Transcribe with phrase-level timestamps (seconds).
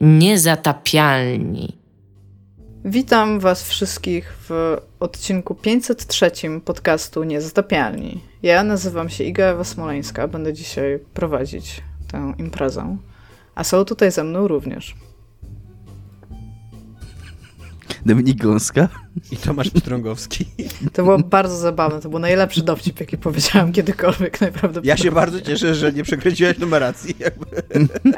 [0.00, 1.78] Niezatapialni.
[2.84, 6.30] Witam Was wszystkich w odcinku 503
[6.64, 8.20] podcastu Niezatapialni.
[8.42, 11.82] Ja nazywam się Iga Ewa Smoleńska, będę dzisiaj prowadzić
[12.12, 12.96] tę imprezę,
[13.54, 14.96] a są tutaj ze mną również
[18.06, 18.88] Dominik Gąska.
[19.32, 20.46] I Tomasz Pstrągowski.
[20.92, 24.88] To było bardzo zabawne, to był najlepszy dowcip, jaki powiedziałam kiedykolwiek, najprawdopodobniej.
[24.88, 27.16] Ja się bardzo cieszę, że nie przekręciłaś numeracji.
[27.18, 27.46] Jakby.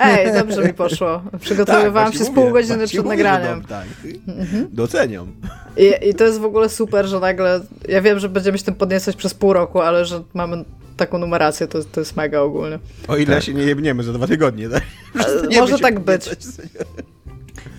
[0.01, 1.23] Ej, dobrze mi poszło.
[1.41, 3.57] Przygotowywałam tak, się z pół godziny przed nagraniem.
[3.57, 3.87] Mówię, tak.
[4.29, 4.69] Mhm.
[4.73, 5.27] Doceniam.
[5.77, 8.75] I, I to jest w ogóle super, że nagle, ja wiem, że będziemy się tym
[8.75, 10.65] podniecać przez pół roku, ale że mamy
[10.97, 12.79] taką numerację, to, to jest mega ogólnie.
[13.09, 13.45] O ile tak.
[13.45, 14.83] się nie jebniemy za dwa tygodnie, tak?
[15.61, 16.31] Może tak być.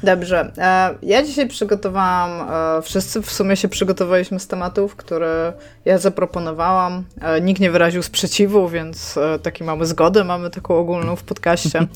[0.04, 0.52] Dobrze.
[0.58, 5.54] E, ja dzisiaj przygotowałam, e, wszyscy w sumie się przygotowaliśmy z tematów, które
[5.86, 7.04] ja zaproponowałam.
[7.22, 11.88] E, nikt nie wyraził sprzeciwu, więc taki mamy zgodę, mamy taką ogólną w podcaście.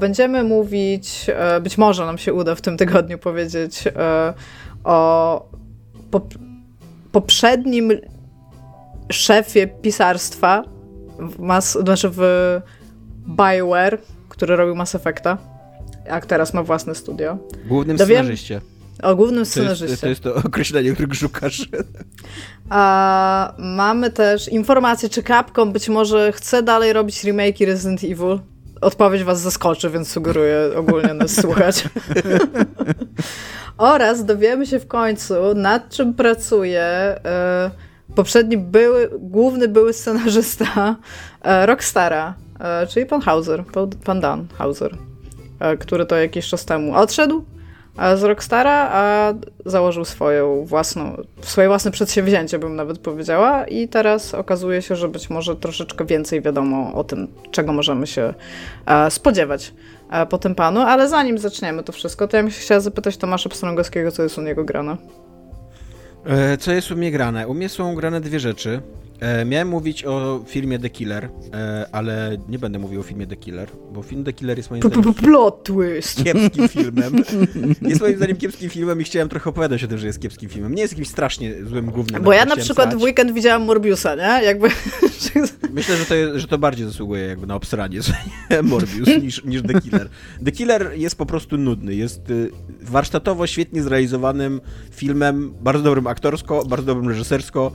[0.00, 1.26] Będziemy mówić,
[1.62, 3.84] być może nam się uda w tym tygodniu powiedzieć
[4.84, 5.48] o
[7.12, 7.92] poprzednim
[9.12, 10.64] szefie pisarstwa,
[11.38, 12.22] mas, znaczy w
[13.28, 15.51] BioWare, który robił Mass Effecta
[16.10, 17.38] a teraz ma własne studio.
[17.66, 18.16] Głównym Dowiem...
[18.16, 18.60] scenarzyście.
[19.02, 19.86] O głównym scenarzyście.
[19.86, 21.68] To jest, to jest to określenie, którego szukasz.
[22.70, 28.38] A, mamy też informację, czy Capcom być może chce dalej robić remake Resident Evil.
[28.80, 31.84] Odpowiedź was zaskoczy, więc sugeruję ogólnie nas słuchać.
[33.78, 37.70] Oraz dowiemy się w końcu, nad czym pracuje e,
[38.14, 40.96] poprzedni były, główny były scenarzysta
[41.42, 43.64] e, Rockstara, e, czyli pan Hauser,
[44.04, 44.96] pan Dan Hauser.
[45.62, 47.44] E, który to jakiś czas temu odszedł
[47.98, 49.34] e, z Rockstara, a
[49.66, 55.30] założył swoją własną, swoje własne przedsięwzięcie, bym nawet powiedziała, i teraz okazuje się, że być
[55.30, 58.34] może troszeczkę więcej wiadomo o tym, czego możemy się
[58.86, 59.74] e, spodziewać
[60.28, 64.10] po tym panu, ale zanim zaczniemy to wszystko, to ja bym chciała zapytać Tomasza Pstrągowskiego,
[64.10, 64.96] co jest u niego grane.
[66.58, 67.48] Co jest u mnie grane?
[67.48, 68.82] U mnie są grane dwie rzeczy.
[69.22, 73.36] E, miałem mówić o filmie The Killer, e, ale nie będę mówił o filmie The
[73.36, 75.14] Killer, bo film The Killer jest moim zdaniem...
[75.14, 76.24] Plot twist!
[76.24, 77.12] Kiepskim filmem.
[77.82, 80.74] Jest moim zdaniem kiepskim filmem i chciałem trochę opowiadać o tym, że jest kiepskim filmem.
[80.74, 82.22] Nie jest jakimś strasznie złym głównym.
[82.22, 83.00] Bo ja na przykład srać.
[83.00, 84.44] w weekend widziałam Morbiusa, nie?
[84.44, 84.68] Jakby...
[85.72, 88.00] Myślę, że to, jest, że to bardziej zasługuje jakby na obsranie
[88.62, 90.08] Morbius niż, niż The Killer.
[90.44, 91.94] The Killer jest po prostu nudny.
[91.94, 92.50] Jest y,
[92.80, 94.60] warsztatowo świetnie zrealizowanym
[94.90, 97.72] filmem, bardzo dobrym aktorsko, bardzo dobrym reżysersko,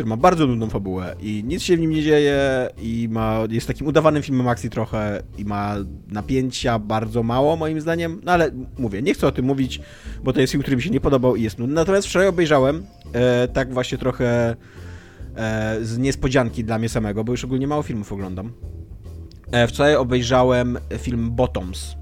[0.00, 3.66] który ma bardzo nudną fabułę i nic się w nim nie dzieje i ma, jest
[3.66, 5.76] takim udawanym filmem akcji trochę i ma
[6.08, 9.80] napięcia bardzo mało moim zdaniem, no ale mówię, nie chcę o tym mówić,
[10.24, 11.74] bo to jest film, który mi się nie podobał i jest nudny.
[11.74, 14.56] Natomiast wczoraj obejrzałem e, tak właśnie trochę
[15.36, 18.52] e, z niespodzianki dla mnie samego, bo już ogólnie mało filmów oglądam.
[19.52, 21.94] E, wczoraj obejrzałem film Bottoms,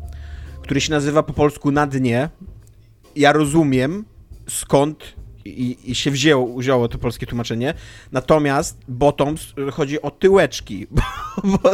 [0.63, 2.29] który się nazywa po polsku Na dnie.
[3.17, 4.05] Ja rozumiem
[4.49, 7.75] skąd i, i się wzięło, wzięło to polskie tłumaczenie.
[8.13, 11.03] Natomiast bottoms chodzi o tyłeczki, bo,
[11.45, 11.71] bo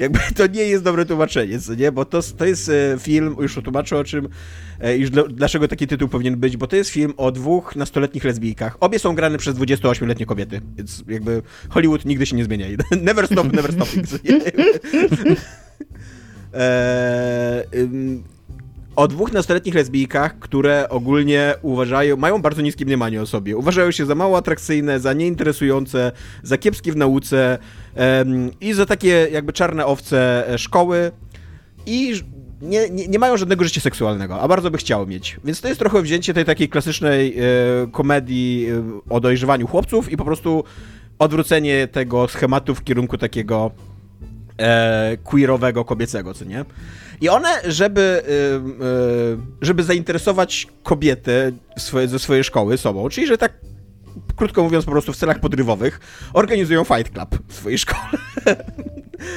[0.00, 1.92] jakby to nie jest dobre tłumaczenie, co nie?
[1.92, 4.28] Bo to, to jest e, film, już tłumaczę o czym,
[4.80, 8.76] e, już dlaczego taki tytuł powinien być, bo to jest film o dwóch nastoletnich lesbijkach.
[8.80, 12.66] Obie są grane przez 28-letnie kobiety, więc jakby Hollywood nigdy się nie zmienia.
[13.02, 14.06] Never stop, never stopping.
[16.54, 18.24] Eee,
[18.96, 23.56] o dwóch nastoletnich lesbijkach, które ogólnie uważają, mają bardzo niskie mniemanie o sobie.
[23.56, 26.12] Uważają się za mało atrakcyjne, za nieinteresujące,
[26.42, 27.58] za kiepskie w nauce
[28.60, 31.12] i za takie jakby czarne owce e, szkoły
[31.86, 32.14] i
[32.62, 35.36] nie, nie, nie, mają żadnego życia seksualnego, a bardzo by chciały mieć.
[35.44, 37.42] Więc to jest trochę wzięcie tej takiej klasycznej e,
[37.92, 40.64] komedii e, o dojrzewaniu chłopców i po prostu
[41.18, 43.70] odwrócenie tego schematu w kierunku takiego
[44.58, 46.64] e, queerowego, kobiecego, co nie?
[47.20, 53.38] I one, żeby, y, y, żeby zainteresować kobietę swoje, ze swojej szkoły sobą, czyli że
[53.38, 53.52] tak
[54.36, 56.00] krótko mówiąc, po prostu w celach podrywowych,
[56.32, 58.00] organizują Fight Club w swojej szkole.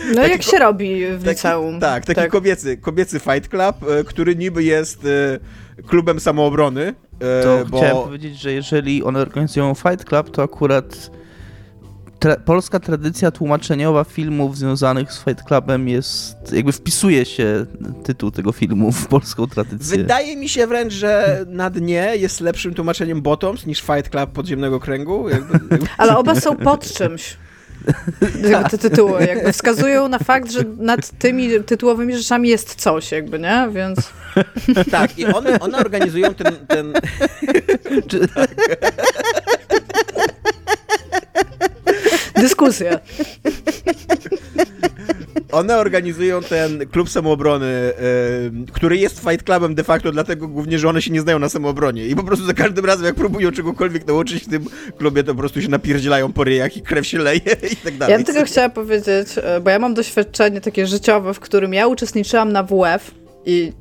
[0.09, 1.79] No taki, jak się robi w taki, liceum.
[1.79, 2.31] Tak, taki tak.
[2.31, 5.07] Kobiecy, kobiecy Fight Club, y, który niby jest
[5.87, 6.93] klubem samoobrony.
[7.43, 7.77] To bo...
[7.77, 11.11] chciałem powiedzieć, że jeżeli one organizują Fight Club, to akurat
[12.19, 17.65] tra polska tradycja tłumaczeniowa filmów związanych z Fight Clubem jest, jakby wpisuje się
[18.03, 19.97] tytuł tego filmu w polską tradycję.
[19.97, 24.79] Wydaje mi się wręcz, że na dnie jest lepszym tłumaczeniem Bottoms niż Fight Club Podziemnego
[24.79, 25.29] Kręgu.
[25.29, 25.87] Jakby, jakby...
[25.97, 27.37] Ale oba są pod czymś.
[28.71, 33.69] Te tytuły jakby wskazują na fakt, że nad tymi tytułowymi rzeczami jest coś, jakby, nie?
[33.71, 34.13] Więc...
[34.91, 36.55] Tak, i one, one organizują ten...
[36.67, 36.93] ten...
[38.07, 38.27] Czy...
[38.27, 38.55] Tak.
[42.41, 42.99] Dyskusja.
[45.51, 47.93] one organizują ten klub samoobrony,
[48.53, 51.49] yy, który jest Fight Clubem de facto dlatego głównie, że one się nie znają na
[51.49, 54.65] samoobronie i po prostu za każdym razem jak próbują czegokolwiek nauczyć w tym
[54.97, 57.41] klubie, to po prostu się napierdzielają po ryjach i krew się leje
[57.73, 58.11] i tak dalej.
[58.11, 61.87] Ja bym tylko chciała powiedzieć, e, bo ja mam doświadczenie takie życiowe, w którym ja
[61.87, 63.11] uczestniczyłam na WF
[63.45, 63.73] i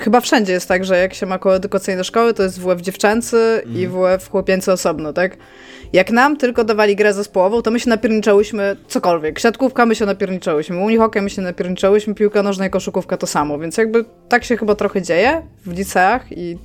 [0.00, 3.76] chyba wszędzie jest tak, że jak się ma koedukacyjne szkoły, to jest WF dziewczęcy mm.
[3.76, 4.18] i mhm.
[4.18, 5.36] WF chłopięcy osobno, tak?
[5.92, 9.38] Jak nam tylko dawali grę zespołową, to my się napierniczałyśmy cokolwiek.
[9.38, 13.58] Siatkówka my się napierniczałyśmy, unihockey my się napierniczałyśmy, piłka nożna i koszykówka to samo.
[13.58, 16.58] Więc jakby tak się chyba trochę dzieje w liceach i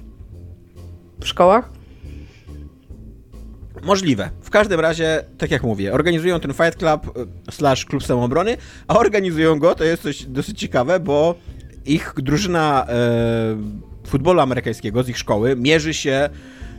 [1.20, 1.70] w szkołach.
[3.84, 4.30] Możliwe.
[4.42, 7.18] W każdym razie, tak jak mówię, organizują ten Fight Club
[7.48, 8.58] e, slash Klub Samoobrony,
[8.88, 11.36] a organizują go, to jest coś dosyć ciekawe, bo
[11.86, 13.58] ich drużyna e,
[14.08, 16.30] futbolu amerykańskiego z ich szkoły mierzy się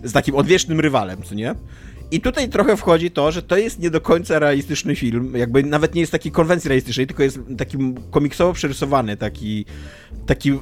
[0.04, 1.54] z takim odwiecznym rywalem, co nie?
[2.10, 5.94] I tutaj trochę wchodzi to, że to jest nie do końca realistyczny film, jakby nawet
[5.94, 7.78] nie jest taki konwencji realistycznej, tylko jest taki
[8.10, 9.64] komiksowo przerysowany, taki,
[10.26, 10.52] taki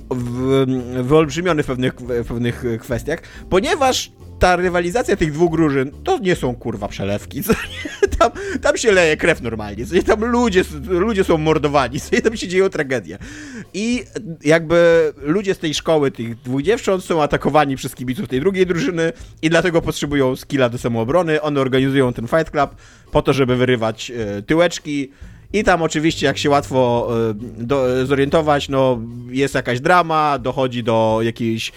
[1.02, 6.54] wyolbrzymiony w pewnych, w pewnych kwestiach, ponieważ ta rywalizacja tych dwóch drużyn to nie są
[6.54, 7.42] kurwa przelewki.
[8.18, 8.30] Tam,
[8.62, 9.84] tam się leje krew normalnie.
[10.06, 13.18] Tam ludzie, ludzie są mordowani, tam się dzieją tragedie.
[13.74, 14.04] I
[14.44, 19.12] jakby ludzie z tej szkoły, tych dwóch dziewcząt są atakowani przez kibiców tej drugiej drużyny
[19.42, 21.42] i dlatego potrzebują skilla do samoobrony.
[21.42, 22.70] One organizują ten Fight Club
[23.12, 25.10] po to, żeby wyrywać e, tyłeczki
[25.52, 29.00] i tam oczywiście, jak się łatwo e, do, zorientować, no
[29.30, 31.72] jest jakaś drama, dochodzi do jakiejś e,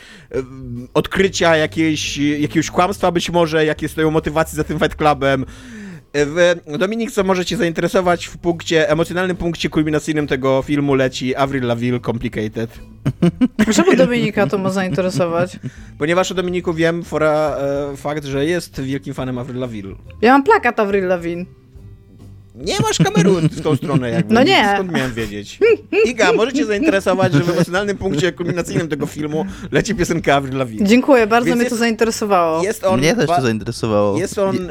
[0.93, 5.45] odkrycia jakiejś, jakiegoś kłamstwa być może, jakie stoją motywacje za tym Fight Clubem.
[6.13, 11.35] E, w, Dominik, co może cię zainteresować w punkcie, emocjonalnym punkcie kulminacyjnym tego filmu leci
[11.35, 12.79] Avril Lavigne Complicated.
[13.75, 15.59] Czemu Dominika to ma zainteresować?
[15.97, 17.57] Ponieważ o Dominiku wiem fora
[17.93, 19.95] e, fakt, że jest wielkim fanem Avril Lavigne.
[20.21, 21.62] Ja mam plakat Avril Lavigne.
[22.55, 24.33] Nie masz kamery w tą stronę jakby.
[24.33, 24.71] No nie.
[24.73, 25.59] Skąd miałem wiedzieć?
[26.05, 30.87] Iga, możecie zainteresować, że w emocjonalnym punkcie kulminacyjnym tego filmu leci piosenka Avril Lavigne.
[30.87, 32.63] Dziękuję, bardzo Więc mnie jest, to zainteresowało.
[32.63, 34.17] Jest on mnie też to zainteresowało.
[34.17, 34.69] Jest on e,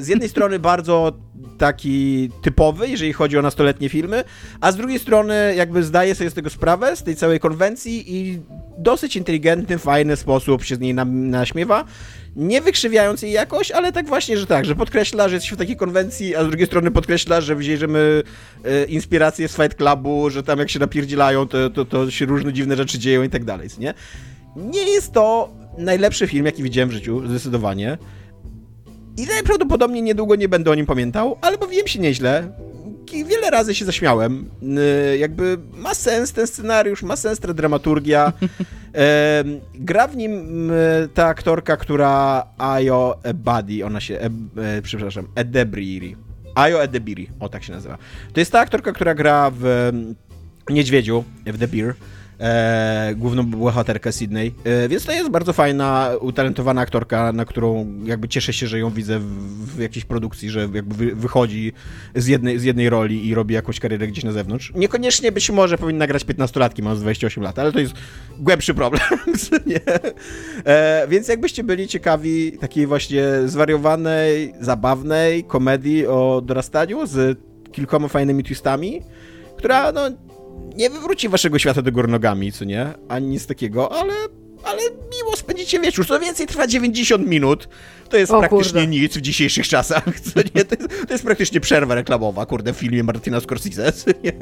[0.00, 1.12] z jednej strony bardzo
[1.58, 4.24] taki typowy, jeżeli chodzi o nastoletnie filmy,
[4.60, 8.38] a z drugiej strony jakby zdaje sobie z tego sprawę, z tej całej konwencji i
[8.78, 11.84] dosyć inteligentny, fajny sposób się z niej naśmiewa
[12.36, 15.76] nie wykrzywiając jej jakoś, ale tak właśnie, że tak, że podkreśla, że jesteśmy w takiej
[15.76, 18.22] konwencji, a z drugiej strony podkreśla, że wzięliśmy
[18.64, 22.52] e, inspirację z Fight Clubu, że tam jak się napierdzielają, to, to, to się różne
[22.52, 23.94] dziwne rzeczy dzieją i tak dalej, nie?
[24.56, 27.98] Nie jest to najlepszy film, jaki widziałem w życiu, zdecydowanie.
[29.16, 32.52] I najprawdopodobniej niedługo nie będę o nim pamiętał, ale bawiłem się nieźle
[33.08, 34.50] wiele razy się zaśmiałem.
[35.18, 38.32] Jakby ma sens ten scenariusz, ma sens ta dramaturgia.
[39.74, 40.32] Gra w nim
[41.14, 46.16] ta aktorka, która Ayo Ebadi, ona się, e, przepraszam, Edebriri.
[46.54, 47.98] Ayo Edebiri, o tak się nazywa.
[48.32, 49.92] To jest ta aktorka, która gra w
[50.70, 51.94] Niedźwiedziu, w The Beer
[52.40, 54.54] e, główną bohaterkę Sydney.
[54.64, 58.90] E, więc to jest bardzo fajna, utalentowana aktorka, na którą jakby cieszę się, że ją
[58.90, 61.72] widzę w, w jakiejś produkcji, że jakby wy, wychodzi
[62.14, 64.72] z jednej, z jednej roli i robi jakąś karierę gdzieś na zewnątrz.
[64.74, 67.94] Niekoniecznie być może powinna grać 15-latki, mam z 28 lat, ale to jest
[68.38, 69.02] głębszy problem,
[69.66, 69.80] nie?
[70.64, 77.38] E, więc jakbyście byli ciekawi takiej właśnie zwariowanej, zabawnej komedii o dorastaniu z
[77.72, 79.02] kilkoma fajnymi twistami,
[79.56, 80.10] która no
[80.76, 82.86] nie wywróci waszego świata do góry nogami, co nie?
[83.08, 84.14] Ani nic takiego, ale,
[84.64, 84.80] ale
[85.18, 86.06] miło spędzicie wieczór.
[86.06, 87.68] Co więcej, trwa 90 minut.
[88.08, 88.86] To jest o, praktycznie kurde.
[88.86, 90.64] nic w dzisiejszych czasach, co nie?
[90.64, 94.32] To jest, to jest, praktycznie przerwa reklamowa, kurde, w filmie Martina Scorsese, co nie?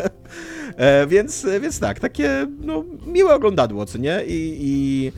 [0.77, 4.23] E, więc, więc tak, takie, no, miłe oglądadło, co nie?
[4.27, 4.57] I...
[4.61, 5.13] i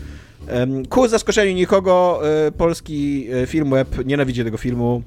[0.88, 5.02] Ku zaskoczeniu nikogo, e, polski e, film web nienawidzi tego filmu.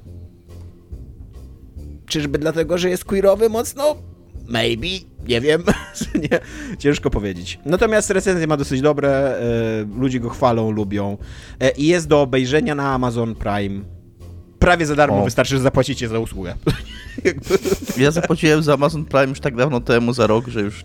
[2.06, 3.96] Czyżby dlatego, że jest queerowy mocno?
[4.48, 4.86] Maybe,
[5.28, 5.62] nie wiem,
[6.30, 6.40] nie,
[6.78, 7.58] ciężko powiedzieć.
[7.66, 9.40] Natomiast recenzje ma dosyć dobre, e,
[9.98, 11.16] ludzie go chwalą, lubią
[11.60, 13.80] e, i jest do obejrzenia na Amazon Prime.
[14.58, 15.24] Prawie za darmo, o.
[15.24, 16.54] wystarczy, że zapłacicie za usługę.
[17.96, 20.84] ja zapłaciłem za Amazon Prime już tak dawno temu, za rok, że już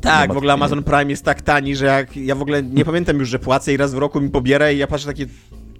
[0.00, 3.18] tak, w ogóle Amazon Prime jest tak tani, że jak ja w ogóle nie pamiętam
[3.18, 5.26] już, że płacę i raz w roku mi pobiera i ja patrzę takie,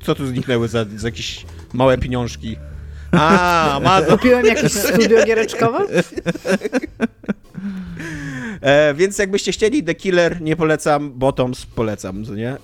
[0.02, 2.56] co tu zniknęły za, za jakieś małe pieniążki.
[3.12, 4.16] A, Amazon.
[4.18, 5.86] Kupiłem jakieś studio giereczkowe?
[8.60, 12.56] E, więc jakbyście chcieli, The Killer nie polecam, Bottoms polecam, co nie?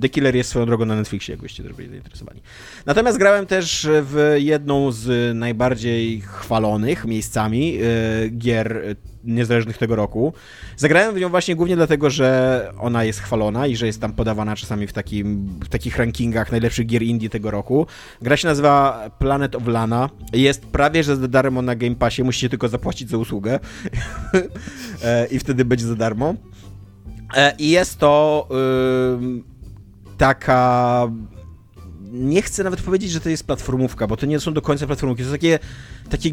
[0.00, 2.42] The Killer jest swoją drogą na Netflixie, jakbyście też byli zainteresowani.
[2.86, 10.32] Natomiast grałem też w jedną z najbardziej chwalonych miejscami e, gier niezależnych tego roku.
[10.76, 14.56] Zagrałem w nią właśnie głównie dlatego, że ona jest chwalona i że jest tam podawana
[14.56, 17.86] czasami w, takim, w takich rankingach najlepszych gier indie tego roku.
[18.22, 20.10] Gra się nazywa Planet of Lana.
[20.32, 23.58] Jest prawie, że za darmo na Game Passie, musicie tylko zapłacić za usługę
[25.04, 26.34] e, i wtedy będzie za darmo.
[27.36, 28.48] E, I jest to
[29.20, 29.42] yy,
[30.18, 31.08] taka
[32.12, 35.22] nie chcę nawet powiedzieć, że to jest platformówka, bo to nie są do końca platformówki,
[35.22, 35.58] to są takie,
[36.10, 36.30] takie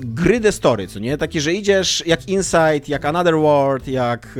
[0.00, 1.18] gry de story, co nie?
[1.18, 4.38] Takie, że idziesz jak Inside, jak Another World, jak...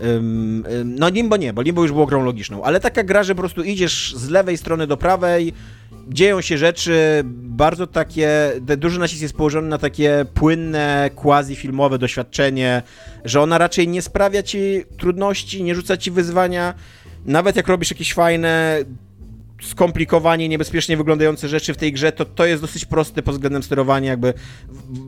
[0.00, 3.40] Um, no Limbo nie, bo Limbo już było grą logiczną, ale taka gra, że po
[3.40, 5.52] prostu idziesz z lewej strony do prawej,
[6.08, 12.82] dzieją się rzeczy bardzo takie, duży nacisk jest położony na takie płynne, quasi-filmowe doświadczenie,
[13.24, 16.74] że ona raczej nie sprawia ci trudności, nie rzuca ci wyzwania,
[17.26, 18.78] nawet jak robisz jakieś fajne,
[19.64, 24.10] skomplikowanie, niebezpiecznie wyglądające rzeczy w tej grze, to to jest dosyć proste pod względem sterowania,
[24.10, 24.34] jakby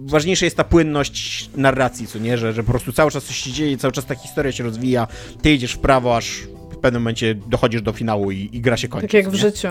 [0.06, 3.52] ważniejsza jest ta płynność narracji, co nie, że, że po prostu cały czas coś się
[3.52, 5.06] dzieje, cały czas ta historia się rozwija,
[5.42, 6.40] ty idziesz w prawo, aż
[6.72, 9.06] w pewnym momencie dochodzisz do finału i, i gra się kończy.
[9.06, 9.38] Tak jak w nie?
[9.38, 9.68] życiu.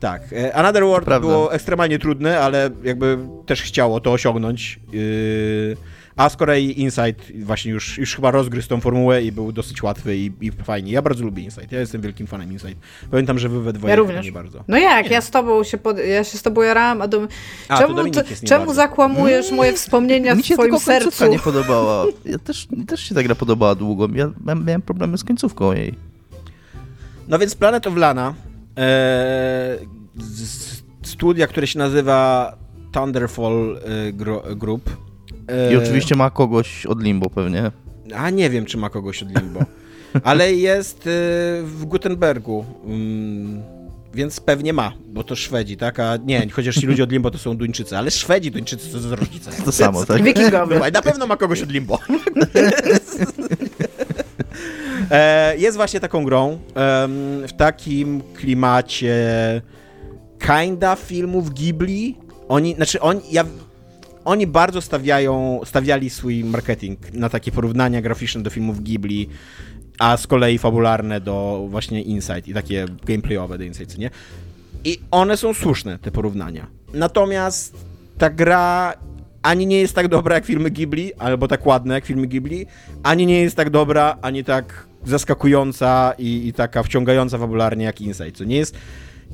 [0.00, 0.32] Tak.
[0.32, 4.80] E, Another World było ekstremalnie trudne, ale jakby też chciało to osiągnąć.
[4.92, 5.76] Yy...
[6.16, 10.16] A z kolei Insight właśnie już, już chyba rozgryzł tą formułę i był dosyć łatwy
[10.16, 10.92] i, i fajnie.
[10.92, 11.72] Ja bardzo lubię Insight.
[11.72, 12.76] Ja jestem wielkim fanem Insight.
[13.10, 14.26] Pamiętam, że wy we dwoje ja również.
[14.26, 14.64] nie bardzo.
[14.68, 15.98] No jak, ja z tobą się pod...
[15.98, 17.28] ja się z tobą jarałam, a, do...
[17.68, 19.76] a czemu, to, czemu zakłamujesz moje mm.
[19.76, 21.08] wspomnienia Mi w swoim sercu?
[21.08, 22.04] Mi się nie podobała.
[22.24, 24.08] Ja też, też się ta gra podobała długo.
[24.14, 24.30] Ja
[24.64, 25.94] miałem problemy z końcówką jej.
[27.28, 28.34] No więc Planet of Lana
[28.78, 29.78] e,
[31.02, 32.52] studia, które się nazywa
[32.92, 34.12] Thunderfall e,
[34.56, 34.90] Group
[35.72, 37.70] i oczywiście ma kogoś od Limbo pewnie.
[38.14, 39.60] A nie wiem, czy ma kogoś od Limbo.
[40.22, 41.10] Ale jest y,
[41.62, 42.64] w Gutenbergu.
[42.84, 43.62] Mm,
[44.14, 46.00] więc pewnie ma, bo to Szwedzi, tak?
[46.00, 49.16] A nie, chociaż ci ludzie od Limbo to są Duńczycy, ale Szwedzi, Duńczycy to za
[49.16, 49.50] różnica.
[49.50, 50.22] To więc, samo, tak?
[50.22, 50.80] Wikingowie.
[50.92, 51.98] Na pewno ma kogoś od Limbo.
[55.10, 56.58] E, jest właśnie taką grą
[57.48, 59.16] w takim klimacie
[60.38, 62.18] kinda filmów Ghibli.
[62.48, 63.44] Oni, znaczy oni, ja
[64.24, 69.28] oni bardzo stawiają, stawiali swój marketing na takie porównania graficzne do filmów Ghibli,
[69.98, 74.10] a z kolei fabularne do właśnie Insight i takie gameplayowe do Insight, nie?
[74.84, 76.66] I one są słuszne, te porównania.
[76.94, 77.76] Natomiast
[78.18, 78.94] ta gra
[79.42, 82.66] ani nie jest tak dobra jak filmy Ghibli, albo tak ładna jak filmy Ghibli,
[83.02, 88.36] ani nie jest tak dobra, ani tak zaskakująca i, i taka wciągająca fabularnie jak Insight,
[88.36, 88.76] co nie jest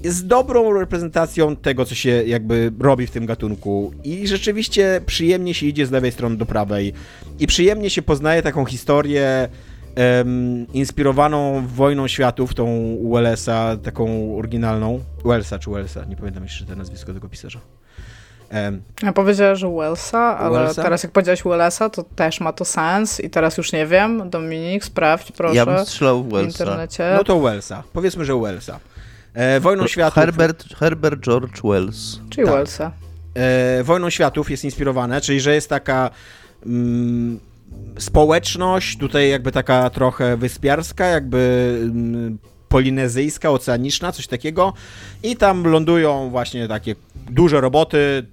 [0.05, 5.67] jest dobrą reprezentacją tego, co się jakby robi w tym gatunku i rzeczywiście przyjemnie się
[5.67, 6.93] idzie z lewej strony do prawej
[7.39, 9.49] i przyjemnie się poznaje taką historię
[10.19, 15.01] um, inspirowaną wojną światów, tą Wellesa, taką oryginalną.
[15.25, 17.61] Wellsa czy Wellsa, nie pamiętam jeszcze te nazwisko tego pisarza.
[18.53, 20.83] Um, ja powiedziała, że Wellsa, ale Wellsa?
[20.83, 24.31] teraz jak powiedziałeś Wellesa, to też ma to sens i teraz już nie wiem.
[24.31, 25.55] Dominik, sprawdź proszę.
[25.55, 26.59] Ja bym strzelał w Wellsa.
[26.59, 27.13] W internecie.
[27.17, 27.83] No to Wellsa.
[27.93, 28.81] Powiedzmy, że Wellsa.
[29.39, 30.15] E, Wojną Światów...
[30.15, 32.21] Herbert, Herbert George Wells.
[32.31, 32.57] Czyli tak.
[32.57, 32.93] Wellsa.
[33.35, 36.11] E, Wojną Światów jest inspirowane, czyli że jest taka
[36.67, 37.41] mm,
[37.99, 44.73] społeczność, tutaj jakby taka trochę wyspiarska, jakby mm, polinezyjska, oceaniczna, coś takiego
[45.23, 46.95] i tam lądują właśnie takie
[47.31, 48.27] duże roboty,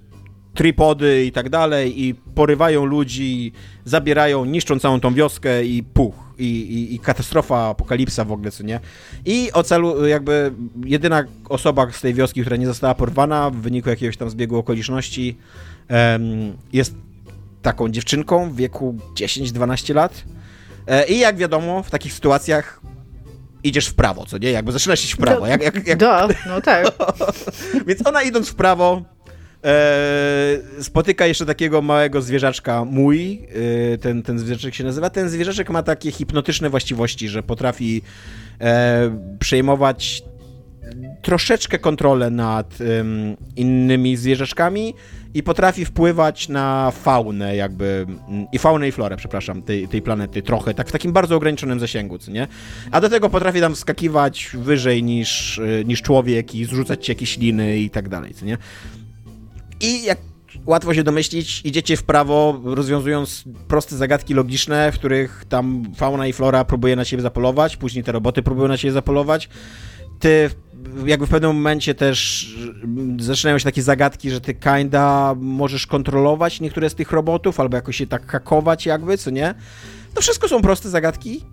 [0.56, 3.52] tripody i tak dalej i porywają ludzi,
[3.84, 8.62] zabierają, niszczą całą tą wioskę i puch i, i, i, katastrofa, apokalipsa w ogóle, co
[8.62, 8.80] nie?
[9.24, 10.52] I ocelu, jakby
[10.84, 15.36] jedyna osoba z tej wioski, która nie została porwana w wyniku jakiegoś tam zbiegu okoliczności,
[15.90, 16.94] um, jest
[17.62, 20.24] taką dziewczynką w wieku 10-12 lat.
[20.86, 22.80] E, I jak wiadomo, w takich sytuacjach
[23.62, 24.50] idziesz w prawo, co nie?
[24.50, 25.46] Jakby zaczynasz iść w prawo.
[25.46, 25.98] Jak, jak, jak...
[25.98, 26.86] Da, no tak.
[27.86, 29.02] Więc ona idąc w prawo,
[29.66, 33.42] E, spotyka jeszcze takiego małego zwierzaczka mój,
[33.94, 35.10] e, ten, ten zwierzaczek się nazywa.
[35.10, 38.02] Ten zwierzaczek ma takie hipnotyczne właściwości, że potrafi
[38.60, 40.22] e, przejmować
[41.22, 42.78] troszeczkę kontrolę nad
[43.56, 44.94] innymi zwierzaczkami
[45.34, 48.06] i potrafi wpływać na faunę jakby,
[48.52, 52.18] i faunę i florę, przepraszam, tej, tej planety trochę, tak w takim bardzo ograniczonym zasięgu,
[52.18, 52.48] co nie?
[52.90, 57.78] A do tego potrafi tam skakiwać wyżej niż, niż człowiek i zrzucać ci jakieś liny
[57.78, 58.58] i tak dalej, co nie?
[59.80, 60.18] I jak
[60.66, 66.32] łatwo się domyślić, idziecie w prawo, rozwiązując proste zagadki logiczne, w których tam fauna i
[66.32, 69.48] flora próbuje na siebie zapolować, później te roboty próbują na siebie zapolować.
[70.18, 70.50] Ty
[71.06, 72.50] jakby w pewnym momencie też
[73.18, 77.96] zaczynają się takie zagadki, że ty kinda możesz kontrolować niektóre z tych robotów, albo jakoś
[77.96, 79.54] się tak hakować jakby, co nie?
[80.14, 81.44] To wszystko są proste zagadki,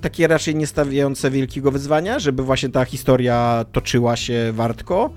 [0.00, 5.10] takie raczej nie stawiające wielkiego wyzwania, żeby właśnie ta historia toczyła się wartko.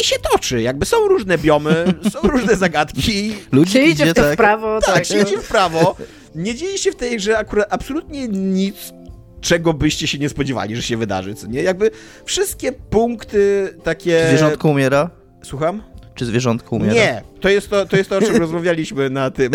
[0.00, 0.62] I się toczy.
[0.62, 3.34] Jakby są różne biomy, są różne zagadki.
[3.52, 4.34] Ludzi się idzie w to tak.
[4.34, 4.80] w prawo.
[4.80, 5.96] Tak, tak się idzie w prawo.
[6.34, 8.92] Nie dzieje się w tej grze akurat absolutnie nic,
[9.40, 11.62] czego byście się nie spodziewali, że się wydarzy, co nie?
[11.62, 11.90] Jakby
[12.24, 14.26] wszystkie punkty takie...
[14.28, 15.10] Zwierzątko umiera?
[15.42, 15.82] Słucham?
[16.14, 16.94] Czy zwierzątko umiera?
[16.94, 19.52] Nie, to jest to, to, jest to o czym rozmawialiśmy na tym,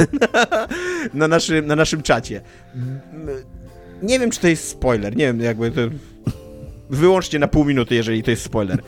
[1.14, 2.42] na, naszym, na naszym czacie.
[4.02, 5.82] Nie wiem, czy to jest spoiler, nie wiem, jakby to...
[6.90, 8.82] Wyłącznie na pół minuty, jeżeli to jest spoiler.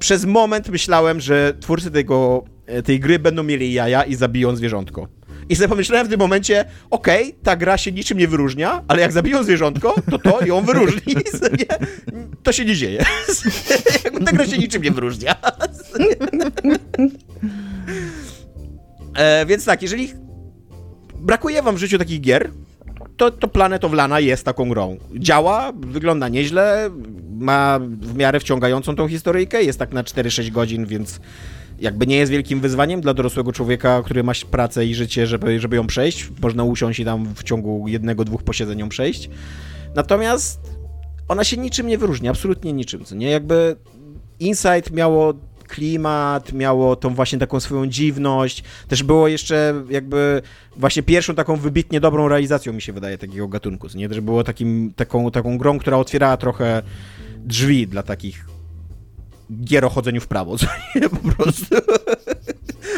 [0.00, 2.44] Przez moment myślałem, że twórcy tego,
[2.84, 5.08] tej gry będą mieli jaja i zabiją zwierzątko.
[5.48, 9.00] I sobie pomyślałem w tym momencie, okej, okay, ta gra się niczym nie wyróżnia, ale
[9.00, 11.14] jak zabiją zwierzątko, to to ją wyróżni.
[12.42, 13.04] To się nie dzieje.
[14.26, 15.36] Ta gra się niczym nie wyróżnia.
[19.14, 20.12] E, więc tak, jeżeli
[21.16, 22.50] brakuje wam w życiu takich gier,
[23.20, 24.96] to, to Planet of Lana jest taką grą.
[25.14, 26.90] Działa, wygląda nieźle,
[27.38, 31.20] ma w miarę wciągającą tą historyjkę, jest tak na 4-6 godzin, więc
[31.80, 35.76] jakby nie jest wielkim wyzwaniem dla dorosłego człowieka, który ma pracę i życie, żeby, żeby
[35.76, 36.28] ją przejść.
[36.42, 39.30] Można usiąść i tam w ciągu jednego, dwóch posiedzeń ją przejść.
[39.94, 40.60] Natomiast
[41.28, 43.30] ona się niczym nie wyróżni, absolutnie niczym, co nie?
[43.30, 43.76] Jakby
[44.38, 45.34] Insight miało
[45.70, 48.64] klimat, miało tą właśnie taką swoją dziwność.
[48.88, 50.42] Też było jeszcze jakby
[50.76, 53.88] właśnie pierwszą taką wybitnie dobrą realizacją, mi się wydaje, takiego gatunku.
[53.94, 54.08] Nie?
[54.08, 56.82] Też było takim, taką, taką grą, która otwierała trochę
[57.38, 58.46] drzwi dla takich
[59.64, 61.76] gier o chodzeniu w prawo, co nie, po prostu.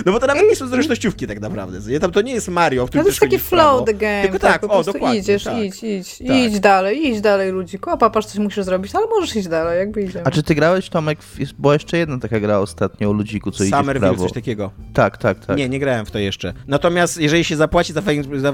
[0.06, 2.00] No bo to nawet nie są zręcznościówki tak naprawdę, nie?
[2.00, 4.38] Tam to nie jest Mario, w którym No to jest taki flow the game, Tylko
[4.38, 5.58] tak, tak po o, dokładnie, idziesz, tak.
[5.58, 6.37] idź, idź, tak.
[6.37, 7.78] idź dalej, idź dalej ludzi.
[7.78, 10.25] Kopa, patrz, coś musisz zrobić, ale możesz iść dalej, jakby idziemy.
[10.26, 13.64] A czy ty grałeś, Tomek, w, była jeszcze jedna taka gra ostatnio o ludziku, co
[13.64, 14.22] idzie w prawo.
[14.22, 14.70] coś takiego.
[14.94, 15.56] Tak, tak, tak.
[15.56, 16.52] Nie, nie grałem w to jeszcze.
[16.66, 18.02] Natomiast jeżeli się zapłaci za,
[18.37, 18.52] za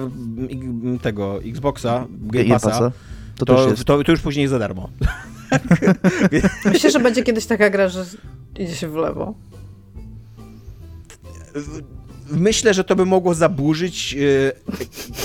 [1.02, 2.92] tego Xboxa, Game Passa,
[3.36, 4.90] to, to, to, to już później jest za darmo.
[6.64, 8.04] Myślę, że będzie kiedyś taka gra, że
[8.58, 9.34] idzie się w lewo.
[12.30, 14.16] Myślę, że to by mogło zaburzyć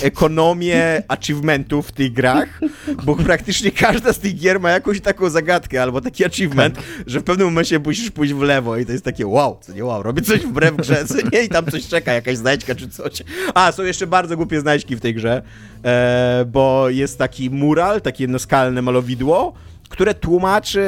[0.02, 2.60] e, ekonomię achievementów w tych grach,
[3.06, 6.84] bo praktycznie każda z tych gier ma jakąś taką zagadkę albo taki achievement, tak.
[7.08, 9.86] że w pewnym momencie musisz pójść w lewo i to jest takie wow, co nie
[9.86, 13.24] wow, robię coś wbrew grze, co nie, i tam coś czeka, jakaś znajdźka czy coś.
[13.54, 15.42] A, są jeszcze bardzo głupie znajdźki w tej grze,
[15.86, 19.54] e, bo jest taki mural, takie jednoskalne malowidło,
[19.90, 20.82] które tłumaczy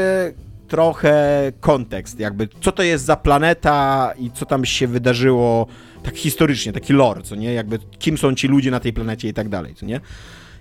[0.68, 5.68] trochę kontekst, jakby co to jest za planeta i co tam się wydarzyło
[6.04, 9.34] tak historycznie, taki lore, co nie, jakby kim są ci ludzie na tej planecie i
[9.34, 10.00] tak dalej, co nie.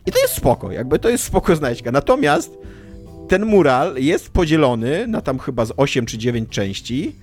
[0.07, 1.92] I to jest spoko, jakby to jest spoko znajdźka.
[1.92, 2.59] Natomiast
[3.29, 7.16] ten mural jest podzielony na tam chyba z 8 czy 9 części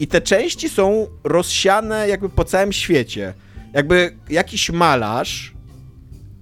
[0.00, 3.34] i te części są rozsiane jakby po całym świecie.
[3.72, 5.52] Jakby jakiś malarz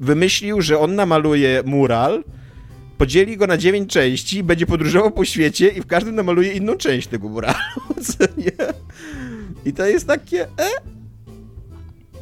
[0.01, 2.25] wymyślił, że on namaluje mural,
[2.99, 7.09] podzieli go na dziewięć części, będzie podróżował po świecie i w każdym namaluje inną część
[7.09, 7.57] tego muralu?
[9.65, 10.69] I to jest takie, e?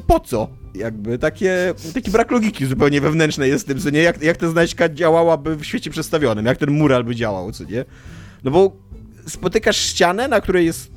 [0.07, 0.47] Po co?
[0.75, 4.01] Jakby takie, taki brak logiki zupełnie wewnętrznej jest w tym, co nie?
[4.01, 7.85] Jak, jak ta znajdźka działałaby w świecie przedstawionym, jak ten mural by działał, co nie?
[8.43, 8.77] No bo
[9.27, 10.91] spotykasz ścianę, na której jest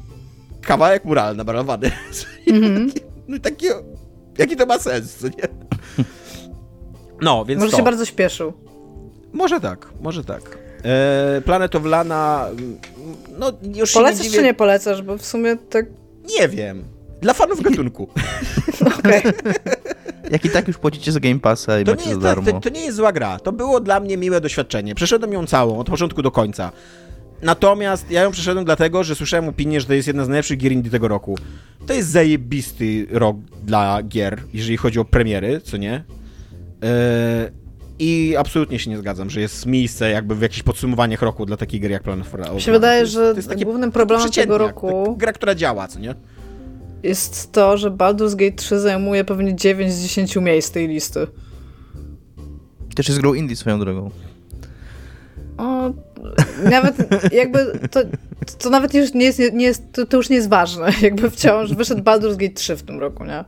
[0.63, 1.91] kawałek mural namalowany.
[2.47, 3.01] Mm -hmm.
[3.29, 3.69] No i takie,
[4.39, 5.35] jaki to ma sens, co nie?
[7.21, 7.77] No, więc Może to.
[7.77, 8.53] się bardzo śpieszył.
[9.39, 10.59] Może tak, może tak.
[10.85, 12.47] E, Planet of Lana,
[13.39, 15.87] no już Polecasz nie czy nie polecasz, bo w sumie tak...
[16.39, 16.85] Nie wiem.
[17.21, 18.09] Dla fanów gatunku.
[18.99, 19.23] Okej.
[20.33, 22.53] Jak i tak już płacicie za Game Passa i to macie nie, za darmo.
[22.53, 23.39] To, to, nie jest zła gra.
[23.39, 24.95] To było dla mnie miłe doświadczenie.
[24.95, 26.73] Przeszedłem ją całą, od początku do końca.
[27.43, 30.73] Natomiast ja ją przeszedłem dlatego, że słyszałem opinię, że to jest jedna z najlepszych gier
[30.73, 31.39] indie tego roku.
[31.87, 36.05] To jest zajebisty rok dla gier, jeżeli chodzi o premiery, co nie?
[36.83, 37.68] Eee,
[37.99, 41.81] i absolutnie się nie zgadzam, że jest miejsce jakby w jakichś podsumowaniach roku dla takiej
[41.81, 43.35] gry jak Plan of Mi się wydaje, że
[43.65, 45.17] głównym problemem tego roku...
[45.19, 46.15] Gra, która działa, co nie?
[47.03, 51.27] Jest to, że Baldur's Gate 3 zajmuje pewnie 9 z 10 miejsc tej listy.
[52.95, 54.11] Też jest grą indie swoją drogą.
[55.59, 55.93] O,
[56.63, 56.97] nawet
[57.33, 58.01] jakby to,
[58.59, 60.93] to nawet już nie jest, nie jest to, to, już nie jest ważne.
[61.03, 63.45] Jakby wciąż wyszedł Baldur's Gate 3 w tym roku, nie?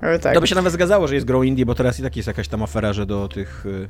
[0.00, 0.34] Ale tak.
[0.34, 2.48] To by się nawet zgadzało, że jest grą indie, bo teraz i tak jest jakaś
[2.48, 3.88] tam afera, że do tych y,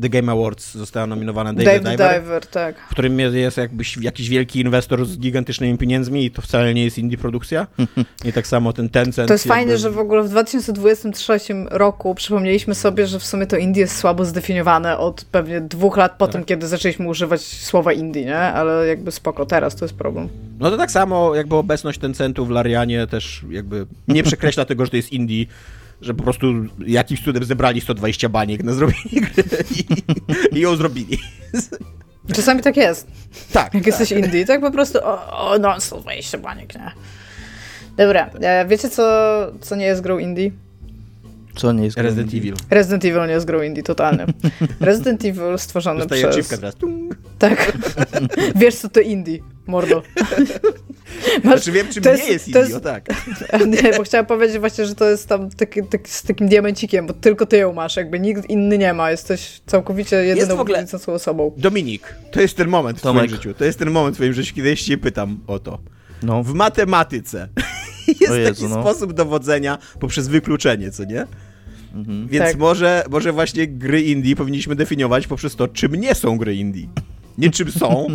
[0.00, 2.78] The Game Awards została nominowana Dave, Dave Diver, Diver tak.
[2.78, 6.98] w którym jest jakbyś jakiś wielki inwestor z gigantycznymi pieniędzmi i to wcale nie jest
[6.98, 7.66] indie produkcja.
[8.24, 9.28] I tak samo ten Tencent.
[9.28, 9.54] To jest jakby...
[9.54, 11.38] fajne, że w ogóle w 2023
[11.70, 16.12] roku przypomnieliśmy sobie, że w sumie to indie jest słabo zdefiniowane od pewnie dwóch lat
[16.18, 16.32] po tak.
[16.32, 18.38] tym, kiedy zaczęliśmy używać słowa indie, nie?
[18.38, 20.28] Ale jakby spoko, teraz to jest problem.
[20.58, 24.90] No to tak samo jakby obecność Tencentu w Larianie też jakby nie przekreśla tego, że
[24.90, 25.46] to jest indie,
[26.00, 26.46] że po prostu
[26.86, 29.44] jakimś cudem zebrali 120 baniek na zrobienie gry
[29.76, 29.84] i,
[30.56, 31.18] i ją zrobili.
[32.34, 33.06] Czasami tak jest.
[33.52, 33.64] Tak.
[33.64, 33.86] Jak tak.
[33.86, 36.90] jesteś indie, tak po prostu o, o no, 120 baniek, nie?
[37.96, 39.02] Dobra, e, wiecie co,
[39.60, 40.50] co nie jest grą indie?
[41.56, 42.54] Co nie jest Resident Evil.
[42.70, 44.26] Resident Evil nie jest grą indie, totalnie.
[44.80, 46.48] Resident Evil stworzony Dostaję przez...
[46.48, 46.74] teraz.
[46.74, 47.16] Tung.
[47.38, 47.72] Tak.
[48.56, 50.02] Wiesz co to indie, mordo.
[51.44, 51.54] Masz...
[51.60, 53.08] Znaczy wiem, czym to nie jest- jest to indie, jest- o tak.
[53.66, 57.12] Nie, bo chciałam powiedzieć właśnie, że to jest tam taki, taki, z takim diamencikiem, bo
[57.14, 59.10] tylko ty ją masz, jakby nikt inny nie ma.
[59.10, 61.52] Jesteś całkowicie jedyną w ogóle- osobą.
[61.56, 63.24] Dominik, to jest ten moment w Tomek.
[63.24, 63.54] twoim życiu.
[63.54, 65.78] To jest ten moment w twoim życiu, kiedy ja się pytam o to.
[66.26, 67.48] No, W matematyce
[68.20, 68.80] jest Jezu, taki no.
[68.80, 71.26] sposób dowodzenia poprzez wykluczenie, co nie?
[71.94, 72.28] Mhm.
[72.28, 72.56] Więc Tak.
[72.56, 76.86] może, może właśnie gry indie powinniśmy definiować poprzez to, czym nie są gry indie.
[77.38, 78.06] Nie czym są,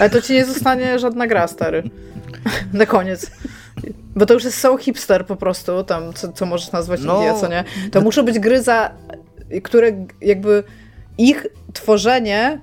[0.00, 1.82] Ale to ci nie zostanie żadna gra, stary.
[2.72, 3.30] Na koniec.
[4.16, 7.16] Bo to już jest so hipster po prostu, tam, co, co możesz nazwać No.
[7.16, 7.64] Indie, co nie?
[7.90, 8.90] To muszą być gry, za,
[9.62, 10.64] które jakby
[11.18, 12.60] ich tworzenie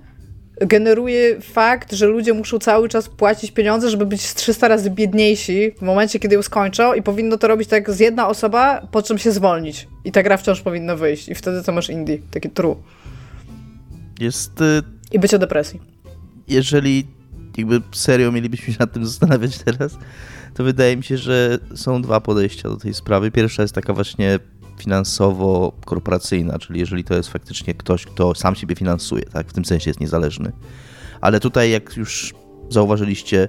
[0.62, 5.72] generuje fakt, że ludzie muszą cały czas płacić pieniądze, żeby być z 300 razy biedniejsi
[5.78, 9.18] w momencie, kiedy ją skończą i powinno to robić tak z jedna osoba, po czym
[9.18, 9.88] się zwolnić.
[10.06, 11.30] I ta gra wciąż powinna wyjść.
[11.30, 12.76] I wtedy to masz indie, taki true.
[14.20, 14.62] jest...
[14.62, 15.82] y, I być o depresji.
[16.48, 17.08] jeżeli
[17.58, 19.98] jakby serio mielibyśmy się nad tym zastanawiać teraz,
[20.54, 23.32] to wydaje mi się, że są dwa podejścia do tej sprawy.
[23.32, 24.40] Pierwsza jest taka właśnie
[24.78, 29.90] finansowo-korporacyjna, czyli jeżeli to jest faktycznie ktoś, kto sam siebie finansuje, tak, w tym sensie
[29.90, 30.52] jest niezależny.
[31.22, 32.34] Ale tutaj, jak już
[32.70, 33.48] zauważyliście,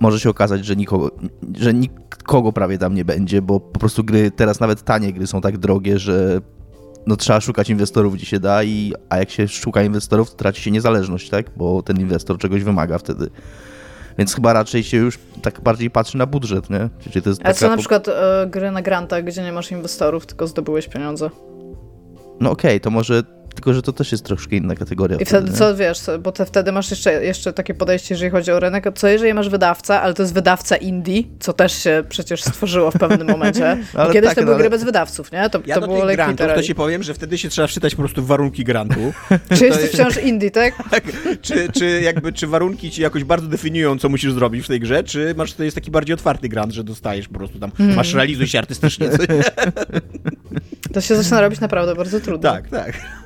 [0.00, 1.10] może się okazać, że nikogo,
[1.58, 5.40] że nikogo prawie tam nie będzie, bo po prostu gry, teraz nawet tanie gry są
[5.40, 6.40] tak drogie, że
[7.06, 10.62] no trzeba szukać inwestorów gdzie się da, i, a jak się szuka inwestorów, to traci
[10.62, 11.46] się niezależność, tak?
[11.56, 13.30] Bo ten inwestor czegoś wymaga wtedy.
[14.20, 16.88] Więc chyba raczej się już tak bardziej patrzy na budżet, nie?
[16.98, 20.26] Czyli to jest A co na przykład e, gry na grantach, gdzie nie masz inwestorów,
[20.26, 21.30] tylko zdobyłeś pieniądze?
[22.40, 23.22] No okej, to może,
[23.54, 25.16] tylko że to też jest troszkę inna kategoria.
[25.16, 25.56] I wtedy nie?
[25.56, 28.84] co wiesz, bo te, wtedy masz jeszcze, jeszcze takie podejście, jeżeli chodzi o rynek.
[28.94, 32.94] Co jeżeli masz wydawca, ale to jest wydawca indie, co też się przecież stworzyło w
[32.98, 33.76] pewnym momencie.
[33.94, 35.50] Ale kiedyś tak, to no były ale- gry bez wydawców, nie?
[35.50, 38.02] To, ja to do było grantów to ci powiem, że wtedy się trzeba wczytać po
[38.02, 39.00] prostu w warunki grantu.
[39.58, 40.74] Czy jesteś wciąż indie, tak?
[41.42, 45.04] czy, czy jakby, czy warunki ci jakoś bardzo definiują, co musisz zrobić w tej grze,
[45.04, 47.94] czy masz, to jest taki bardziej otwarty grant, że dostajesz po prostu tam, Mhm.
[47.96, 49.08] masz realizuj się artystycznie.
[50.92, 52.52] To się zaczyna robić naprawdę bardzo trudno.
[52.52, 53.19] Tak, tak.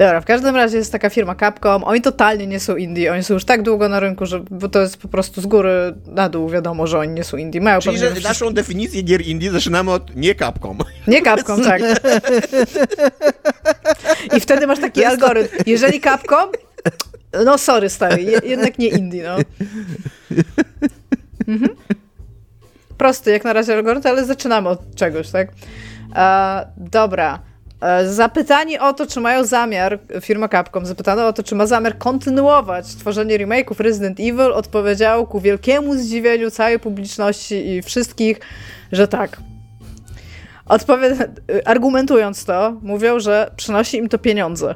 [0.00, 3.34] Dobra, w każdym razie jest taka firma Capcom, oni totalnie nie są indie, oni są
[3.34, 6.48] już tak długo na rynku, że bo to jest po prostu z góry na dół
[6.48, 7.60] wiadomo, że oni nie są indie.
[7.60, 10.78] Mają Czyli, że naszą definicję gier indie zaczynamy od nie Capcom.
[11.06, 11.82] Nie Capcom, tak.
[14.36, 15.56] I wtedy masz taki algorytm.
[15.66, 16.48] Jeżeli Capcom,
[17.44, 19.36] no sorry stary, je, jednak nie indie, no.
[21.48, 21.76] Mhm.
[22.98, 25.48] Prosty jak na razie algorytm, ale zaczynamy od czegoś, tak?
[26.16, 27.49] E, dobra.
[27.80, 31.98] E, Zapytani o to, czy mają zamiar, firma Capcom zapytano o to, czy ma zamiar
[31.98, 38.40] kontynuować tworzenie remake'ów Resident Evil, odpowiedział ku wielkiemu zdziwieniu całej publiczności i wszystkich,
[38.92, 39.36] że tak.
[40.66, 41.16] Odpowie...
[41.64, 44.74] Argumentując to, mówią, że przynosi im to pieniądze.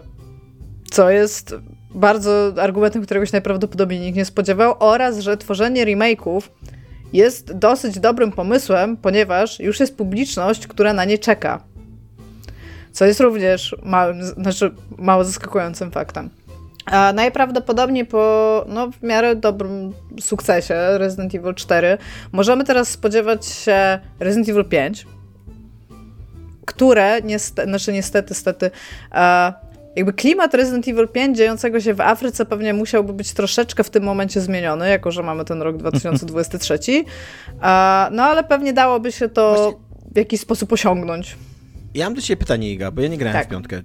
[0.91, 1.55] Co jest
[1.95, 6.41] bardzo argumentem, którego się najprawdopodobniej nikt nie spodziewał, oraz że tworzenie remake'ów
[7.13, 11.74] jest dosyć dobrym pomysłem, ponieważ już jest publiczność, która na nie czeka.
[12.95, 16.31] Co jest również małym, znaczy mało zaskakującym faktem.
[16.87, 21.99] A najprawdopodobniej po no, w miarę dobrym sukcesie Resident Evil 4
[22.33, 25.07] możemy teraz spodziewać się Resident Evil 5,
[26.65, 28.71] które niestety, znaczy niestety, stety,
[29.13, 29.53] e,
[29.97, 34.05] jakby klimat Resident Evil 5 dziejącego się w Afryce pewnie musiałby być troszeczkę w tym
[34.05, 36.79] momencie zmieniony, jako że mamy ten rok 2023.
[37.63, 39.75] E, no ale pewnie dałoby się to
[40.13, 41.37] w jakiś sposób osiągnąć.
[41.95, 43.47] Ja mam do ciebie pytanie, Iga, bo ja nie grałem Tak.
[43.47, 43.83] w piątkę.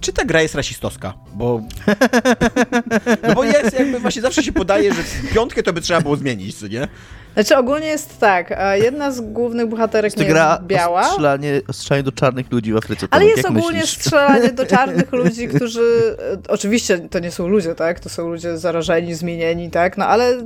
[0.00, 1.14] Czy ta gra jest rasistowska?
[1.34, 1.60] Bo...
[3.28, 5.02] No bo jest, jakby właśnie zawsze się podaje, że
[5.34, 6.88] piątkę to by trzeba było zmienić, co nie?
[7.34, 11.04] Znaczy ogólnie jest tak, e, jedna z głównych bohaterek nie gra jest biała.
[11.04, 13.06] strzelanie, strzelanie do czarnych ludzi w Afryce.
[13.10, 13.98] Ale Tomek, jest jak ogólnie myślisz?
[13.98, 16.16] strzelanie do czarnych ludzi, którzy.
[16.46, 18.00] e, Oczywiście to nie są ludzie, tak?
[18.00, 19.98] To są ludzie zarażeni, zmienieni, tak?
[19.98, 20.42] No ale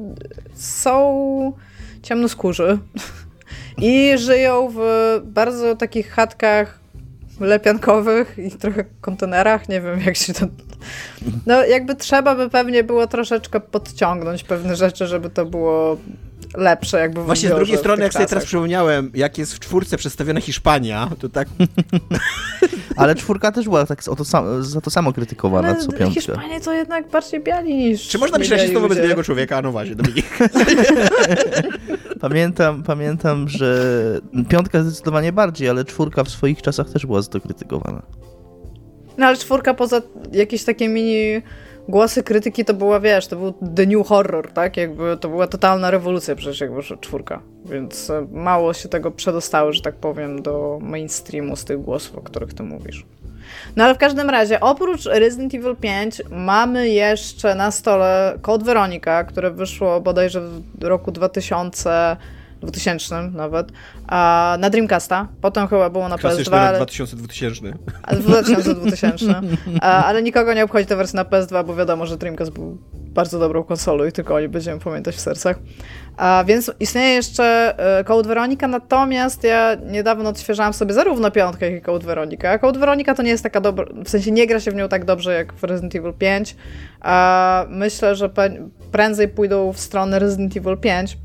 [0.55, 1.53] są
[2.03, 2.79] ciemnoskórzy
[3.79, 4.81] i żyją w
[5.25, 6.82] bardzo takich chatkach
[7.41, 9.69] lepiankowych i trochę kontenerach.
[9.69, 10.47] Nie wiem, jak się to.
[11.47, 15.97] No, jakby trzeba by pewnie było troszeczkę podciągnąć pewne rzeczy, żeby to było
[16.55, 19.97] lepsze, jakby w Właśnie z drugiej strony, jak sobie teraz przypomniałem, jak jest w czwórce
[19.97, 21.49] przedstawiona Hiszpania, to tak
[22.97, 26.21] Ale czwórka też była tak o to sam, za to samo krytykowana, Ale co piątka.
[26.21, 28.09] Hiszpanie to jednak bardziej biali niż.
[28.09, 29.63] Czy można być rasistą wobec białego człowieka?
[29.63, 30.27] No właśnie, Dominik.
[32.21, 33.95] Pamiętam, pamiętam, że
[34.49, 38.03] piątka zdecydowanie bardziej, ale czwórka w swoich czasach też była za to krytykowana.
[39.23, 41.43] No ale czwórka poza jakieś takie mini
[41.89, 44.77] głosy krytyki to była, wiesz, to był the new horror, tak?
[44.77, 47.43] Jakby to była totalna rewolucja przecież jakby czwórka.
[47.65, 52.21] Więc e, mało się tego przedostało, że tak powiem, do mainstreamu z tych głosów, o
[52.21, 53.07] których ty mówisz.
[53.77, 59.25] No ale w każdym razie, oprócz Resident Evil 5 mamy jeszcze na stole Code Veronica,
[59.25, 62.17] które wyszło bodajże w roku 2000
[62.67, 63.73] 2000 nawet,
[64.07, 65.29] a na Dreamcasta.
[65.41, 66.57] Potem chyba było na PS2.
[66.57, 66.81] Ale...
[66.81, 67.73] 2000-2000.
[68.75, 69.41] 2000
[69.81, 72.79] ale nikogo nie obchodzi ta wersja na PS2, bo wiadomo, że Dreamcast był
[73.13, 75.59] bardzo dobrą konsolą i tylko oni będziemy pamiętać w sercach.
[76.17, 81.83] A więc istnieje jeszcze e, Code Veronica, natomiast ja niedawno odświeżałam sobie zarówno piątkę, jak
[81.83, 82.59] i Code Veronica.
[82.59, 85.05] Code Veronica to nie jest taka dobra, w sensie nie gra się w nią tak
[85.05, 86.57] dobrze jak w Resident Evil 5.
[87.01, 88.31] A myślę, że
[88.93, 91.19] prędzej pójdą w stronę Resident Evil 5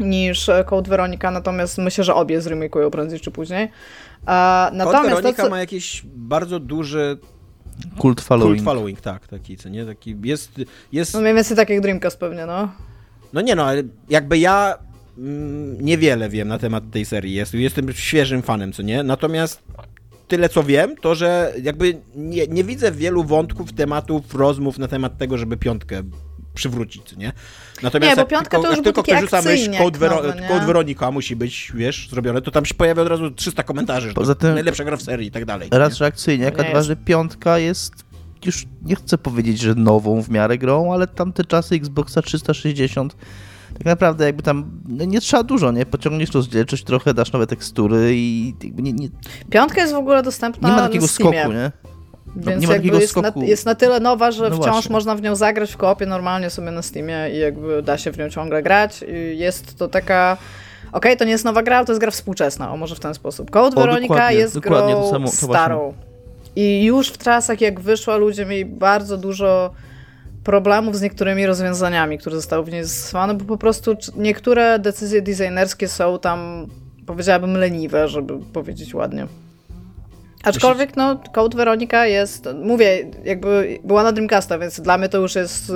[0.00, 3.68] niż Code Veronica, natomiast myślę, że obie zremikują prędzej czy później.
[4.26, 5.50] A, natomiast Code Veronica co...
[5.50, 7.18] ma jakiś bardzo duży
[7.98, 8.56] Kult following.
[8.56, 9.86] Kult following, tak, taki, co nie?
[9.86, 10.60] Taki jest,
[10.92, 11.14] jest...
[11.14, 12.72] No mniej więcej tak jak Dreamcast pewnie, no.
[13.32, 14.78] No nie no, ale jakby ja
[15.18, 17.34] mm, niewiele wiem na temat tej serii.
[17.34, 19.02] Jest, jestem świeżym fanem, co nie?
[19.02, 19.62] Natomiast
[20.28, 25.18] tyle co wiem, to że jakby nie, nie widzę wielu wątków, tematów, rozmów na temat
[25.18, 26.02] tego, żeby piątkę
[26.56, 27.32] przywrócić, nie?
[27.82, 31.36] Natomiast nie, bo piątka tylko, to już tylko rzuca myśl, Code, Vero Code Veronica musi
[31.36, 34.84] być, wiesz, zrobione, to tam się pojawia od razu 300 komentarzy, że Poza tym, najlepsza
[34.84, 35.68] gra w serii i tak dalej.
[35.72, 35.98] Raz nie?
[35.98, 38.06] reakcyjnie, jak dwa, że piątka jest
[38.46, 43.16] już nie chcę powiedzieć, że nową w miarę grą, ale tamte czasy Xboxa 360
[43.78, 45.86] tak naprawdę jakby tam no nie trzeba dużo, nie?
[45.86, 49.08] Pociągniesz rozdzielczość trochę, dasz nowe tekstury i nie, nie...
[49.50, 51.72] Piątka jest w ogóle dostępna Nie ma takiego skoku, nie?
[52.36, 54.92] No, Więc nie jakby jest na, jest, na, tyle nowa, że no wciąż właśnie.
[54.92, 58.18] można w nią zagrać w koopie normalnie sobie na Steamie i jakby da się w
[58.18, 59.04] nią ciągle grać.
[59.08, 60.36] I jest to taka...
[60.88, 63.00] Okej, okay, to nie jest nowa gra, ale to jest gra współczesna, o może w
[63.00, 63.50] ten sposób.
[63.50, 65.94] Code o, Veronica jest dokładnie, grą samo, starą.
[66.56, 69.70] I już w czasach, jak wyszła, ludzie mieli bardzo dużo
[70.44, 75.88] problemów z niektórymi rozwiązaniami, które zostały w niej zastosowane, bo po prostu niektóre decyzje designerskie
[75.88, 76.66] są tam,
[77.06, 79.26] powiedziałabym, leniwe, żeby powiedzieć ładnie.
[80.46, 85.34] Aczkolwiek, no, Code Veronica jest, mówię, jakby była na Dreamcasta, więc dla mnie to już
[85.34, 85.72] jest y,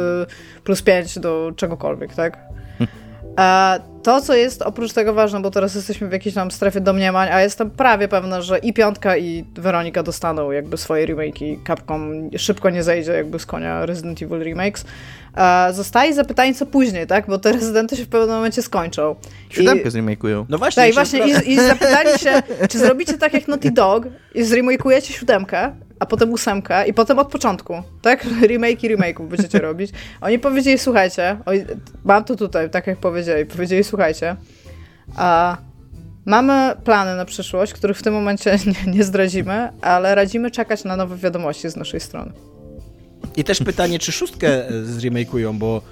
[0.64, 2.49] plus 5 do czegokolwiek, tak?
[3.36, 7.28] A to, co jest oprócz tego ważne, bo teraz jesteśmy w jakiejś tam strefie domniemań,
[7.32, 11.58] a jestem prawie pewna, że i Piątka, i Weronika dostaną jakby swoje remake'i.
[11.66, 14.84] Capcom szybko nie zejdzie jakby z konia Resident Evil Remakes.
[15.72, 17.26] Zostaje zapytanie, co później, tak?
[17.26, 19.16] Bo te rezydenty się w pewnym momencie skończą.
[19.50, 19.90] Siódemkę I...
[19.90, 20.44] zremake'ują.
[20.48, 20.82] No właśnie.
[20.82, 25.12] Tak, i właśnie i, i zapytali się, czy zrobicie tak jak Naughty Dog i zremake'ujecie
[25.12, 28.24] siódemkę, a potem ósemkę i potem od początku, tak?
[28.48, 29.90] Remake i remake'ów będziecie robić.
[30.20, 31.66] Oni powiedzieli, słuchajcie, oj,
[32.04, 34.36] mam to tutaj, tak jak powiedzieli, powiedzieli, słuchajcie,
[35.16, 35.56] a
[36.26, 40.96] mamy plany na przyszłość, których w tym momencie nie, nie zdradzimy, ale radzimy czekać na
[40.96, 42.32] nowe wiadomości z naszej strony.
[43.36, 45.82] I też pytanie, czy szóstkę zremake'ują, bo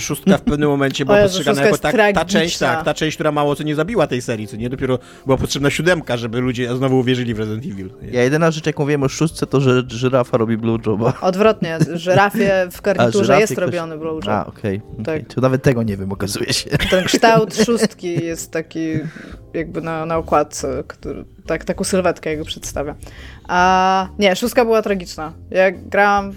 [0.00, 3.56] szóstka w pewnym momencie była postrzegana jako ta, ta, część, tak, ta część, która mało
[3.56, 4.70] co nie zabiła tej serii, co nie?
[4.70, 7.90] Dopiero była potrzebna siódemka, żeby ludzie znowu uwierzyli w Resident Evil.
[8.12, 11.12] Ja jedyna rzecz, jaką wiem o szóstce, to, że żyrafa robi blowjoba.
[11.20, 13.64] Odwrotnie, żyrafie w garniturze jest ktoś...
[13.64, 14.28] robiony blowjob.
[14.28, 14.76] A, okej.
[14.76, 15.20] Okay, okay.
[15.22, 15.34] Tak.
[15.34, 16.70] To nawet tego nie wiem, okazuje się.
[16.70, 18.88] Ten kształt szóstki jest taki
[19.54, 22.94] jakby na, na okładce, który, tak, taką sylwetkę jego przedstawia.
[23.48, 25.32] A nie, szóstka była tragiczna.
[25.50, 26.32] Ja grałam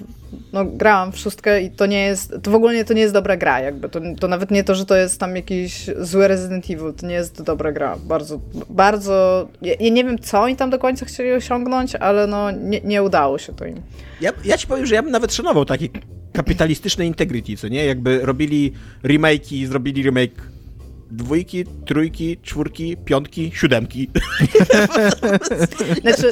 [0.53, 3.37] no, grałam w szóstkę i to nie jest, to w ogóle to nie jest dobra
[3.37, 6.93] gra, jakby, to, to nawet nie to, że to jest tam jakiś zły Resident Evil,
[6.93, 10.79] to nie jest dobra gra, bardzo, bardzo, ja, ja nie wiem, co oni tam do
[10.79, 13.81] końca chcieli osiągnąć, ale no, nie, nie udało się to im.
[14.21, 15.89] Ja, ja ci powiem, że ja bym nawet szanował taki
[16.33, 20.41] kapitalistyczne integrity, co nie, jakby robili remake'i, zrobili remake
[21.11, 24.09] dwójki, trójki, czwórki, piątki, siódemki.
[26.01, 26.31] Znaczy,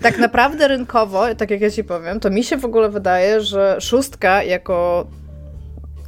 [0.00, 3.76] tak naprawdę rynkowo, tak jak ja ci powiem, to mi się w ogóle wydaje, że
[3.80, 5.06] szóstka jako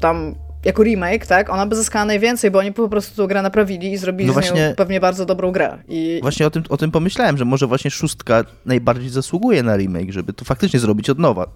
[0.01, 3.93] tam jako remake, tak, ona by zyskała najwięcej, bo oni po prostu tą grę naprawili
[3.93, 5.79] i zrobili no właśnie, z nią pewnie bardzo dobrą grę.
[5.89, 6.19] I...
[6.23, 10.33] Właśnie o tym, o tym pomyślałem, że może właśnie szóstka najbardziej zasługuje na remake, żeby
[10.33, 11.47] to faktycznie zrobić od nowa.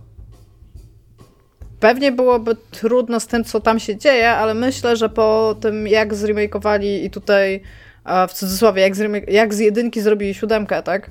[1.85, 6.14] Pewnie byłoby trudno z tym, co tam się dzieje, ale myślę, że po tym, jak
[6.14, 7.61] zremakeowali i tutaj
[8.29, 11.11] w cudzysłowie, jak z, jak z jedynki zrobili siódemkę, tak?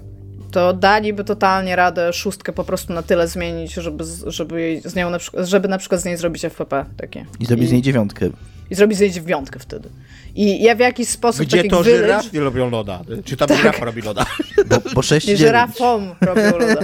[0.52, 5.20] To daliby totalnie radę szóstkę po prostu na tyle zmienić, żeby, żeby, z nią na
[5.20, 7.26] przykład, żeby na przykład z niej zrobić FPP takie.
[7.40, 8.30] I zrobić I, z niej dziewiątkę.
[8.70, 9.90] I zrobić z niej dziewiątkę wtedy.
[10.36, 11.46] I ja w jakiś sposób.
[11.46, 12.02] Gdzie to village...
[12.02, 13.02] żyrafy robią loda?
[13.26, 13.58] Czy tam tak.
[13.58, 14.26] żyrafa robi loda?
[14.69, 16.82] Bo, bo 6 Nie żyrafą robią loda.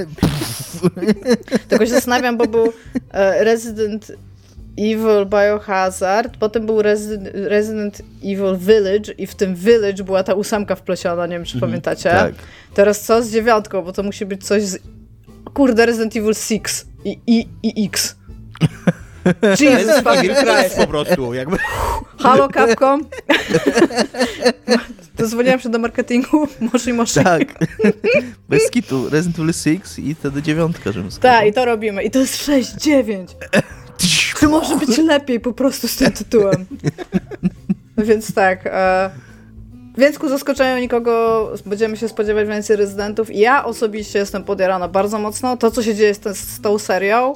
[1.69, 2.73] Tylko się zastanawiam, bo był
[3.12, 4.12] e, Resident
[4.77, 10.75] Evil Biohazard, potem był Resident, Resident Evil Village i w tym Village była ta ósemka
[10.75, 12.09] wpleciona, nie wiem czy mhm, pamiętacie.
[12.09, 12.33] Tak.
[12.73, 14.79] Teraz co z dziewiątką, bo to musi być coś z...
[15.53, 16.62] Kurde, Resident Evil 6
[17.05, 18.15] i, i, i X.
[19.59, 21.57] Jesus fucking Christ po prostu, jakby.
[22.19, 23.05] Halo Capcom.
[25.17, 27.23] Dozwoliłam się do marketingu, może i może.
[27.23, 27.53] Tak.
[28.49, 29.09] Bez kitu.
[29.09, 31.21] Resident Evil 6 i wtedy dziewiątka rzymska.
[31.21, 32.03] Tak, i to robimy.
[32.03, 33.25] I to jest 6-9.
[34.39, 36.65] To może być lepiej po prostu z tym tytułem.
[37.97, 38.61] No więc tak.
[38.65, 39.09] E,
[39.97, 43.35] więc ku zaskoczeniu nikogo będziemy się spodziewać więcej rezydentów.
[43.35, 45.57] Ja osobiście jestem podjarana bardzo mocno.
[45.57, 47.33] To, co się dzieje z, z tą serią,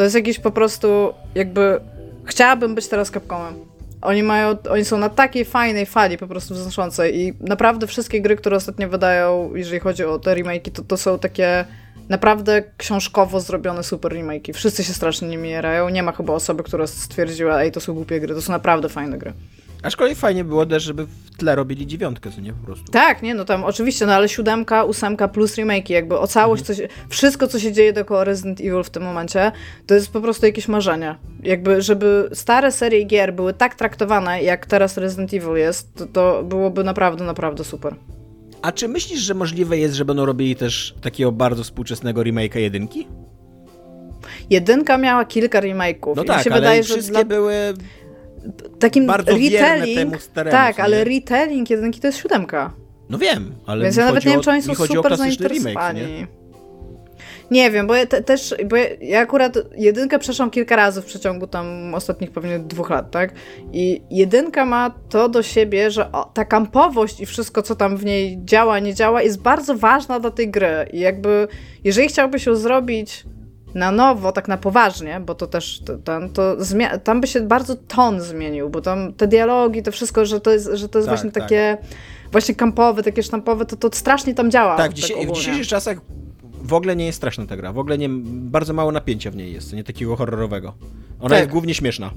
[0.00, 1.80] to jest jakiś po prostu jakby...
[2.24, 3.54] Chciałabym być teraz Capcomem.
[4.02, 8.36] Oni mają, oni są na takiej fajnej fali po prostu wznoszącej i naprawdę wszystkie gry,
[8.36, 11.64] które ostatnio wydają, jeżeli chodzi o te remake'i, to, to są takie
[12.08, 14.52] naprawdę książkowo zrobione super remake'i.
[14.52, 15.88] Wszyscy się strasznie nimi jarają.
[15.88, 19.18] Nie ma chyba osoby, która stwierdziła, ej, to są głupie gry, to są naprawdę fajne
[19.18, 19.32] gry.
[19.82, 22.92] Aczkolwiek fajnie było też, żeby w tle robili dziewiątkę, co nie po prostu.
[22.92, 26.78] Tak, nie, no tam oczywiście, no ale siódemka, ósemka plus remake'i, jakby o całość, mhm.
[26.78, 29.52] coś, wszystko co się dzieje dookoła Resident Evil w tym momencie,
[29.86, 31.14] to jest po prostu jakieś marzenie.
[31.42, 36.42] Jakby, żeby stare serie gier były tak traktowane, jak teraz Resident Evil jest, to, to
[36.42, 37.94] byłoby naprawdę, naprawdę super.
[38.62, 43.06] A czy myślisz, że możliwe jest, że będą robili też takiego bardzo współczesnego remake'a jedynki?
[44.50, 46.16] Jedynka miała kilka remake'ów.
[46.16, 47.24] No tak, się ale wydaje, wszystkie dla...
[47.24, 47.54] były
[48.78, 49.98] takim bardzo retelling.
[49.98, 52.72] Temu staremu, tak, ale retelling jedynki to jest siódemka.
[53.10, 56.00] No wiem, ale Więc ja nawet nie wiem, czy oni są super zainteresowani.
[56.00, 56.26] Remake, nie?
[57.50, 57.70] nie?
[57.70, 61.46] wiem, bo ja te, też, bo ja, ja, akurat jedynkę przeszłam kilka razy w przeciągu
[61.46, 63.32] tam ostatnich pewnie dwóch lat, tak?
[63.72, 68.04] I jedynka ma to do siebie, że o, ta kampowość i wszystko, co tam w
[68.04, 70.86] niej działa, nie działa, jest bardzo ważna dla tej gry.
[70.92, 71.48] I jakby,
[71.84, 73.24] jeżeli chciałby się zrobić
[73.74, 76.56] na nowo, tak na poważnie, bo to też ten, to
[77.04, 80.70] tam by się bardzo ton zmienił, bo tam te dialogi, to wszystko, że to jest,
[80.74, 81.42] że to jest tak, właśnie tak.
[81.42, 81.78] takie
[82.32, 84.76] właśnie kampowe, takie sztampowe, to, to strasznie tam działa.
[84.76, 86.00] Tak, dzisiaj, tak w dzisiejszych czasach
[86.62, 89.52] w ogóle nie jest straszna ta gra, w ogóle nie, bardzo mało napięcia w niej
[89.52, 90.74] jest, nie takiego horrorowego.
[91.20, 91.38] Ona tak.
[91.38, 92.10] jest głównie śmieszna.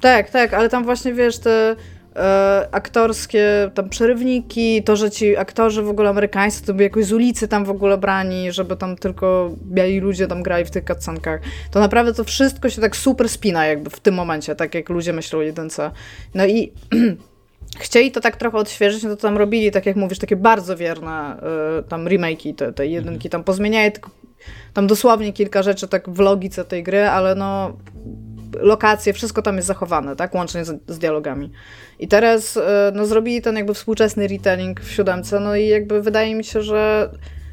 [0.00, 1.76] Tak, tak, ale tam właśnie wiesz, te
[2.16, 7.12] e, aktorskie tam przerywniki, to, że ci aktorzy w ogóle amerykańscy to by jakoś z
[7.12, 11.40] ulicy tam w ogóle brani, żeby tam tylko biali ludzie tam grali w tych cutscenkach.
[11.70, 15.12] To naprawdę to wszystko się tak super spina jakby w tym momencie, tak jak ludzie
[15.12, 15.90] myślą o jedynce.
[16.34, 16.72] No i
[17.84, 21.36] chcieli to tak trochę odświeżyć, no to tam robili, tak jak mówisz, takie bardzo wierne
[21.80, 24.10] y, tam remake'i, te, te jedynki tam pozmieniają, tylko
[24.74, 27.76] tam dosłownie kilka rzeczy tak w logice tej gry, ale no
[28.60, 31.50] lokacje, wszystko tam jest zachowane, tak, łącznie z, z dialogami.
[31.98, 36.34] I teraz e, no, zrobili ten jakby współczesny retelling w siódemce, no i jakby wydaje
[36.34, 37.10] mi się, że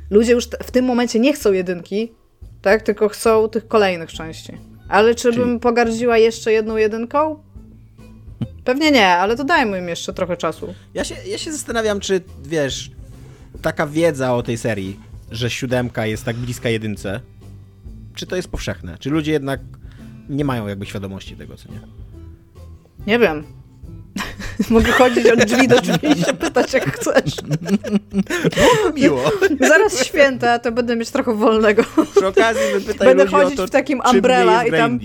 [0.10, 2.14] ludzie już w tym momencie nie chcą jedynki,
[2.62, 4.58] tak, tylko chcą tych kolejnych części.
[4.90, 5.38] Ale czy Czyli...
[5.38, 7.44] bym pogardziła jeszcze jedną jedynką?
[8.64, 10.74] Pewnie nie, ale to dajmy im jeszcze trochę czasu.
[10.94, 12.92] Ja się, ja się zastanawiam, czy wiesz,
[13.62, 15.00] taka wiedza o tej serii,
[15.32, 17.20] że siódemka jest tak bliska jedynce,
[18.16, 18.98] czy to jest powszechne?
[19.00, 19.60] Czy ludzie jednak
[20.30, 21.80] nie mają jakby świadomości tego, co nie?
[23.08, 23.44] Nie wiem.
[24.70, 27.36] Mogę chodzić od drzwi do drzwi i się pytać, jak chcesz.
[28.96, 29.22] Miło.
[29.70, 31.84] Zaraz święta, to będę mieć trochę wolnego.
[32.16, 35.00] Przy okazji wypytaj Będę chodzić o to, w takim umbrella i tam...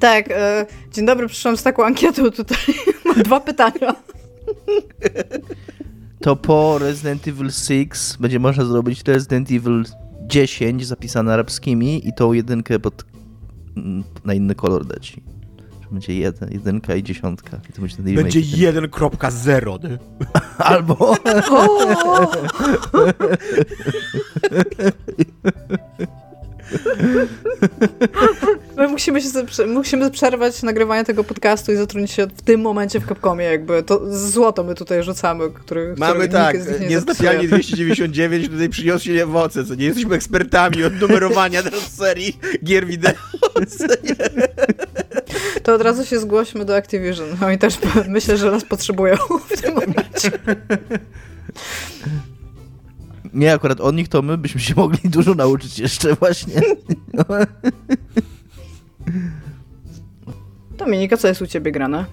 [0.00, 2.58] Tak, e, dzień dobry, przyszłam z taką ankietą tutaj.
[3.04, 3.94] Mam dwa pytania.
[6.20, 9.84] To po Resident Evil 6 będzie można zrobić Resident Evil
[10.26, 13.04] 10 zapisane arabskimi i tą jedynkę pod
[14.24, 15.16] na inny kolor dać.
[15.90, 17.60] Będzie jeden, jedynka i dziesiątka.
[17.70, 19.98] I to będzie będzie 1.0.
[20.58, 21.14] Albo...
[28.76, 29.28] My musimy, się,
[29.66, 34.00] musimy przerwać nagrywanie tego podcastu i zatrudnić się w tym momencie w Capcomie, jakby to
[34.10, 39.84] złoto my tutaj rzucamy, który Mamy tak, nie nieznapialnie 299 tutaj przyniosły owoce, co nie
[39.84, 43.12] jesteśmy ekspertami od numerowania teraz serii gier wideo.
[45.62, 47.26] To od razu się zgłośmy do Activision.
[47.44, 49.16] Oni też myślę, że nas potrzebują
[49.50, 50.30] w tym momencie.
[53.34, 56.62] Nie, akurat od nich to my byśmy się mogli dużo nauczyć jeszcze właśnie.
[60.78, 62.04] Dominika, co jest u ciebie grane?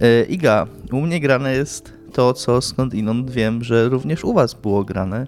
[0.00, 4.54] E, Iga, u mnie grane jest to, co skąd inąd wiem, że również u was
[4.54, 5.26] było grane.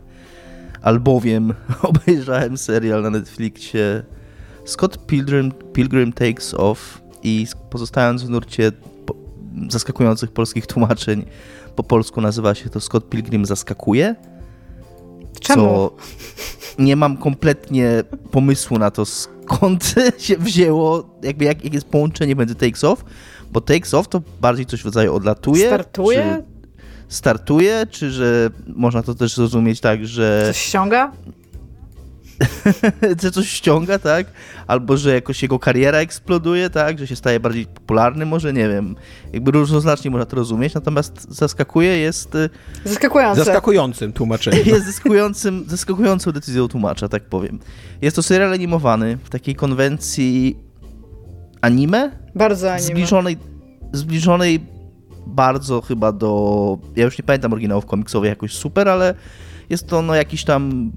[0.82, 4.02] Albowiem obejrzałem serial na Netflixie
[4.64, 8.72] Scott Pilgrim, Pilgrim Takes Off i pozostając w nurcie
[9.68, 11.24] zaskakujących polskich tłumaczeń,
[11.76, 14.14] po polsku nazywa się to Scott Pilgrim Zaskakuje.
[15.40, 15.64] Czemu?
[15.64, 15.96] Co
[16.78, 22.54] nie mam kompletnie pomysłu na to, skąd się wzięło, jakby jak, jak jest połączenie między
[22.54, 23.04] Takes Off,
[23.52, 25.66] bo Takes Off to bardziej coś w rodzaju odlatuje.
[25.66, 26.42] Startuje?
[27.08, 30.42] startuje, czy że można to też zrozumieć tak, że...
[30.46, 31.12] Coś ściąga?
[33.22, 34.26] że coś ściąga, tak?
[34.66, 36.98] Albo że jakoś jego kariera eksploduje, tak?
[36.98, 38.96] Że się staje bardziej popularny, może nie wiem.
[39.32, 42.34] Jakby różnoznacznie można to rozumieć, natomiast zaskakuje, jest...
[42.34, 42.50] y,
[42.84, 43.44] Zaskakujące.
[43.44, 44.66] Zaskakującym tłumaczeniem.
[44.74, 47.58] jest zaskakującym, zaskakującą decyzją tłumacza, tak powiem.
[48.02, 50.56] Jest to serial animowany w takiej konwencji
[51.60, 52.86] anime, Bardzo anime.
[52.86, 53.36] zbliżonej,
[53.92, 54.60] zbliżonej
[55.26, 56.78] bardzo chyba do...
[56.96, 59.14] Ja już nie pamiętam oryginałów komiksowych jakoś super, ale
[59.70, 60.92] jest to no jakiś tam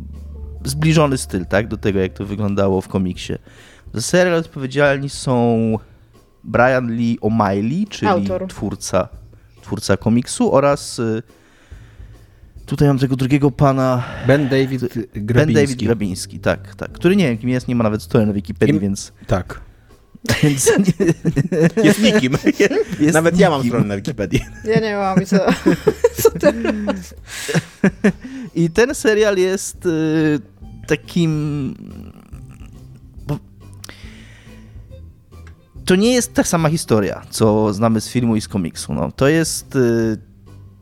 [0.69, 3.33] zbliżony styl, tak, do tego jak to wyglądało w komiksie.
[3.93, 5.75] Za serial odpowiedzialni są
[6.43, 8.47] Brian Lee O'Malley, czyli Autor.
[8.47, 9.07] twórca,
[9.61, 11.23] twórca komiksu oraz y,
[12.65, 14.81] tutaj mam tego drugiego pana Ben David
[15.13, 15.33] Grabiński.
[15.33, 18.33] Ben David Grabiński, tak, tak, który nie wiem kim jest, nie ma nawet strony na
[18.33, 19.61] Wikipedii, Im- więc, Tak.
[20.43, 22.33] więc nie, Jest nikim.
[22.99, 23.69] jest Nawet ja mam nikim.
[23.71, 24.41] stronę na Wikipedii.
[24.65, 25.37] Ja nie mam i co?
[26.21, 26.29] co?
[28.55, 30.39] I ten serial jest y,
[30.87, 31.73] takim.
[33.27, 33.39] bo-
[35.85, 38.93] To nie jest ta sama historia, co znamy z filmu i z komiksu.
[38.93, 39.11] No.
[39.11, 39.75] To jest.
[39.75, 40.17] Y,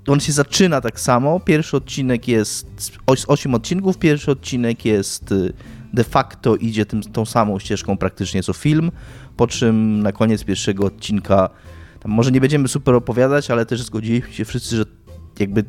[0.07, 1.39] on się zaczyna tak samo.
[1.39, 2.67] Pierwszy odcinek jest.
[2.77, 2.91] z
[3.27, 3.97] 8 odcinków.
[3.97, 5.31] Pierwszy odcinek jest.
[5.31, 5.53] y,
[5.93, 8.91] De facto idzie tym, tą samą ścieżką praktycznie co film.
[9.37, 11.49] Po czym na koniec pierwszego odcinka.
[11.99, 14.83] Tam może nie będziemy super opowiadać, ale też zgodziliśmy się wszyscy, że
[15.39, 15.63] jakby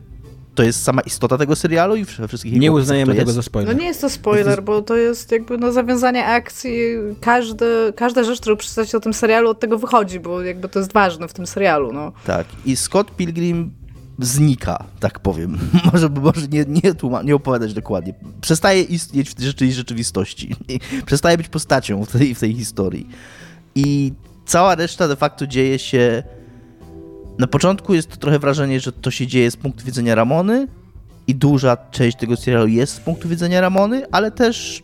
[0.57, 3.33] to jest sama istota tego serialu i wszystkich Nie uznajemy tego jest.
[3.35, 3.77] za No spoiler.
[3.77, 6.79] nie jest to spoiler, bo to jest jakby no zawiązanie akcji.
[7.21, 10.93] Każdy, każda rzecz, którą przeczytacie o tym serialu, od tego wychodzi, bo jakby to jest
[10.93, 11.93] ważne w tym serialu.
[11.93, 12.13] No.
[12.27, 12.47] Tak.
[12.65, 13.71] I Scott Pilgrim
[14.19, 15.59] znika, tak powiem.
[15.93, 18.15] może może nie, nie, tłuma- nie opowiadać dokładnie.
[18.41, 20.57] Przestaje istnieć w rzeczy- rzeczywistości.
[21.07, 23.09] Przestaje być postacią w tej, w tej historii.
[23.75, 24.13] I
[24.47, 26.23] cała reszta de facto dzieje się.
[27.39, 30.69] Na początku jest to trochę wrażenie, że to się dzieje z punktu widzenia Ramony
[31.27, 34.83] i duża część tego serialu jest z punktu widzenia Ramony, ale też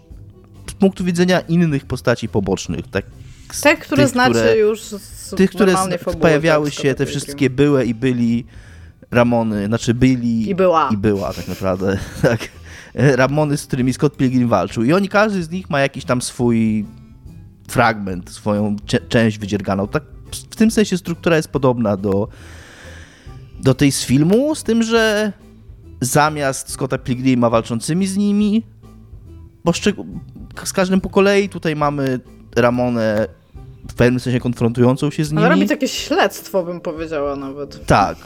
[0.70, 2.88] z punktu widzenia innych postaci pobocznych.
[2.88, 3.04] Tak,
[3.62, 7.50] Te, które tych, znacie które- już z tych, które fabuły, pojawiały tak, się, te wszystkie
[7.50, 8.44] były i byli
[9.10, 10.88] Ramony, znaczy byli I była.
[10.92, 12.48] i była tak naprawdę, tak.
[12.94, 14.84] Ramony, z którymi Scott Pilgrim walczył.
[14.84, 16.86] I oni, każdy z nich ma jakiś tam swój
[17.68, 18.76] fragment, swoją
[19.08, 19.88] część wydzierganą.
[19.88, 20.02] Tak,
[20.50, 22.28] w tym sensie struktura jest podobna do,
[23.60, 25.32] do tej z filmu, z tym, że
[26.00, 28.62] zamiast Scotta Pilgrima walczącymi z nimi,
[29.64, 30.04] poszczeg-
[30.64, 32.20] z każdym po kolei tutaj mamy
[32.56, 33.28] Ramonę
[33.88, 35.44] w pewnym sensie konfrontującą się z nimi.
[35.44, 37.86] Ale robić jakieś śledztwo, bym powiedziała nawet.
[37.86, 38.16] Tak,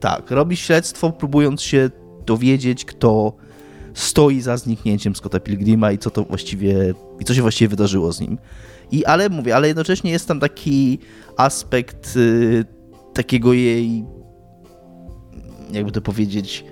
[0.00, 0.30] tak.
[0.30, 1.90] Robi śledztwo, próbując się
[2.26, 3.32] dowiedzieć, kto
[3.94, 8.20] stoi za zniknięciem Scotta Pilgrima i co to właściwie, i co się właściwie wydarzyło z
[8.20, 8.38] nim.
[8.90, 10.98] I ale mówię, ale jednocześnie jest tam taki
[11.36, 12.64] aspekt y,
[13.14, 14.04] takiego jej,
[15.72, 16.64] jakby to powiedzieć,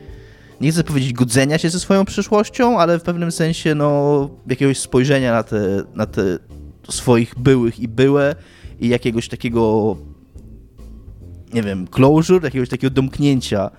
[0.61, 5.33] nie chcę powiedzieć godzenia się ze swoją przyszłością, ale w pewnym sensie no, jakiegoś spojrzenia
[5.33, 6.23] na te, na te
[6.91, 8.35] swoich byłych i byłe
[8.81, 9.97] i jakiegoś takiego
[11.55, 13.71] nie wiem, closure, jakiegoś takiego domknięcia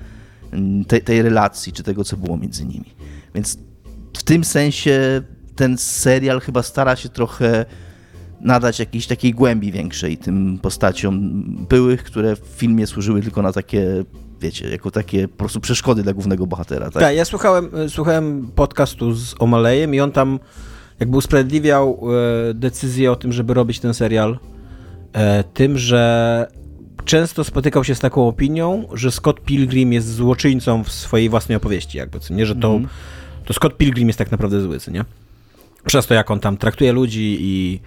[0.51, 2.95] mm, tej, tej relacji, czy tego, co było między nimi.
[3.35, 3.57] Więc
[4.17, 5.21] w tym sensie
[5.55, 7.65] ten serial chyba stara się trochę
[8.41, 14.03] nadać jakiejś takiej głębi większej tym postaciom byłych, które w filmie służyły tylko na takie,
[14.41, 16.91] wiecie, jako takie po prostu przeszkody dla głównego bohatera.
[16.91, 17.03] Tak?
[17.03, 20.39] Tak, ja słuchałem, słuchałem podcastu z Omalejem i on tam
[20.99, 22.01] jakby usprawiedliwiał
[22.49, 24.39] e, decyzję o tym, żeby robić ten serial
[25.13, 26.47] e, tym, że
[27.05, 31.97] często spotykał się z taką opinią, że Scott Pilgrim jest złoczyńcą w swojej własnej opowieści,
[31.97, 32.87] jakby, co nie, że to, Mhm.
[33.45, 35.05] to Scott Pilgrim jest tak naprawdę zły, co nie?
[35.85, 37.79] Przez to, jak on tam traktuje ludzi i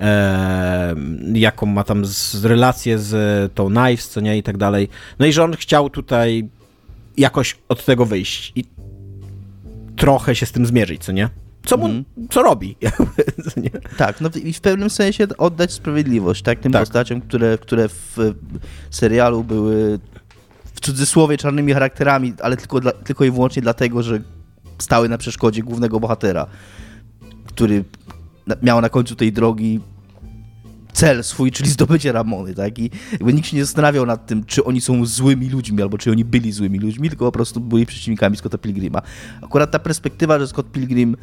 [0.00, 0.94] e,
[1.34, 4.88] jaką ma tam z, relację z tą Knives, co nie, i tak dalej.
[5.18, 6.48] No i że on chciał tutaj
[7.16, 8.64] jakoś od tego wyjść i
[9.96, 11.28] trochę się z tym zmierzyć, co nie?
[11.66, 12.04] Co mu, Mhm.
[12.30, 12.76] co robi?
[13.96, 16.82] Tak, no i w pewnym sensie oddać sprawiedliwość, tak, tym Tak.
[16.82, 18.16] postaciom, które, które w
[18.90, 19.98] serialu były
[20.74, 24.20] w cudzysłowie czarnymi charakterami, ale tylko, dla, tylko i wyłącznie dlatego, że
[24.78, 26.46] stały na przeszkodzie głównego bohatera,
[27.46, 27.84] który
[28.48, 29.80] na, miał na końcu tej drogi
[30.92, 32.78] cel swój, czyli zdobycie Ramony, tak?
[32.78, 36.10] I jakby nikt się nie zastanawiał nad tym, czy oni są złymi ludźmi, albo czy
[36.10, 39.02] oni byli złymi ludźmi, tylko po prostu byli przeciwnikami Scotta Pilgrima.
[39.42, 41.16] Akurat ta perspektywa, że Scott Pilgrim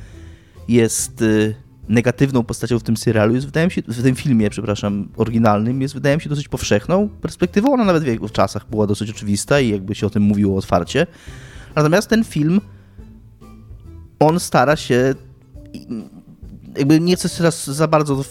[0.67, 1.55] jest y,
[1.89, 5.93] negatywną postacią w tym serialu, jest, wydaje mi się, w tym filmie, przepraszam, oryginalnym, jest
[5.93, 7.73] wydaje mi się dosyć powszechną perspektywą.
[7.73, 11.07] Ona nawet w jego czasach była dosyć oczywista i jakby się o tym mówiło otwarcie.
[11.75, 12.61] Natomiast ten film,
[14.19, 15.15] on stara się,
[16.77, 18.23] jakby nie chcę teraz za bardzo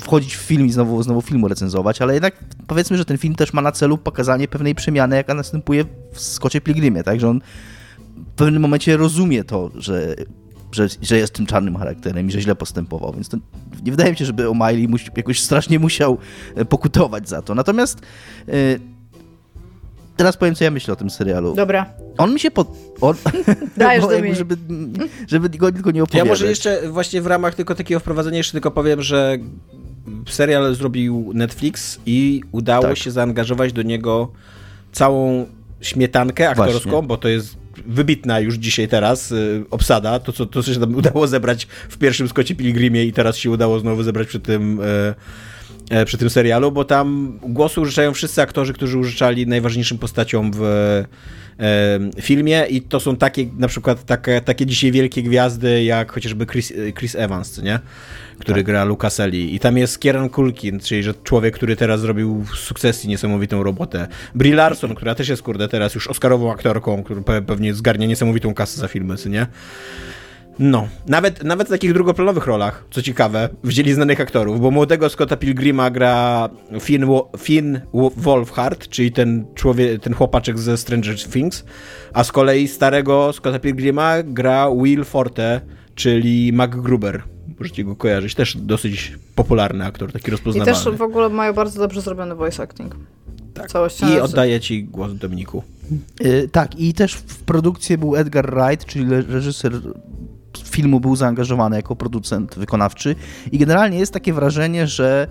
[0.00, 3.52] wchodzić w film i znowu, znowu filmu recenzować, ale jednak powiedzmy, że ten film też
[3.52, 7.40] ma na celu pokazanie pewnej przemiany, jaka następuje w Scottie Pilgrimie, tak, że on
[8.16, 10.14] w pewnym momencie rozumie to, że
[10.72, 13.36] że, że jest tym czarnym charakterem i że źle postępował, więc to
[13.84, 16.18] nie wydaje mi się, żeby O'Malley jakoś strasznie musiał
[16.54, 17.54] e, pokutować za to.
[17.54, 18.00] Natomiast
[18.48, 18.52] e,
[20.20, 21.54] teraz powiem, co ja myślę o tym serialu.
[21.54, 21.86] Dobra.
[22.18, 22.68] On mi się pod...
[23.00, 23.16] On...
[23.76, 24.34] Dajesz do mnie.
[24.34, 24.56] Żeby,
[25.28, 26.26] żeby go tylko nie opowiadać.
[26.26, 29.38] Ja może jeszcze właśnie w ramach tylko takiego wprowadzenia jeszcze tylko powiem, że
[30.28, 32.96] serial zrobił Netflix i udało tak.
[32.98, 34.32] się zaangażować do niego
[34.92, 35.46] całą
[35.80, 37.08] śmietankę aktorską, Właśnie.
[37.08, 37.56] bo to jest
[37.86, 41.98] wybitna już dzisiaj teraz y, obsada, to co, to co się tam udało zebrać w
[41.98, 45.14] pierwszym Skocie Pilgrimie i teraz się udało znowu zebrać przy tym y, y,
[46.06, 51.04] przy tym serialu, bo tam głosu użyczają wszyscy aktorzy, którzy użyczali najważniejszym postaciom w
[52.20, 56.72] filmie i to są takie, na przykład takie, takie dzisiaj wielkie gwiazdy, jak chociażby Chris,
[56.98, 57.78] Chris Evans, nie?
[58.40, 58.66] który tak.
[58.66, 59.54] gra Lucaseli.
[59.54, 64.08] I tam jest Kieran Culkin, czyli że człowiek, który teraz zrobił w sukcesji niesamowitą robotę.
[64.34, 68.80] Brie Larson, która też jest, kurde, teraz już oscarową aktorką, która pewnie zgarnia niesamowitą kasę
[68.80, 69.46] za filmy, co nie?
[70.60, 75.36] No, nawet, nawet w takich drugoplanowych rolach, co ciekawe, wzięli znanych aktorów, bo młodego Scotta
[75.36, 76.48] Pilgrima gra
[76.80, 77.06] Finn,
[77.38, 77.80] Finn
[78.16, 81.64] Wolfhard, czyli ten człowiek, ten chłopaczek ze Stranger Things,
[82.12, 85.60] a z kolei starego Scotta Pilgrima gra Will Forte,
[85.94, 87.22] czyli Mac Gruber.
[87.58, 90.80] Możecie go kojarzyć, też dosyć popularny aktor, taki rozpoznawalny.
[90.80, 92.96] I też w ogóle mają bardzo dobrze zrobiony voice acting.
[93.54, 93.70] Tak.
[94.16, 95.62] I oddaję ci głos Dominiku.
[96.20, 99.72] Yy, tak, i też w produkcji był Edgar Wright, czyli reżyser
[100.70, 103.16] filmu był zaangażowany jako producent wykonawczy.
[103.52, 105.26] I generalnie jest takie wrażenie, że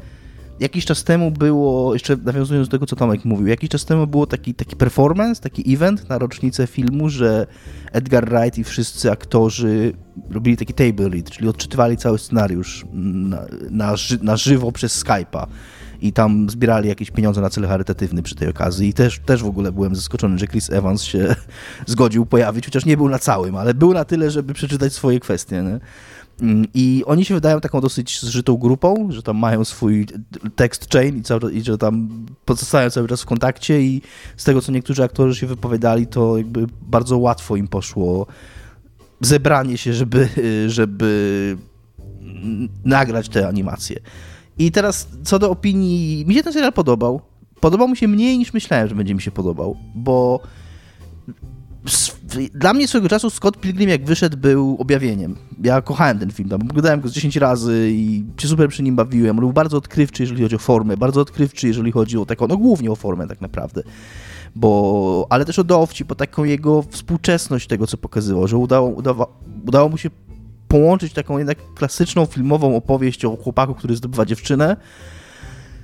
[0.60, 4.28] jakiś czas temu było, jeszcze nawiązując do tego, co Tomek mówił, jakiś czas temu było
[4.28, 7.48] taki, taki performance, taki event na rocznicę filmu, że
[7.92, 9.94] Edgar Wright i wszyscy aktorzy
[10.30, 15.48] robili taki table read, czyli odczytywali cały scenariusz na, na, na żywo przez Skype'a
[16.02, 19.48] i tam zbierali jakieś pieniądze na cel charytatywny przy tej okazji i też, też w
[19.48, 21.36] ogóle byłem zaskoczony, że Chris Evans się
[21.86, 25.62] zgodził pojawić, chociaż nie był na całym, ale był na tyle, żeby przeczytać swoje kwestie.
[25.62, 25.80] Nie?
[26.42, 30.08] Mm, I oni się wydają taką dosyć zżytą grupą, że tam mają swój
[30.56, 34.02] text chain i, cały, i że tam pozostają cały czas w kontakcie i
[34.38, 38.28] z tego, co niektórzy aktorzy się wypowiadali, to jakby bardzo łatwo im poszło
[39.22, 40.30] zebranie się, żeby,
[40.68, 41.58] żeby
[42.86, 44.00] nagrać te animacje.
[44.60, 47.22] I teraz co do opinii, mi się ten serial podobał.
[47.60, 50.40] Podobał mi się mniej niż myślałem, że będzie mi się podobał, bo
[52.54, 55.36] dla mnie swego czasu Scott Pilgrim jak wyszedł był objawieniem.
[55.64, 58.96] Ja kochałem ten film, tam oglądałem go z 10 razy i się super przy nim
[58.96, 59.38] bawiłem.
[59.38, 62.58] On był bardzo odkrywczy, jeżeli chodzi o formę, bardzo odkrywczy, jeżeli chodzi o taką, no
[62.58, 63.84] głównie o formę tak naprawdę.
[64.56, 69.40] Bo, ale też o dowcip, po taką jego współczesność tego, co pokazywał, że udało, udało,
[69.68, 70.10] udało mu się
[70.70, 74.78] połączyć taką jednak klasyczną filmową opowieść o chłopaku, który zdobywa dziewczynę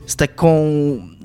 [0.05, 0.65] z taką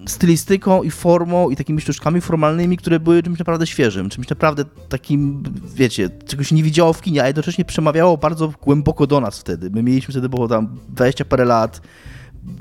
[0.07, 5.43] stylistyką i formą i takimi sztuczkami formalnymi, które były czymś naprawdę świeżym, czymś naprawdę takim,
[5.75, 9.71] wiecie, czegoś nie widziało w kinie, a jednocześnie przemawiało bardzo głęboko do nas wtedy.
[9.71, 11.81] My mieliśmy wtedy było tam 20 parę lat,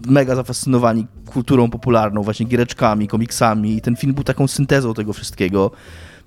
[0.08, 5.72] mega zafascynowani kulturą popularną, właśnie giereczkami, komiksami i ten film był taką syntezą tego wszystkiego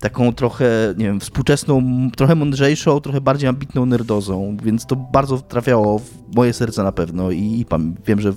[0.02, 1.82] taką trochę, nie wiem, współczesną,
[2.16, 7.30] trochę mądrzejszą, trochę bardziej ambitną nerdozą, więc to bardzo trafiało w moje serce na pewno
[7.30, 7.66] i, i
[8.06, 8.32] wiem, że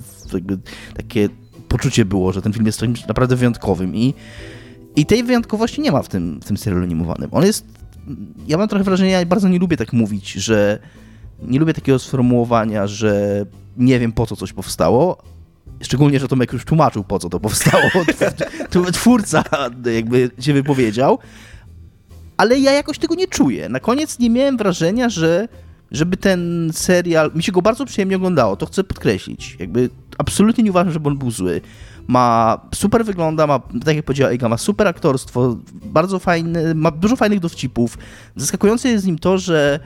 [0.96, 1.28] takie
[1.68, 4.14] poczucie było, że ten film jest czymś naprawdę wyjątkowym i,
[4.96, 7.30] i tej wyjątkowości nie ma w tym, w tym serialu animowanym.
[7.32, 7.66] On jest,
[8.46, 10.78] ja mam trochę wrażenie, ja bardzo nie lubię tak mówić, że
[11.42, 13.44] nie lubię takiego sformułowania, że
[13.76, 15.22] nie wiem po co coś powstało,
[15.80, 17.82] Szczególnie, że Tomek już tłumaczył, po co to powstało.
[18.92, 19.44] Twórca
[19.94, 21.18] jakby się wypowiedział
[22.36, 23.68] ale ja jakoś tego nie czuję.
[23.68, 25.48] Na koniec nie miałem wrażenia, że
[25.90, 29.56] żeby ten serial, mi się go bardzo przyjemnie oglądało, to chcę podkreślić.
[29.60, 31.60] Jakby absolutnie nie uważam, żeby on był zły.
[32.06, 37.16] Ma super wygląda, ma, tak jak powiedziała Iga, ma super aktorstwo, bardzo fajny, ma dużo
[37.16, 37.98] fajnych dowcipów.
[38.36, 39.80] Zaskakujące jest z nim to, że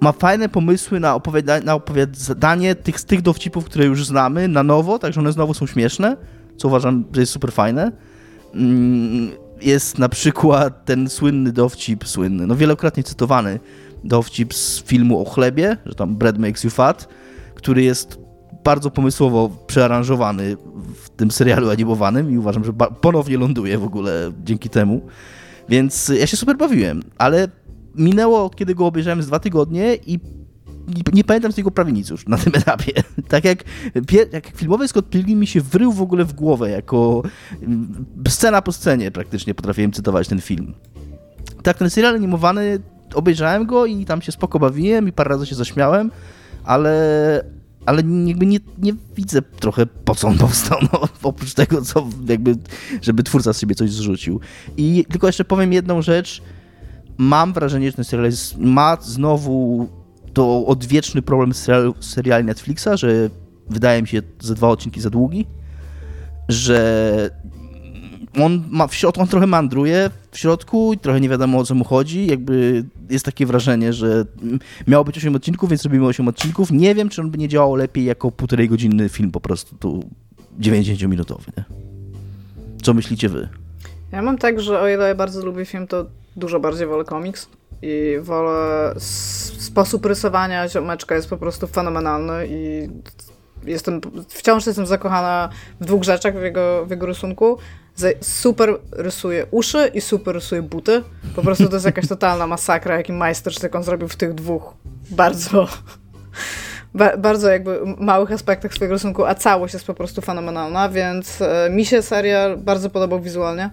[0.00, 4.98] ma fajne pomysły na, opowiada na opowiadanie tych, tych dowcipów, które już znamy, na nowo,
[4.98, 6.16] także one znowu są śmieszne,
[6.56, 7.92] co uważam, że jest super fajne.
[8.54, 9.30] Mm,
[9.64, 13.60] jest na przykład ten słynny dowcip, słynny, no wielokrotnie cytowany
[14.04, 17.08] dowcip z filmu o chlebie, że tam bread makes you fat,
[17.54, 18.18] który jest
[18.64, 20.56] bardzo pomysłowo przearanżowany
[20.94, 25.00] w tym serialu animowanym i uważam, że ponownie ląduje w ogóle dzięki temu.
[25.68, 27.48] Więc ja się super bawiłem, ale
[27.94, 30.20] minęło kiedy go obejrzałem z dwa tygodnie i
[30.88, 32.92] nie, nie, pamiętam z niego prawie nic już na tym etapie.
[33.28, 33.64] tak jak,
[34.32, 37.22] jak filmowy Scott Pilgrim mi się wrył w ogóle w głowę, jako
[37.62, 40.74] mm, scena po scenie praktycznie potrafiłem cytować ten film.
[41.62, 42.78] Tak, ten serial animowany,
[43.14, 46.10] obejrzałem go i tam się spoko bawiłem i parę razy się zaśmiałem,
[46.64, 47.44] ale,
[47.86, 52.56] ale jakby nie, nie widzę trochę po co on powstał, no, oprócz tego, co jakby,
[53.02, 54.40] żeby twórca z siebie coś zrzucił.
[54.76, 56.42] I tylko jeszcze powiem jedną rzecz,
[57.18, 59.88] mam wrażenie, że ten serial jest, ma znowu
[60.32, 61.52] to odwieczny problem
[62.00, 63.30] seriali Netflixa, że
[63.70, 65.46] wydaje mi się ze dwa odcinki za długi,
[66.48, 67.30] że
[68.40, 71.74] on ma w środku, on trochę mandruje w środku i trochę nie wiadomo o co
[71.74, 72.26] mu chodzi.
[72.26, 74.24] Jakby jest takie wrażenie, że
[74.86, 76.70] miało być 8 odcinków, więc robimy 8 odcinków.
[76.70, 80.04] Nie wiem, czy on by nie działał lepiej jako półtorej godzinny film po prostu tu
[80.60, 81.46] 90-minutowy.
[81.56, 81.64] Nie?
[82.82, 83.48] Co myślicie wy?
[84.12, 86.06] Ja mam tak, że o ile ja bardzo lubię film, to
[86.36, 87.48] dużo bardziej wolę komiks
[87.82, 88.94] i wolę
[89.58, 92.88] sposób rysowania ziomeczka jest po prostu fenomenalny i
[93.64, 95.48] jestem, wciąż jestem zakochana
[95.80, 97.58] w dwóch rzeczach w jego, w jego rysunku.
[98.20, 101.02] Super rysuje uszy i super rysuje buty.
[101.36, 104.74] Po prostu to jest jakaś totalna masakra, jaki majstersztyk on zrobił w tych dwóch
[105.10, 105.68] bardzo
[106.94, 111.70] ba bardzo jakby małych aspektach swojego rysunku, a całość jest po prostu fenomenalna, więc e,
[111.70, 113.70] mi się serial bardzo podobał wizualnie.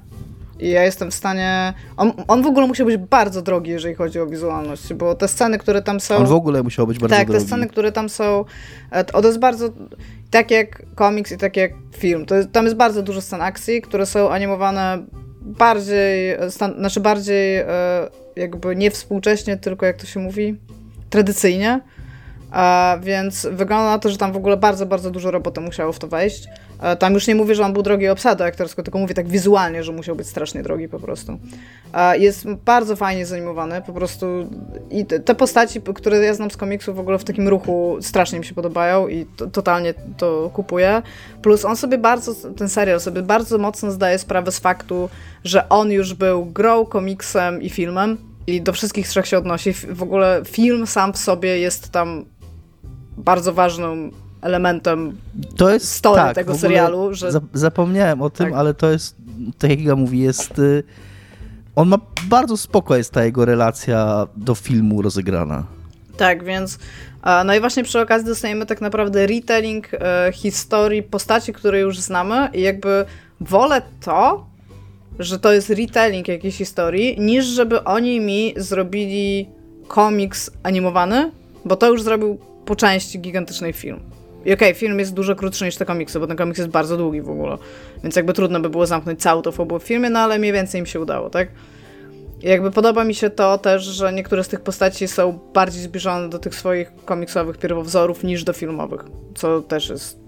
[0.59, 1.73] I ja jestem w stanie.
[1.97, 5.57] On, on w ogóle musiał być bardzo drogi, jeżeli chodzi o wizualność, bo te sceny,
[5.57, 6.15] które tam są.
[6.15, 7.39] On w ogóle musiał być bardzo tak, drogi.
[7.39, 8.45] Tak, te sceny, które tam są.
[8.91, 9.69] E, to jest bardzo.
[10.31, 12.25] Tak jak komiks i tak jak film.
[12.25, 15.05] To jest, tam jest bardzo dużo scen akcji, które są animowane
[15.41, 16.37] bardziej.
[16.49, 17.67] Stan, znaczy bardziej e,
[18.35, 20.55] jakby nie współcześnie, tylko jak to się mówi,
[21.09, 21.81] tradycyjnie.
[22.51, 25.99] A, więc wygląda na to, że tam w ogóle bardzo, bardzo dużo roboty musiało w
[25.99, 26.47] to wejść.
[26.79, 29.83] A, tam już nie mówię, że on był drogi obsady aktorsko, tylko mówię tak wizualnie,
[29.83, 31.39] że musiał być strasznie drogi po prostu.
[31.91, 34.25] A, jest bardzo fajnie zanimowany, po prostu
[34.91, 38.45] i te, postaci, które ja znam z komiksu w ogóle w takim ruchu strasznie mi
[38.45, 41.01] się podobają i to, totalnie to kupuję.
[41.41, 45.09] Plus on sobie bardzo, ten serial sobie bardzo mocno zdaje sprawę z faktu,
[45.43, 48.17] że on już był grą, komiksem i filmem
[48.47, 49.73] i do wszystkich trzech się odnosi.
[49.73, 52.25] W ogóle film sam w sobie jest tam
[53.17, 54.11] bardzo ważnym
[54.41, 55.17] elementem
[55.57, 57.13] to jest, story tak, tego serialu.
[57.13, 57.31] Że...
[57.53, 58.55] Zapomniałem o tym, tak.
[58.55, 59.15] ale to jest,
[59.57, 60.59] tak jak Iga mówi, jest...
[60.59, 60.83] Y,
[61.75, 65.63] on ma bardzo spoko jest ta jego relacja do filmu rozegrana.
[66.17, 66.79] Tak, więc
[67.45, 72.49] no i właśnie przy okazji dostajemy tak naprawdę retelling e, historii postaci, które już znamy
[72.53, 73.05] i jakby
[73.41, 74.45] wolę to,
[75.19, 79.49] że to jest retelling jakiejś historii, niż żeby oni mi zrobili
[79.87, 81.31] komiks animowany,
[81.65, 83.99] bo to już zrobił po części gigantyczny film.
[84.49, 86.97] I okej, okay, film jest dużo krótszy niż te komiksy, bo ten komiks jest bardzo
[86.97, 87.57] długi w ogóle.
[88.03, 90.79] Więc jakby trudno by było zamknąć całą tą fabułę w filmie, no ale mniej więcej
[90.79, 91.47] im się udało, tak?
[92.41, 96.29] I jakby podoba mi się to też, że niektóre z tych postaci są bardziej zbliżone
[96.29, 99.01] do tych swoich komiksowych pierwowzorów niż do filmowych,
[99.35, 100.19] co też jest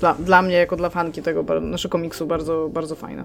[0.00, 3.24] dla, dla mnie, jako dla fanki tego naszego komiksu bardzo, bardzo fajne.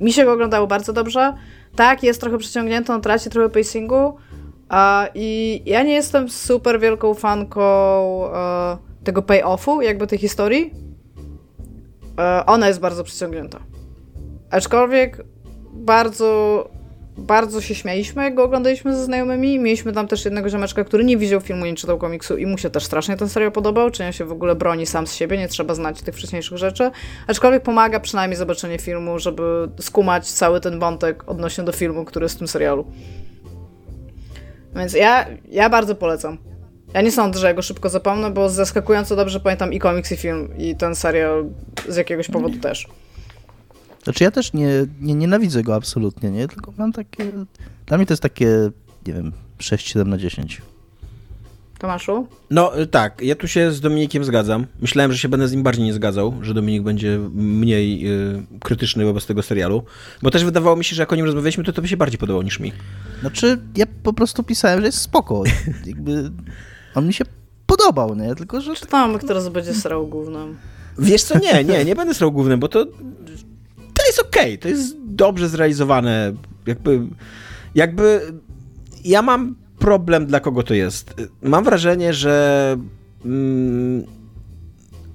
[0.00, 1.34] Mi się go oglądało bardzo dobrze.
[1.76, 4.16] Tak, jest trochę przeciągnięty, on traci trochę pacingu,
[4.68, 7.62] a, I ja nie jestem super wielką fanką
[8.34, 10.74] e, tego pay-offu, jakby tej historii.
[12.18, 13.60] E, ona jest bardzo przyciągnięta.
[14.50, 15.24] Aczkolwiek
[15.72, 16.70] bardzo,
[17.16, 19.58] bardzo się śmialiśmy, jak go oglądaliśmy ze znajomymi.
[19.58, 22.70] Mieliśmy tam też jednego ziomeczka, który nie widział filmu, nie czytał komiksu i mu się
[22.70, 25.48] też strasznie ten serial podobał, czy on się w ogóle broni sam z siebie, nie
[25.48, 26.90] trzeba znać tych wcześniejszych rzeczy.
[27.26, 32.34] Aczkolwiek pomaga przynajmniej zobaczenie filmu, żeby skumać cały ten wątek odnośnie do filmu, który jest
[32.34, 32.86] w tym serialu.
[34.76, 36.51] Więc ja, ja bardzo polecam.
[36.94, 40.16] Ja nie sądzę, że ja go szybko zapomnę, bo zaskakująco dobrze pamiętam i komiks, i
[40.16, 41.44] film, i ten serial
[41.88, 42.88] z jakiegoś powodu też.
[44.02, 44.70] Znaczy ja też nie,
[45.00, 46.48] nie nienawidzę go absolutnie, nie?
[46.48, 47.24] Tylko mam takie...
[47.86, 48.46] Dla mnie to jest takie,
[49.06, 50.62] nie wiem, 6-7 na 10.
[51.78, 52.26] Tomaszu?
[52.50, 54.66] No y, tak, ja tu się z Dominikiem zgadzam.
[54.80, 59.04] Myślałem, że się będę z nim bardziej nie zgadzał, że Dominik będzie mniej y, krytyczny
[59.04, 59.84] wobec tego serialu,
[60.22, 62.18] bo też wydawało mi się, że jak o nim rozmawialiśmy, to to by się bardziej
[62.18, 62.72] podobał niż mi.
[63.20, 65.42] Znaczy, ja po prostu pisałem, że jest spoko.
[65.86, 66.30] Jakby
[66.94, 67.24] on mi się
[67.66, 68.34] podobał, nie?
[68.34, 68.74] Tylko, że...
[68.74, 70.56] Czytałam, kto teraz będzie srał głównym.
[70.98, 72.86] Wiesz co, nie, nie, nie będę srał głównym, bo to
[73.94, 76.32] to jest okej, okay, to jest dobrze zrealizowane,
[76.66, 77.00] jakby
[77.74, 78.20] jakby
[79.04, 81.14] ja mam problem, dla kogo to jest.
[81.42, 82.76] Mam wrażenie, że
[83.24, 84.04] mm,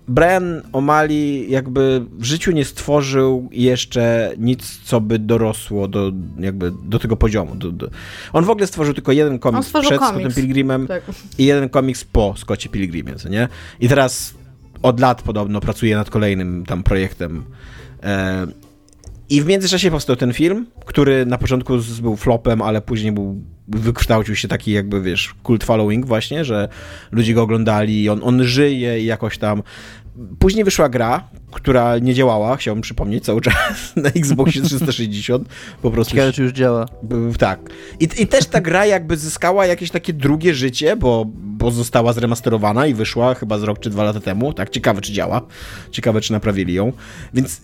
[0.07, 6.99] Brian O'Malley jakby w życiu nie stworzył jeszcze nic, co by dorosło do, jakby do
[6.99, 7.55] tego poziomu.
[7.55, 7.89] Do, do.
[8.33, 10.05] On w ogóle stworzył tylko jeden komiks przed komiks.
[10.05, 11.03] Scottem Pilgrimem tak.
[11.37, 13.47] i jeden komiks po Scottie Pilgrimie, co nie?
[13.79, 14.33] I teraz
[14.81, 17.43] od lat podobno pracuje nad kolejnym tam projektem.
[19.29, 24.35] I w międzyczasie powstał ten film, który na początku był flopem, ale później był, wykształcił
[24.35, 26.69] się taki jakby, wiesz, cult following właśnie, że
[27.11, 29.63] ludzie go oglądali i on, on żyje i jakoś tam...
[30.39, 33.55] Później wyszła gra, która nie działała, chciałbym przypomnieć cały czas,
[33.95, 35.49] na Xboxie 360.
[35.81, 36.13] Po prostu.
[36.13, 36.85] Ciekawe, czy już działa.
[37.37, 37.59] Tak.
[37.99, 42.87] I, I też ta gra jakby zyskała jakieś takie drugie życie, bo, bo została zremasterowana
[42.87, 44.53] i wyszła chyba z rok czy dwa lata temu.
[44.53, 45.41] Tak, ciekawe, czy działa.
[45.91, 46.93] Ciekawe, czy naprawili ją.
[47.33, 47.61] Więc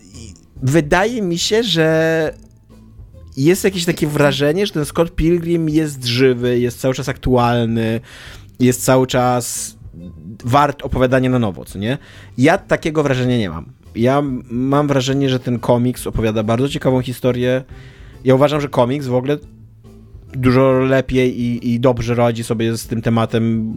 [0.63, 2.33] wydaje mi się, że
[3.37, 7.99] jest jakieś takie wrażenie, że ten Scott Pilgrim jest żywy, jest cały czas aktualny,
[8.59, 9.75] jest cały czas
[10.45, 11.97] wart opowiadania na nowo, co nie?
[12.37, 13.65] Ja takiego wrażenia nie mam.
[13.95, 17.63] Ja mam wrażenie, że ten komiks opowiada bardzo ciekawą historię.
[18.23, 19.37] Ja uważam, że komiks w ogóle
[20.33, 23.73] dużo lepiej i, i dobrze radzi sobie z tym tematem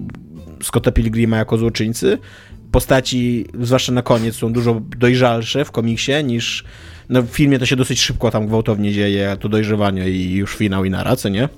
[0.62, 2.18] Scotta Pilgrima jako złoczyńcy.
[2.72, 6.64] Postaci, zwłaszcza na koniec, są dużo dojrzalsze w komiksie niż
[7.08, 10.84] no, w filmie to się dosyć szybko tam gwałtownie dzieje, to dojrzewanie i już finał
[10.84, 11.48] i nara, co nie?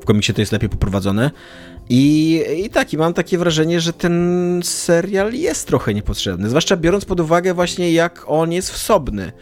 [0.00, 1.30] W komiksie to jest lepiej poprowadzone.
[1.88, 7.04] I, I tak, i mam takie wrażenie, że ten serial jest trochę niepotrzebny, zwłaszcza biorąc
[7.04, 9.32] pod uwagę właśnie jak on jest wsobny.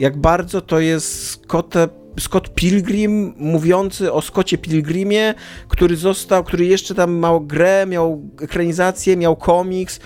[0.00, 1.74] Jak bardzo to jest Scott,
[2.18, 5.34] Scott Pilgrim mówiący o Scottie Pilgrimie,
[5.68, 10.00] który został, który jeszcze tam miał grę, miał ekranizację, miał komiks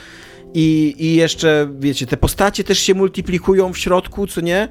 [0.54, 4.68] i, i jeszcze, wiecie, te postacie też się multiplikują w środku, co nie?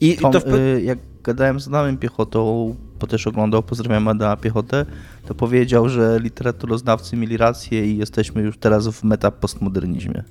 [0.00, 0.54] I, Tom, to w...
[0.54, 4.86] y, jak gadałem z Adamem Piechotą, bo też oglądał, pozdrawiam Adama Piechotę,
[5.26, 10.24] to powiedział, że literaturoznawcy mieli rację i jesteśmy już teraz w meta postmodernizmie.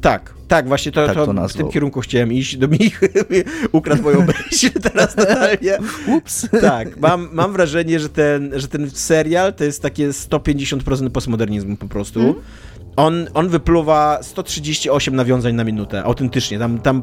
[0.00, 2.56] Tak, tak, właśnie to, tak to, to w tym kierunku chciałem iść.
[2.56, 3.00] Do mich
[3.72, 5.78] ukradł moją myśl teraz totalnie.
[6.06, 6.48] Ups.
[6.60, 11.88] Tak, mam, mam wrażenie, że ten, że ten serial to jest takie 150% postmodernizmu po
[11.88, 12.20] prostu.
[12.20, 12.34] Mm.
[12.96, 16.58] On, on wypluwa 138 nawiązań na minutę, autentycznie.
[16.58, 17.02] Tam, tam,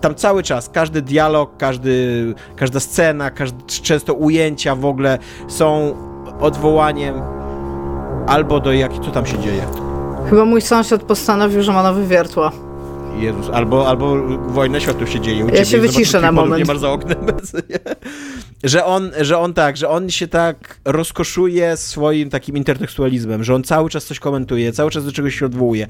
[0.00, 5.18] tam cały czas, każdy dialog, każdy, każda scena, każdy, często ujęcia w ogóle
[5.48, 5.96] są
[6.40, 7.14] odwołaniem
[8.26, 9.91] albo do jak, co tam się dzieje.
[10.30, 12.52] Chyba mój sąsiad postanowił, że ma nowy wiertła.
[13.18, 14.16] Jezus, albo, albo
[14.48, 15.44] wojna światów się dzieje.
[15.44, 16.58] U ja się wyciszę na moment.
[16.62, 17.18] Nie masz za oknem.
[18.64, 23.62] że on, że on tak, że on się tak rozkoszuje swoim takim intertekstualizmem, że on
[23.64, 25.86] cały czas coś komentuje, cały czas do czegoś się odwołuje.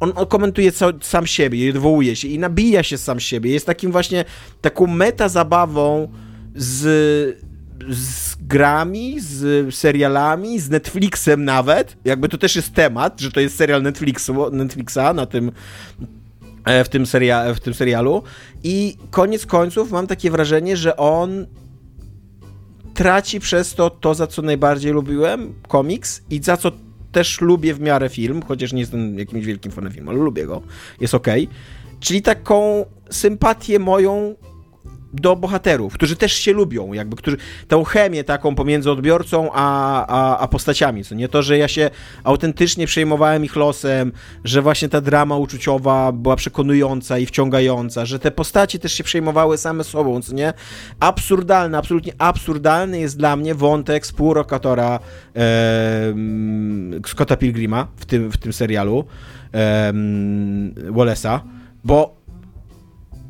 [0.00, 3.50] On, on komentuje ca- sam siebie i odwołuje się i nabija się sam siebie.
[3.52, 4.24] Jest takim właśnie
[4.60, 6.08] taką meta zabawą
[6.54, 7.42] z,
[7.88, 11.96] z grami, z serialami, z Netflixem nawet.
[12.04, 15.52] Jakby to też jest temat, że to jest serial Netflixu, Netflixa na tym
[16.64, 18.22] e, w tym, seria, w tym serialu.
[18.64, 21.46] I koniec końców mam takie wrażenie, że on
[22.94, 26.72] traci przez to to, za co najbardziej lubiłem, komiks i za co
[27.12, 30.62] też lubię w miarę film, chociaż nie jestem jakimś wielkim fanem filmu, ale lubię go,
[31.00, 31.28] jest ok.
[32.00, 34.34] Czyli taką sympatię moją
[35.12, 37.36] do bohaterów, którzy też się lubią, jakby, którzy,
[37.68, 41.90] tą chemię taką pomiędzy odbiorcą a, a, a postaciami, co nie to, że ja się
[42.24, 44.12] autentycznie przejmowałem ich losem,
[44.44, 49.58] że właśnie ta drama uczuciowa była przekonująca i wciągająca, że te postaci też się przejmowały
[49.58, 50.52] same sobą, co nie?
[51.00, 54.98] Absurdalny, absolutnie absurdalny jest dla mnie wątek współrokatora
[55.36, 56.14] e,
[57.06, 59.04] Scotta Pilgrima w tym, w tym serialu
[59.54, 59.92] e,
[60.90, 61.40] Wallace'a,
[61.84, 62.21] bo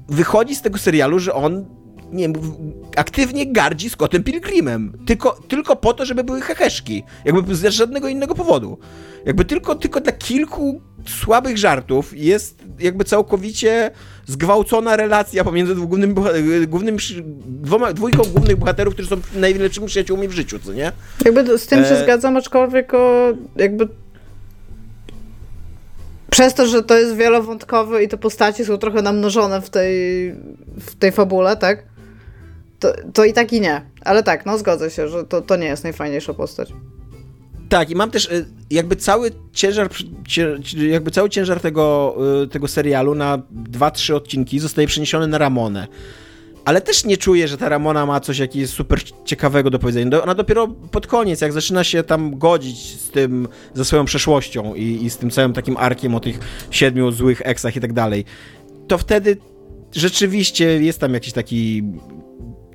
[0.09, 1.67] wychodzi z tego serialu, że on
[2.13, 2.29] nie
[2.97, 4.93] aktywnie gardzi Scottem Pilgrimem.
[5.07, 7.03] Tylko, tylko po to, żeby były heheszki.
[7.25, 8.79] Jakby z żadnego innego powodu.
[9.27, 13.91] Jakby tylko, tylko dla kilku słabych żartów jest jakby całkowicie
[14.27, 16.15] zgwałcona relacja pomiędzy głównym,
[16.67, 16.97] głównym
[17.47, 20.93] dwoma, dwójką głównych bohaterów, którzy są najlepszymi przyjaciółmi w życiu, co nie?
[21.25, 22.03] Jakby z tym się e...
[22.03, 23.89] zgadzam, aczkolwiek o, jakby
[26.33, 29.95] przez to, że to jest wielowątkowe i te postaci są trochę namnożone w tej,
[30.81, 31.85] w tej fabule, tak?
[32.79, 33.83] To, to i tak i nie.
[34.05, 36.73] Ale tak, no zgodzę się, że to, to nie jest najfajniejsza postać.
[37.69, 39.89] Tak, i mam też y, jakby cały ciężar,
[40.77, 45.87] jakby cały ciężar tego, y, tego serialu na dwa, trzy odcinki zostaje przeniesiony na Ramonę
[46.65, 50.23] ale też nie czuję, że ta Ramona ma coś jakiegoś super ciekawego do powiedzenia.
[50.23, 55.05] Ona dopiero pod koniec, jak zaczyna się tam godzić z tym, ze swoją przeszłością i,
[55.05, 56.39] i z tym całym takim arkiem o tych
[56.71, 58.25] siedmiu złych eksach i tak dalej,
[58.89, 59.37] to wtedy
[59.93, 61.83] rzeczywiście jest tam jakiś taki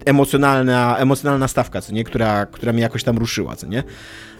[0.05, 2.03] emocjonalna, emocjonalna stawka, co nie?
[2.03, 3.83] Która, która mnie jakoś tam ruszyła, co nie?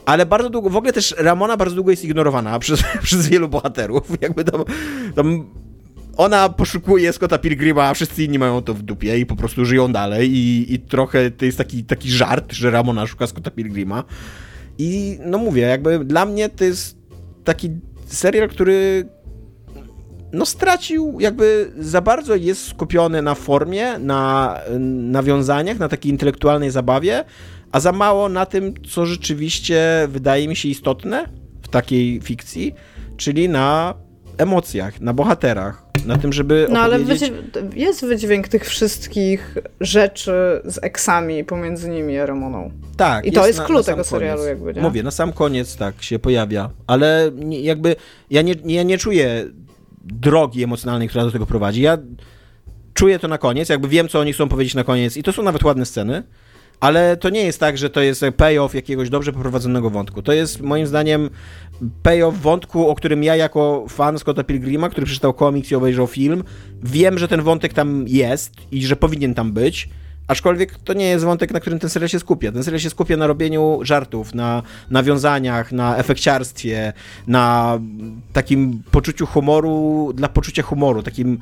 [0.05, 4.03] Ale bardzo długo, w ogóle też Ramona bardzo długo jest ignorowana przez, przez wielu bohaterów.
[4.21, 4.63] Jakby tam,
[5.15, 5.49] tam
[6.17, 9.91] ona poszukuje Scotta Pilgrima, a wszyscy inni mają to w dupie i po prostu żyją
[9.91, 14.03] dalej i, i trochę to jest taki, taki żart, że Ramona szuka Scotta Pilgrima.
[14.77, 16.97] I no mówię, jakby dla mnie to jest
[17.43, 17.69] taki
[18.05, 19.09] serial, który
[20.33, 27.23] no stracił, jakby za bardzo jest skupiony na formie, na nawiązaniach, na takiej intelektualnej zabawie,
[27.71, 31.29] a za mało na tym, co rzeczywiście wydaje mi się istotne
[31.61, 32.73] w takiej fikcji,
[33.17, 33.93] czyli na
[34.37, 36.99] emocjach, na bohaterach, na tym, żeby No ale
[37.75, 40.31] jest wydźwięk tych wszystkich rzeczy
[40.65, 42.71] z eksami pomiędzy nimi a Ramoną.
[42.97, 43.25] Tak.
[43.25, 44.81] I to jest klucz tego serialu jakby, nie?
[44.81, 47.95] Mówię, na sam koniec tak się pojawia, ale jakby
[48.29, 49.45] ja nie, ja nie czuję
[50.03, 51.81] drogi emocjonalnej, która do tego prowadzi.
[51.81, 51.97] Ja
[52.93, 55.43] czuję to na koniec, jakby wiem, co oni chcą powiedzieć na koniec i to są
[55.43, 56.23] nawet ładne sceny,
[56.79, 60.21] ale to nie jest tak, że to jest payoff jakiegoś dobrze poprowadzonego wątku.
[60.21, 61.29] To jest moim zdaniem
[62.03, 66.43] payoff wątku, o którym ja jako fan Scotta Pilgrima, który przeczytał komiks i obejrzał film,
[66.83, 69.89] wiem, że ten wątek tam jest i że powinien tam być,
[70.27, 72.51] Aczkolwiek to nie jest wątek, na którym ten serial się skupia.
[72.51, 76.93] Ten serial się skupia na robieniu żartów, na nawiązaniach, na efekciarstwie,
[77.27, 77.79] na
[78.33, 81.39] takim poczuciu humoru dla poczucia humoru, takim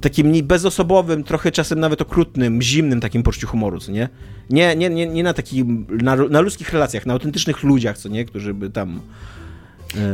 [0.00, 4.08] takim bezosobowym, trochę czasem nawet okrutnym, zimnym takim poczuciu humoru, co nie?
[4.50, 8.24] Nie, nie, nie, nie na takim, na, na ludzkich relacjach, na autentycznych ludziach, co nie?
[8.24, 9.00] Którzy by tam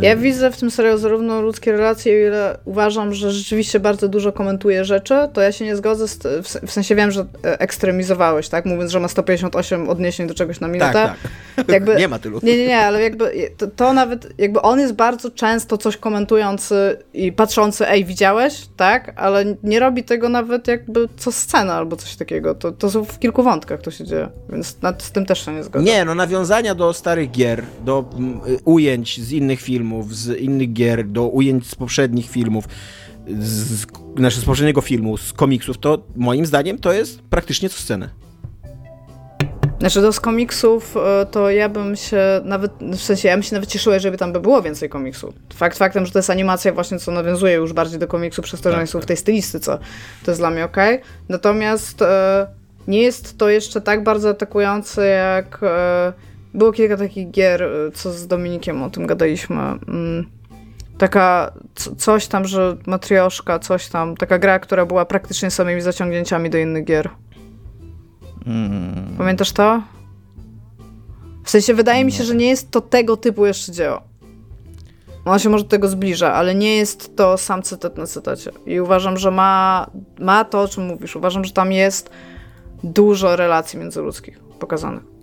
[0.00, 4.84] ja widzę w tym serialu zarówno ludzkie relacje, ile uważam, że rzeczywiście bardzo dużo komentuje
[4.84, 6.18] rzeczy, to ja się nie zgodzę, z,
[6.66, 8.64] w sensie wiem, że e, ekstremizowałeś, tak?
[8.64, 10.92] Mówiąc, że ma 158 odniesień do czegoś na minutę.
[10.92, 11.16] Tak,
[11.56, 11.68] tak.
[11.74, 12.40] Jakby, nie ma tylu.
[12.42, 16.98] Nie, nie, nie, ale jakby to, to, nawet, jakby on jest bardzo często coś komentujący
[17.14, 19.12] i patrzący, ej, widziałeś, tak?
[19.16, 22.54] Ale nie robi tego nawet jakby co scena albo coś takiego.
[22.54, 25.52] To, to są w kilku wątkach to się dzieje, więc nad, z tym też się
[25.52, 25.84] nie zgodzę.
[25.84, 31.08] Nie, no nawiązania do starych gier, do mm, ujęć z innych filmów, z innych gier,
[31.08, 32.64] do ujęć z poprzednich filmów,
[33.38, 33.86] z,
[34.16, 38.10] znaczy z poprzedniego filmu, z komiksów, to moim zdaniem to jest praktycznie co scenę.
[39.84, 43.54] Znaczy do z komiksów e, to ja bym się nawet, w sensie ja bym się
[43.54, 45.34] nawet cieszyła, żeby tam by było więcej komiksów.
[45.54, 48.70] Fakt faktem, że to jest animacja właśnie, co nawiązuje już bardziej do komiksu przez to,
[48.70, 49.78] że tak, są w tej stylistyce,
[50.24, 50.76] to jest dla mnie ok.
[51.28, 52.46] Natomiast e,
[52.88, 56.12] nie jest to jeszcze tak bardzo atakujące jak e,
[56.54, 59.56] było kilka takich gier, y, co z Dominikiem o tym gadaliśmy.
[59.56, 60.26] Mm,
[60.98, 61.52] taka
[61.98, 64.16] coś tam, że matrioszka, coś tam.
[64.16, 67.10] Taka gra, która była praktycznie samymi zaciągnięciami do innych gier.
[68.46, 69.14] Mm.
[69.18, 69.82] Pamiętasz to?
[71.44, 74.00] W sensie wydaje mi się, że nie jest to tego typu jeszcze dzieło.
[75.24, 78.50] Ona się może do tego zbliża, ale nie jest to sam cytat na cytacie.
[78.66, 79.86] I uważam, że ma,
[80.18, 81.16] ma to, o czym mówisz.
[81.16, 82.10] Uważam, że tam jest
[82.82, 85.13] dużo relacji międzyludzkich pokazanych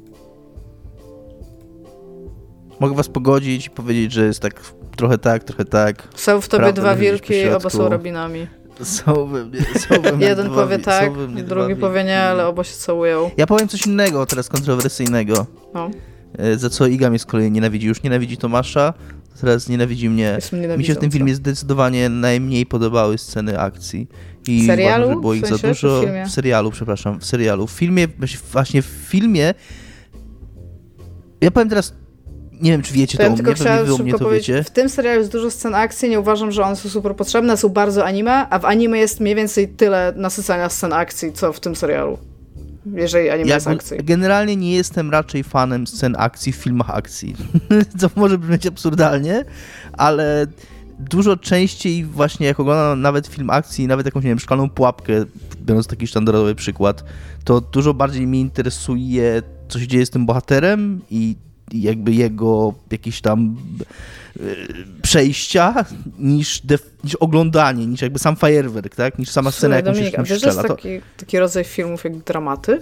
[2.82, 4.62] mogę was pogodzić i powiedzieć, że jest tak
[4.96, 6.08] trochę tak, trochę tak.
[6.16, 8.48] Są w tobie dwa wilki, oba są rabinami.
[8.84, 11.12] Są we mnie, są we mnie Jeden dwa, powie tak,
[11.44, 13.32] drugi powie nie, ale oba się całują.
[13.38, 15.46] Ja powiem coś innego, teraz kontrowersyjnego.
[15.74, 15.90] No.
[16.38, 17.88] E, za co Iga mnie z kolei nienawidzi.
[17.88, 18.94] Już nienawidzi Tomasza,
[19.42, 20.38] teraz nienawidzi mnie.
[20.78, 24.08] Mi się w tym filmie zdecydowanie najmniej podobały sceny akcji.
[24.48, 25.04] I w serialu?
[25.04, 26.02] Uważam, że było ich w sensie, za dużo.
[26.02, 27.68] W, w serialu, przepraszam, w serialu.
[27.68, 28.08] W filmie,
[28.52, 29.54] właśnie w filmie
[31.42, 31.94] ja powiem teraz
[32.62, 34.64] nie wiem, czy wiecie to, to ja tylko mnie, pewnie mnie to wiecie.
[34.64, 37.70] W tym serialu jest dużo scen akcji, nie uważam, że one są super potrzebne, są
[37.70, 41.76] bardzo anime, a w anime jest mniej więcej tyle nasycania scen akcji, co w tym
[41.76, 42.18] serialu.
[42.86, 43.98] Jeżeli anime ja jest akcji.
[44.04, 47.36] Generalnie nie jestem raczej fanem scen akcji w filmach akcji.
[48.00, 49.46] co może brzmieć absurdalnie,
[49.94, 50.48] ale
[51.00, 55.14] dużo częściej właśnie jak oglądam nawet film akcji, nawet jakąś, nie wiem, szklaną pułapkę,
[55.62, 57.04] biorąc taki standardowy przykład,
[57.44, 61.36] to dużo bardziej mnie interesuje, co się dzieje z tym bohaterem i
[61.74, 63.58] jakby jego jakieś tam
[64.40, 64.44] e,
[65.02, 65.86] przejścia
[66.20, 66.62] niż,
[67.04, 69.20] niż oglądanie, niż jakby sam fajerwerk, tak?
[69.20, 72.82] Niż sama scena, jaką się a wiesz, jest taki, taki rodzaj filmów jak dramaty?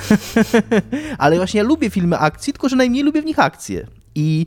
[1.18, 3.86] Ale właśnie ja lubię filmy akcji, tylko że najmniej lubię w nich akcje.
[4.14, 4.46] I,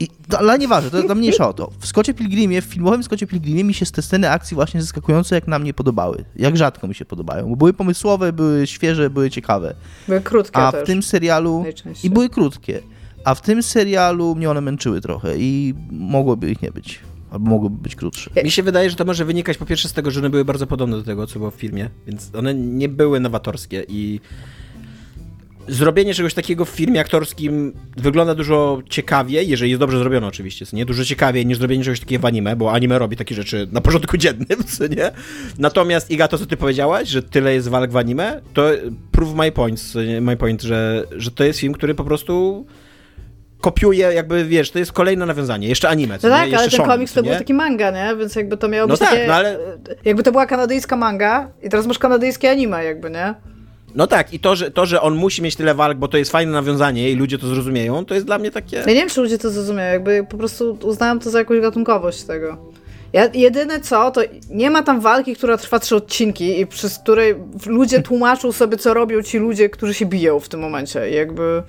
[0.00, 1.70] i to, ale nieważne, to, to mniejsza o to.
[1.78, 5.48] W Skocie Pilgrimie, w filmowym Skocie Pilgrimie mi się te sceny akcji właśnie zaskakujące jak
[5.48, 6.24] na mnie podobały.
[6.36, 7.48] Jak rzadko mi się podobają.
[7.48, 9.74] Bo były pomysłowe, były świeże, były ciekawe.
[10.08, 11.64] Były krótkie A w tym serialu...
[12.04, 12.82] I były krótkie.
[13.24, 17.00] A w tym serialu mnie one męczyły trochę i mogłoby ich nie być.
[17.30, 18.30] Albo mogłyby być krótsze.
[18.44, 20.66] Mi się wydaje, że to może wynikać po pierwsze z tego, że one były bardzo
[20.66, 24.20] podobne do tego, co było w filmie, więc one nie były nowatorskie i
[25.68, 30.84] zrobienie czegoś takiego w filmie aktorskim wygląda dużo ciekawiej, jeżeli jest dobrze zrobione oczywiście, nie?
[30.86, 34.16] Dużo ciekawiej niż zrobienie czegoś takiego w anime, bo anime robi takie rzeczy na porządku
[34.16, 35.10] dziennym, co nie?
[35.58, 38.70] Natomiast Iga, to co ty powiedziałaś, że tyle jest walk w anime, to
[39.12, 39.82] prove my point,
[40.20, 42.66] my point że, że to jest film, który po prostu
[43.60, 46.18] kopiuje, jakby wiesz, to jest kolejne nawiązanie, jeszcze anime.
[46.18, 48.16] Co, no tak, ale ten komiks to był taki manga, nie?
[48.16, 49.58] Więc jakby to miało no być tak, takie, no ale...
[50.04, 53.34] Jakby to była kanadyjska manga i teraz masz kanadyjskie anime, jakby, nie?
[53.96, 56.30] No tak, i to że, to, że on musi mieć tyle walk, bo to jest
[56.30, 58.76] fajne nawiązanie i ludzie to zrozumieją, to jest dla mnie takie...
[58.76, 62.22] Ja nie wiem, czy ludzie to zrozumieją, jakby po prostu uznałem to za jakąś gatunkowość
[62.22, 62.56] tego.
[63.12, 64.20] Ja, jedyne co, to
[64.50, 67.34] nie ma tam walki, która trwa trzy odcinki i przez której
[67.66, 71.10] ludzie tłumaczą sobie, co robią ci ludzie, którzy się biją w tym momencie.
[71.10, 71.62] I jakby...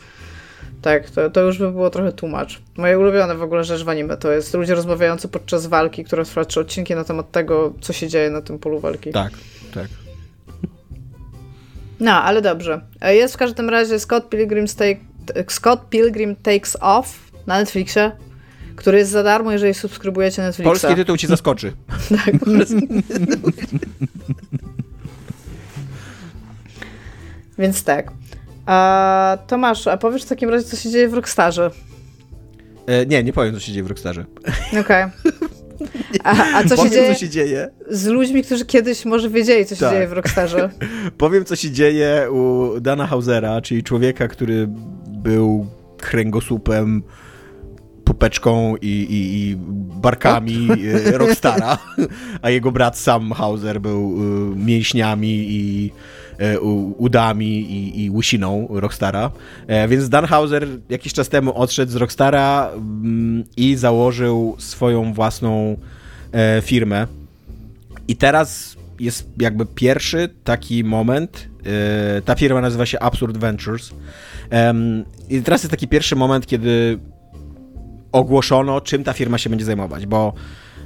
[0.81, 2.59] Tak, to, to już by było trochę tłumacz.
[2.77, 6.45] Moje ulubione w ogóle rzecz w anime to jest ludzie rozmawiający podczas walki, która trwa
[6.45, 9.11] trzy odcinki na temat tego, co się dzieje na tym polu walki.
[9.11, 9.31] Tak,
[9.73, 10.06] tak.
[11.99, 12.81] No, ale dobrze.
[13.01, 14.99] E, jest w każdym razie Scott Pilgrim, take,
[15.47, 18.11] Scott Pilgrim Takes Off na Netflixie,
[18.75, 20.69] który jest za darmo, jeżeli subskrybujecie Netflixa.
[20.69, 21.73] Polski tytuł ci zaskoczy.
[22.25, 22.35] tak.
[27.59, 28.11] Więc tak.
[28.65, 31.71] A Tomasz, a powiesz w takim razie, co się dzieje w Rockstarze?
[32.87, 34.25] E, nie, nie powiem, co się dzieje w Rockstarze.
[34.81, 34.81] Okej.
[34.81, 35.26] Okay.
[36.23, 39.75] A, a co, się dzieje co się dzieje z ludźmi, którzy kiedyś może wiedzieli, co
[39.75, 39.93] się tak.
[39.93, 40.69] dzieje w Rockstarze?
[41.17, 44.67] powiem, co się dzieje u Dana Hausera, czyli człowieka, który
[45.07, 45.67] był
[45.97, 47.03] kręgosłupem
[48.03, 49.55] pupeczką i, i, i
[50.01, 50.67] barkami
[51.05, 51.77] e, Rockstara,
[52.41, 55.91] a jego brat Sam Hauser był e, mięśniami i
[56.97, 59.31] udami i, i łysiną Rockstara.
[59.87, 65.77] Więc Dan Hauser jakiś czas temu odszedł z Rockstara mm, i założył swoją własną
[66.61, 67.07] firmę.
[68.07, 71.47] I teraz jest jakby pierwszy taki moment.
[72.25, 73.91] Ta firma nazywa się Absurd Ventures.
[75.29, 76.99] I teraz jest taki pierwszy moment, kiedy
[78.11, 80.33] ogłoszono, czym ta firma się będzie zajmować, bo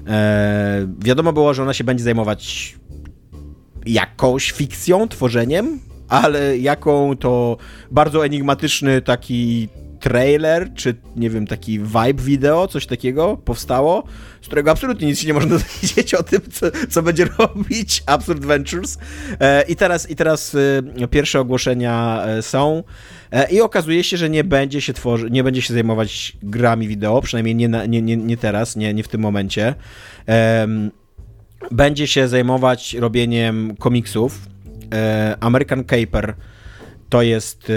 [0.08, 2.76] e, wiadomo było, że ona się będzie zajmować
[3.86, 5.80] jakąś fikcją, tworzeniem,
[6.10, 7.58] ale jaką to
[7.92, 9.70] bardzo enigmatyczny taki
[10.02, 14.04] trailer, czy nie wiem, taki vibe wideo, coś takiego powstało,
[14.42, 18.46] z którego absolutnie nic się nie można dowiedzieć o tym, co, co będzie robić Absurd
[18.46, 18.98] Ventures.
[19.40, 20.56] E, I teraz, i teraz
[21.02, 22.84] e, pierwsze ogłoszenia e, są.
[23.52, 27.56] I okazuje się, że nie będzie się tworzy, nie będzie się zajmować grami wideo, przynajmniej
[27.56, 29.76] nie, nie, nie, nie teraz, nie, nie w tym momencie.
[31.72, 34.40] Będzie się zajmować robieniem komiksów.
[35.40, 36.36] American Caper
[37.10, 37.72] to jest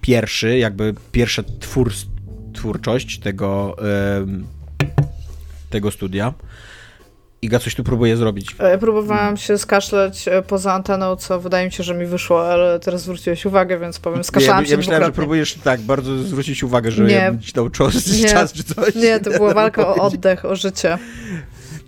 [0.00, 1.92] pierwszy, jakby pierwsza twór,
[2.54, 3.76] twórczość tego,
[5.70, 6.34] tego studia.
[7.42, 8.56] Iga coś tu próbuje zrobić.
[8.58, 12.52] Ja e, próbowałam się skaszleć e, poza anteną, co wydaje mi się, że mi wyszło,
[12.52, 16.18] ale teraz zwróciłeś uwagę, więc powiem, skaszałam ja, się Ja myślałem, że próbujesz tak bardzo
[16.18, 17.14] zwrócić uwagę, że nie.
[17.14, 18.28] ja ci dał czas, nie.
[18.28, 18.94] czas czy coś.
[18.94, 20.98] Nie, to była walka o oddech, o życie.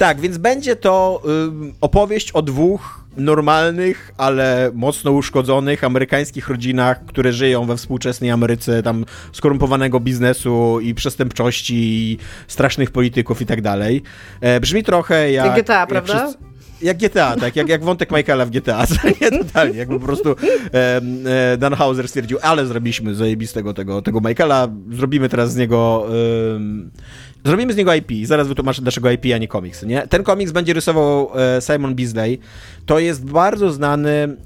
[0.00, 1.22] Tak, więc będzie to
[1.68, 8.82] y, opowieść o dwóch normalnych, ale mocno uszkodzonych amerykańskich rodzinach, które żyją we współczesnej Ameryce,
[8.82, 14.02] tam skorumpowanego biznesu i przestępczości, i strasznych polityków i tak dalej.
[14.40, 15.46] E, brzmi trochę jak...
[15.46, 16.14] Jak GTA, prawda?
[16.14, 16.50] Jak wszyscy,
[16.82, 18.84] jak GTA, tak, jak, jak wątek Michaela w GTA,
[19.20, 20.36] nie totalnie, jakby po prostu
[20.74, 21.00] e,
[21.52, 26.60] e, Dan Hauser stwierdził, ale zrobiliśmy zajebistego tego, tego Michaela, zrobimy teraz z niego e,
[27.44, 28.12] Zrobimy z niego IP.
[28.24, 29.82] Zaraz wytłumaczę, dlaczego IP, a nie komiks.
[29.82, 30.06] Nie?
[30.08, 32.38] Ten komiks będzie rysował e, Simon Beasley.
[32.86, 34.36] To jest bardzo znany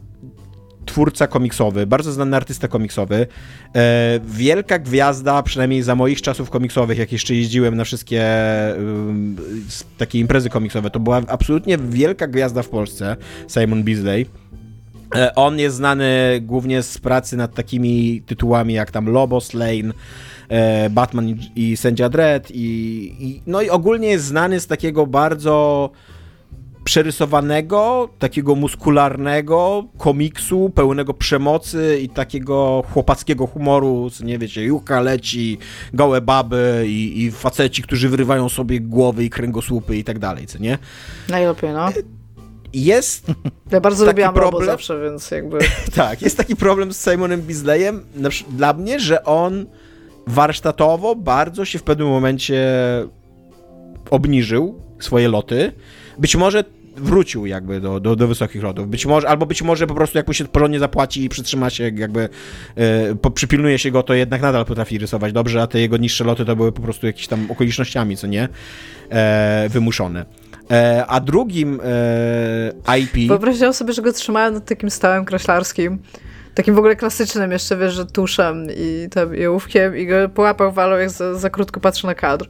[0.84, 3.26] twórca komiksowy, bardzo znany artysta komiksowy.
[3.74, 8.76] E, wielka gwiazda, przynajmniej za moich czasów komiksowych, jak jeszcze jeździłem na wszystkie e,
[9.98, 13.16] takie imprezy komiksowe, to była absolutnie wielka gwiazda w Polsce,
[13.48, 14.26] Simon Beasley.
[15.14, 19.92] E, on jest znany głównie z pracy nad takimi tytułami jak tam Lobos Lane,
[20.90, 22.64] Batman i, i Sędzia Dredd i,
[23.20, 25.90] i, no i ogólnie jest znany z takiego bardzo
[26.84, 35.58] przerysowanego, takiego muskularnego komiksu, pełnego przemocy i takiego chłopackiego humoru, nie wiecie, juka leci,
[35.92, 40.58] gołe baby i, i faceci, którzy wyrywają sobie głowy i kręgosłupy i tak dalej, co
[40.58, 40.78] nie?
[41.28, 41.88] Najlepiej, no.
[42.72, 43.26] Jest
[43.72, 45.58] Ja bardzo lubiłam problem, zawsze, więc jakby...
[45.96, 48.00] tak, jest taki problem z Simonem Bisleyem
[48.48, 49.66] dla mnie, że on
[50.26, 52.66] warsztatowo bardzo się w pewnym momencie
[54.10, 55.72] obniżył swoje loty.
[56.18, 56.64] Być może
[56.96, 58.88] wrócił jakby do, do, do, wysokich lotów.
[58.88, 61.84] Być może, albo być może po prostu jak mu się porządnie zapłaci i przytrzyma się,
[61.94, 62.28] jakby
[62.76, 66.24] e, po, przypilnuje się go, to jednak nadal potrafi rysować dobrze, a te jego niższe
[66.24, 68.48] loty to były po prostu jakieś tam okolicznościami, co nie?
[69.10, 70.24] E, wymuszone.
[70.70, 71.80] E, a drugim
[72.88, 73.28] e, IP...
[73.28, 75.98] Wyobraźcie sobie, że go trzymają nad takim stałem kreślarskim
[76.54, 80.72] takim w ogóle klasycznym jeszcze, wiesz, że tuszem i tam i ołówkiem i go połapał
[80.72, 82.46] walą, jak za, za krótko patrzy na kadr.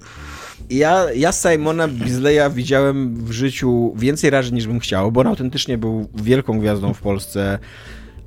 [0.70, 5.78] Ja, ja Simona Bisleya widziałem w życiu więcej razy niż bym chciał, bo on autentycznie
[5.78, 7.58] był wielką gwiazdą w Polsce,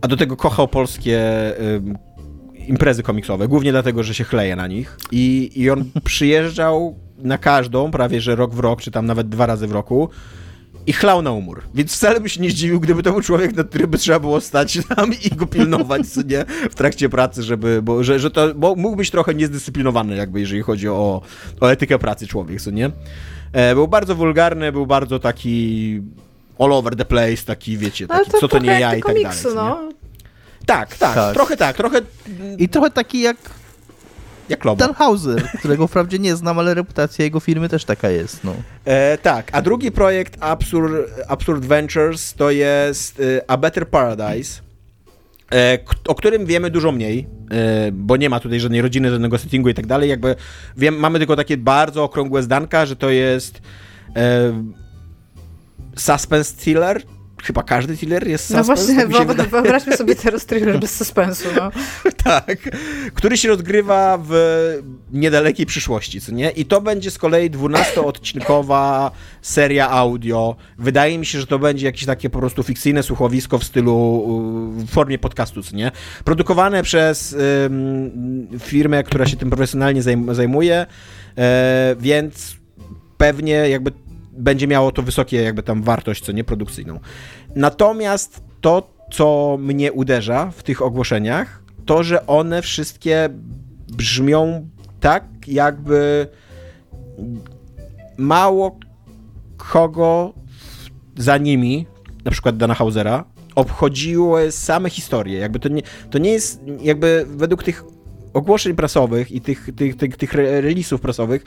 [0.02, 1.22] a do tego kochał polskie
[2.68, 4.98] imprezy komiksowe, głównie dlatego, że się chleje na nich.
[5.12, 9.46] I, I on przyjeżdżał na każdą, prawie że rok w rok, czy tam nawet dwa
[9.46, 10.10] razy w roku,
[10.88, 11.64] i chlał na umór.
[11.74, 14.42] Więc wcale by się nie zdziwił, gdyby to był człowiek, na który by trzeba było
[14.42, 18.56] stać tam i go pilnować, co nie, w trakcie pracy, żeby, bo, że, że to,
[18.56, 21.22] bo mógł być trochę niezdyscyplinowany, jakby, jeżeli chodzi o,
[21.62, 22.92] o etykę pracy człowiek, co nie.
[23.54, 26.02] E, był bardzo wulgarny, był bardzo taki
[26.60, 29.56] all over the place, taki, wiecie, taki, co to nie ja i tak dalej.
[29.56, 29.90] No.
[30.66, 32.02] Tak, tak, tak, trochę tak, trochę...
[32.58, 33.38] I trochę taki jak
[34.50, 34.80] jak Lobo.
[34.80, 38.44] Dan Hauser, którego wprawdzie nie znam, ale reputacja jego firmy też taka jest.
[38.44, 38.54] No.
[38.86, 40.94] E, tak, a drugi projekt Absurd,
[41.28, 44.62] Absurd Ventures to jest e, A Better Paradise.
[45.52, 49.70] e, o którym wiemy dużo mniej, e, bo nie ma tutaj żadnej rodziny, żadnego settingu
[49.70, 50.10] i tak dalej.
[50.10, 50.36] Jakby
[50.78, 53.62] wiem, mamy tylko takie bardzo okrągłe zdanka, że to jest
[55.96, 57.02] suspense thriller,
[57.44, 58.94] chyba każdy thriller jest suspense.
[58.94, 61.72] No właśnie, wyobraźmy sobie teraz thriller bez suspensu, no.
[62.24, 62.70] tak,
[63.14, 64.34] który się rozgrywa w
[65.12, 66.50] niedalekiej przyszłości, co nie?
[66.50, 69.12] I to będzie z kolei 12-odcinkowa
[69.42, 70.56] seria audio.
[70.78, 74.26] Wydaje mi się, że to będzie jakieś takie po prostu fikcyjne słuchowisko w stylu,
[74.72, 75.92] w formie podcastu, co nie?
[76.24, 77.36] Produkowane przez
[77.66, 80.86] ym, firmę, która się tym profesjonalnie zajmuje,
[81.38, 82.58] e, więc
[83.18, 83.92] pewnie jakby
[84.38, 87.00] będzie miało to wysokie jakby tam wartość, co nie, produkcyjną.
[87.56, 93.30] Natomiast to, co mnie uderza w tych ogłoszeniach, to, że one wszystkie
[93.88, 94.70] brzmią
[95.00, 96.28] tak, jakby
[98.18, 98.80] mało
[99.58, 100.34] kogo
[101.18, 101.86] za nimi,
[102.26, 103.26] na przykład Dana Hausera,
[103.56, 105.40] obchodziły same historie.
[105.40, 107.84] Jakby to nie, to nie jest, jakby według tych
[108.38, 111.44] ogłoszeń prasowych i tych, tych, tych, tych releasów prasowych,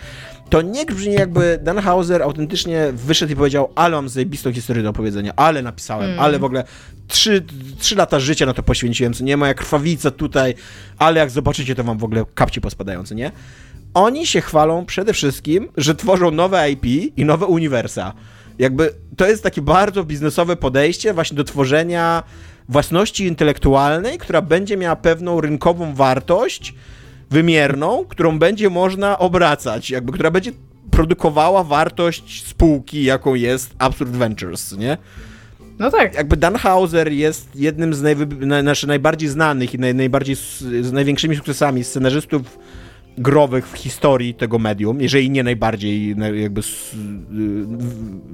[0.50, 4.90] to nie brzmi jakby Dan Hauser autentycznie wyszedł i powiedział, ale mam zajebistą historię do
[4.90, 6.20] opowiedzenia, ale napisałem, mm.
[6.20, 6.64] ale w ogóle
[7.08, 7.44] trzy,
[7.78, 10.54] trzy lata życia na to poświęciłem, co nie, moja krwawica tutaj,
[10.98, 13.32] ale jak zobaczycie, to wam w ogóle kapci pospadają, co nie?
[13.94, 16.84] Oni się chwalą przede wszystkim, że tworzą nowe IP
[17.16, 18.12] i nowe uniwersa.
[18.58, 22.22] Jakby to jest takie bardzo biznesowe podejście właśnie do tworzenia
[22.70, 26.74] własności intelektualnej, która będzie miała pewną rynkową wartość
[27.30, 30.52] wymierną, którą będzie można obracać, jakby która będzie
[30.90, 34.98] produkowała wartość spółki, jaką jest Absurd Ventures, nie?
[35.78, 36.14] No tak.
[36.14, 38.26] Jakby Dan Hauser jest jednym z najwy...
[38.46, 42.58] na, najbardziej znanych i naj, najbardziej z, z największymi sukcesami scenarzystów
[43.18, 46.60] growych w historii tego medium, jeżeli nie najbardziej jakby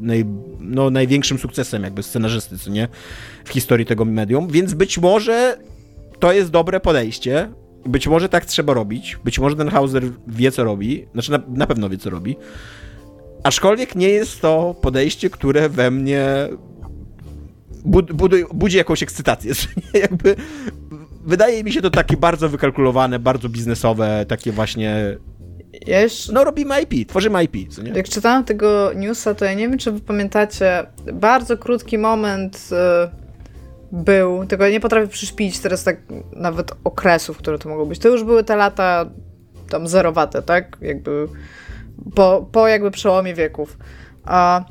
[0.00, 0.24] naj,
[0.60, 2.88] no, największym sukcesem jakby scenarzysty, co nie,
[3.44, 5.58] w historii tego medium, więc być może
[6.18, 7.48] to jest dobre podejście,
[7.86, 11.66] być może tak trzeba robić, być może ten Hauser wie, co robi, znaczy na, na
[11.66, 12.36] pewno wie, co robi,
[13.42, 16.48] aczkolwiek nie jest to podejście, które we mnie
[17.84, 18.12] bud,
[18.54, 19.52] budzi jakąś ekscytację,
[19.94, 20.36] jakby
[21.26, 25.16] wydaje mi się to takie bardzo wykalkulowane, bardzo biznesowe, takie właśnie
[25.86, 25.98] ja.
[26.32, 27.90] No robimy IP, tworzymy IP, co nie?
[27.90, 33.26] Jak czytałam tego newsa, to ja nie wiem, czy wy pamiętacie, bardzo krótki moment y,
[33.92, 35.96] był, tego ja nie potrafię przyszpić teraz tak
[36.32, 37.98] nawet okresów, które to mogą być.
[37.98, 39.10] To już były te lata
[39.68, 40.76] tam zerowate, tak?
[40.80, 41.28] Jakby
[42.14, 43.78] po, po jakby przełomie wieków.
[44.24, 44.64] A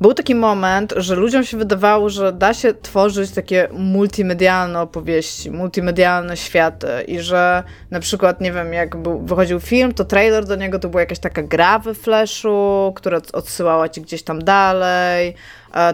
[0.00, 6.36] był taki moment, że ludziom się wydawało, że da się tworzyć takie multimedialne opowieści, multimedialne
[6.36, 10.78] światy i że na przykład, nie wiem, jak był, wychodził film, to trailer do niego
[10.78, 15.34] to była jakaś taka gra we Flashu, która odsyłała ci gdzieś tam dalej,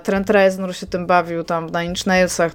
[0.02, 2.04] Trent Reznor się tym bawił tam na Inch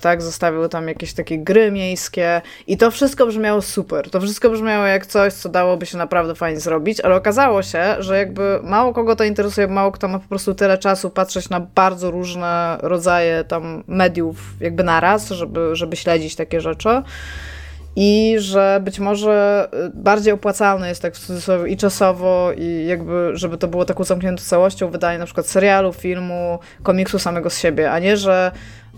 [0.02, 0.22] tak?
[0.22, 4.10] Zostawił tam jakieś takie gry miejskie i to wszystko brzmiało super.
[4.10, 8.18] To wszystko brzmiało jak coś, co dałoby się naprawdę fajnie zrobić, ale okazało się, że
[8.18, 12.12] jakby mało kogo to interesuje, mało kto ma po prostu tyle czasu patrzeć na bardzo
[12.12, 17.04] różne rodzaje tam mediów jakby naraz, żeby, żeby śledzić takie rzeczy
[17.96, 23.32] i że być może y, bardziej opłacalne jest tak w cudzysłowie i czasowo i jakby,
[23.34, 27.92] żeby to było taką zamkniętą całością wydanie na przykład serialu, filmu, komiksu samego z siebie,
[27.92, 28.52] a nie, że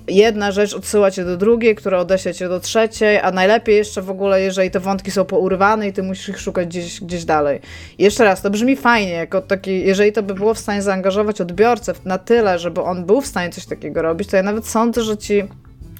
[0.07, 4.09] jedna rzecz odsyła cię do drugiej, która odeśle cię do trzeciej, a najlepiej jeszcze w
[4.09, 7.59] ogóle, jeżeli te wątki są pourywane i ty musisz ich szukać gdzieś, gdzieś dalej.
[7.97, 11.41] I jeszcze raz, to brzmi fajnie, jako taki, jeżeli to by było w stanie zaangażować
[11.41, 15.01] odbiorcę na tyle, żeby on był w stanie coś takiego robić, to ja nawet sądzę,
[15.01, 15.43] że ci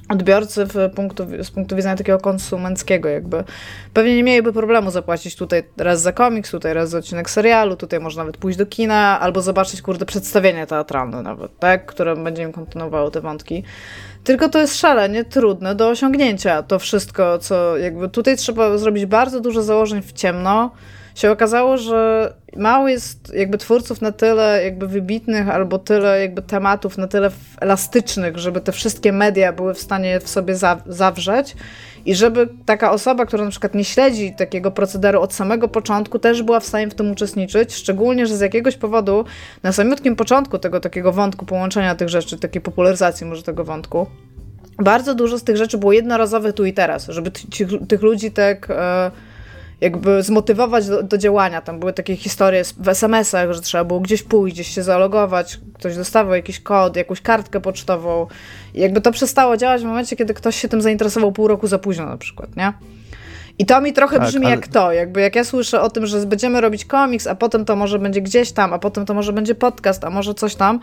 [0.10, 3.44] odbiorcy punktu, z punktu widzenia takiego konsumenckiego jakby.
[3.94, 8.00] Pewnie nie mieliby problemu zapłacić tutaj raz za komiks, tutaj raz za odcinek serialu, tutaj
[8.00, 12.52] można nawet pójść do kina albo zobaczyć, kurde, przedstawienie teatralne nawet, tak, które będzie im
[12.52, 13.64] kontynuowało te wątki.
[14.24, 19.42] Tylko to jest szalenie trudne do osiągnięcia, to wszystko, co jakby tutaj trzeba zrobić bardzo
[19.42, 20.72] dużo założeń w ciemno,
[21.16, 26.98] się okazało, że mało jest jakby twórców na tyle jakby wybitnych albo tyle jakby tematów
[26.98, 27.32] na tyle
[27.62, 30.56] elastycznych, żeby te wszystkie media były w stanie w sobie
[30.86, 31.56] zawrzeć.
[32.06, 36.44] I żeby taka osoba, która na przykład nie śledzi takiego procederu od samego początku, też
[36.44, 39.26] była w stanie w tym uczestniczyć, szczególnie, że z jakiegoś powodu
[39.64, 44.08] na samym początku tego takiego wątku, połączenia tych rzeczy, takiej popularyzacji może tego wątku,
[44.78, 47.32] bardzo dużo z tych rzeczy było jednorazowych tu i teraz, żeby
[47.88, 48.68] tych ludzi tak...
[48.70, 49.12] E,
[49.84, 51.62] jakby zmotywować do, do, działania.
[51.62, 55.96] Tam były takie historie w SMS-ach, że trzeba było gdzieś pójść, gdzieś się zalogować, ktoś
[55.96, 58.28] dostawał jakiś kod, jakąś kartkę pocztową.
[58.74, 61.80] I jakby to przestało działać w momencie, kiedy ktoś się tym zainteresował pół roku za
[61.80, 62.74] późno na przykład, nie?
[63.60, 64.56] I to mi trochę tak, brzmi ale...
[64.56, 67.76] jak to, jakby jak ja słyszę o tym, że będziemy robić komiks, a potem to
[67.76, 70.80] może będzie gdzieś tam, a potem to może będzie podcast, a może coś tam,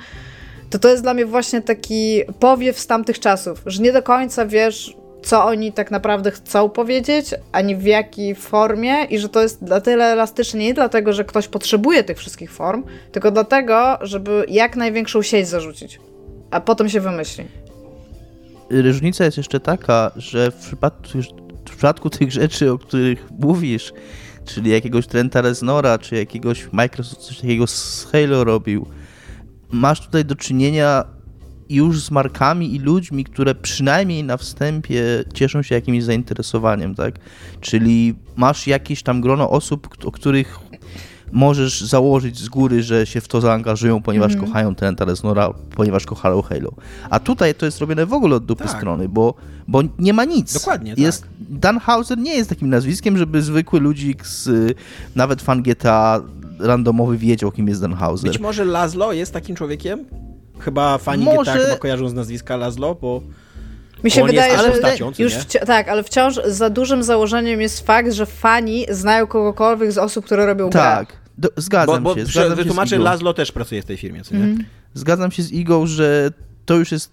[0.71, 4.47] to to jest dla mnie właśnie taki powiew z tamtych czasów, że nie do końca
[4.47, 9.63] wiesz, co oni tak naprawdę chcą powiedzieć, ani w jakiej formie i że to jest
[9.63, 14.77] na tyle elastyczne nie dlatego, że ktoś potrzebuje tych wszystkich form, tylko dlatego, żeby jak
[14.77, 16.01] największą sieć zarzucić,
[16.51, 17.45] a potem się wymyśli.
[18.71, 21.09] Różnica jest jeszcze taka, że w przypadku,
[21.59, 23.93] w przypadku tych rzeczy, o których mówisz,
[24.45, 28.87] czyli jakiegoś Trenta Reznora, czy jakiegoś Microsoft coś takiego z Halo robił,
[29.71, 31.05] masz tutaj do czynienia
[31.77, 35.03] już z markami i ludźmi, które przynajmniej na wstępie
[35.35, 37.15] cieszą się jakimś zainteresowaniem, tak?
[37.61, 40.59] Czyli masz jakieś tam grono osób, o których
[41.33, 44.47] możesz założyć z góry, że się w to zaangażują, ponieważ mm.
[44.47, 46.73] kochają Trenta Reznora, ponieważ kochają Halo.
[47.11, 48.77] A tutaj to jest robione w ogóle od dupy tak.
[48.77, 49.35] strony, bo,
[49.69, 50.53] bo nie ma nic.
[50.55, 51.31] Dokładnie, jest, tak.
[51.41, 54.77] Dan Hauser nie jest takim nazwiskiem, żeby zwykły ludzik z
[55.17, 56.21] nawet fan GTA
[56.59, 58.31] randomowy wiedział, kim jest Dan Hauser.
[58.31, 60.05] Być może Laszlo jest takim człowiekiem?
[60.61, 61.53] Chyba fani Może...
[61.53, 63.23] GTA chyba kojarzą z nazwiska Laszlo, bo
[64.05, 65.35] mi się wydaje, że postacią, już
[65.67, 70.47] tak, ale wciąż za dużym założeniem jest fakt, że fani znają kogokolwiek z osób, które
[70.47, 71.09] robią tak.
[71.09, 71.17] grę.
[71.39, 72.27] Do, zgadzam bo, bo się.
[72.27, 74.45] Zgadzam wytłumaczę, Laszlo też pracuje w tej firmie, co nie?
[74.45, 74.65] Mm.
[74.95, 76.31] Zgadzam się z Igą, że
[76.67, 77.13] to już jest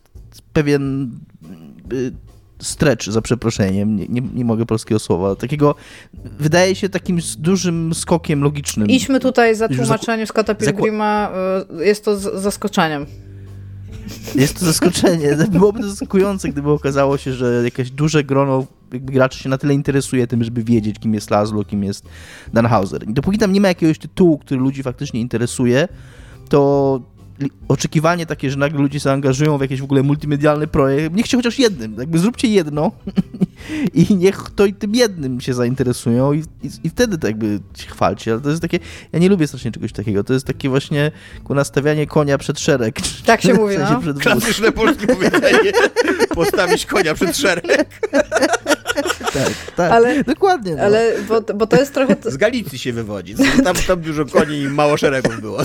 [0.53, 1.11] pewien
[1.93, 2.11] y,
[2.59, 5.75] stretch, za przeproszeniem, nie, nie, nie, mogę polskiego słowa, takiego,
[6.39, 8.87] wydaje się takim dużym skokiem logicznym.
[8.87, 11.31] Idźmy tutaj za tłumaczeniem Scotta Pilgrima,
[11.79, 13.05] y, jest to z zaskoczeniem.
[14.35, 15.37] Jest to zaskoczenie.
[15.51, 19.73] Byłoby to zaskakujące, gdyby okazało się, że jakieś duże grono jakby graczy się na tyle
[19.73, 22.05] interesuje tym, żeby wiedzieć, kim jest Laszlo, kim jest
[22.53, 23.09] Dan Hauser.
[23.09, 25.87] I dopóki tam nie ma jakiegoś tytułu, który ludzi faktycznie interesuje,
[26.49, 27.01] to
[27.67, 31.95] oczekiwanie takie, że nagle ludzie zaangażują w jakiś w ogóle multimedialny projekt, niechcie chociaż jednym,
[31.99, 32.91] jakby zróbcie jedno
[33.93, 37.87] i niech to i tym jednym się zainteresują i, i, i, wtedy to jakby się
[37.87, 38.79] chwalcie, ale to jest takie,
[39.13, 41.11] ja nie lubię strasznie czegoś takiego, to jest takie właśnie
[41.43, 42.99] ku nastawianie konia przed szereg.
[43.25, 44.13] Tak się mówi, no.
[44.19, 45.71] Klasyczne polskie powiedzenie,
[46.35, 47.99] postawić konia przed szereg.
[49.45, 50.75] Tak, tak, ale, dokładnie.
[50.75, 50.83] No.
[50.83, 52.15] Ale, bo, bo to jest trochę...
[52.25, 55.59] Z Galicji się wywodzi, tam, tam dużo koni i mało szeregów było.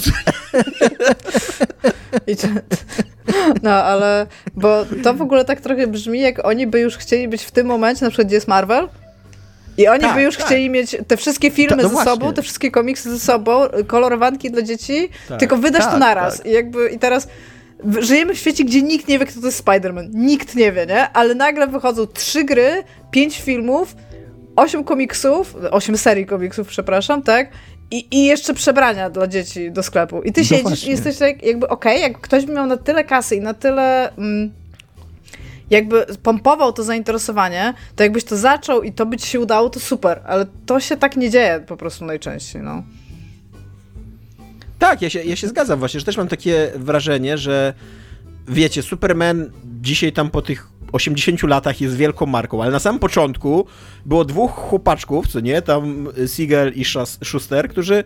[3.62, 7.42] No, ale bo to w ogóle tak trochę brzmi, jak oni by już chcieli być
[7.42, 8.88] w tym momencie, na przykład gdzie jest Marvel,
[9.78, 10.46] i oni tak, by już tak.
[10.46, 12.12] chcieli mieć te wszystkie filmy Ta, no ze właśnie.
[12.12, 15.38] sobą, te wszystkie komiksy ze sobą, kolorowanki dla dzieci, tak.
[15.38, 16.36] tylko wydać to tak, naraz.
[16.36, 16.46] Tak.
[16.46, 17.28] I jakby i teraz
[17.98, 20.08] żyjemy w świecie, gdzie nikt nie wie, kto to jest Spider-Man.
[20.14, 21.10] Nikt nie wie, nie?
[21.10, 23.96] Ale nagle wychodzą trzy gry, pięć filmów,
[24.56, 27.50] osiem komiksów, osiem serii komiksów, przepraszam, tak?
[27.90, 30.22] I, I jeszcze przebrania dla dzieci do sklepu.
[30.22, 30.88] I ty no siedzisz właśnie.
[30.88, 33.54] i jesteś tak, jakby okej, okay, jak ktoś by miał na tyle kasy i na
[33.54, 34.12] tyle.
[34.16, 34.52] Mm,
[35.70, 39.80] jakby pompował to zainteresowanie, to jakbyś to zaczął i to by ci się udało, to
[39.80, 42.82] super, ale to się tak nie dzieje po prostu najczęściej, no.
[44.82, 47.74] Tak, ja się, ja się zgadzam właśnie, że też mam takie wrażenie, że
[48.48, 49.50] wiecie, Superman
[49.80, 53.66] dzisiaj tam po tych 80 latach jest wielką marką, ale na samym początku
[54.06, 56.84] było dwóch chłopaczków, co nie, tam Siegel i
[57.24, 58.04] Schuster, którzy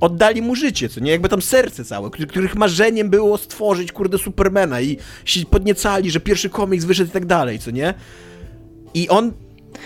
[0.00, 4.80] oddali mu życie, co nie, jakby tam serce całe, których marzeniem było stworzyć, kurde, Supermana
[4.80, 7.94] i się podniecali, że pierwszy komiks wyszedł i tak dalej, co nie.
[8.94, 9.32] I on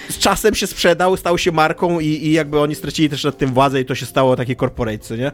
[0.09, 3.55] z czasem się sprzedał, stał się marką i, i jakby oni stracili też nad tym
[3.55, 5.33] władzę i to się stało takie corporate, co nie.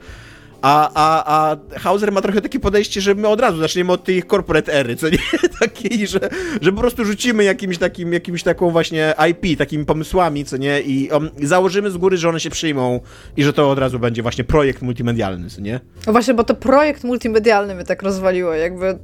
[0.62, 4.23] A, a, a Hauser ma trochę takie podejście, że my od razu zaczniemy od tej
[4.23, 5.19] corporate ery, co nie?
[5.61, 6.20] Takiej, że,
[6.61, 10.81] że po prostu rzucimy jakimś takim, jakimś taką właśnie IP, takimi pomysłami, co nie?
[10.81, 13.01] I um, założymy z góry, że one się przyjmą
[13.37, 15.81] i że to od razu będzie właśnie projekt multimedialny, co nie?
[16.07, 18.99] No właśnie, bo to projekt multimedialny mnie tak rozwaliło, jakby...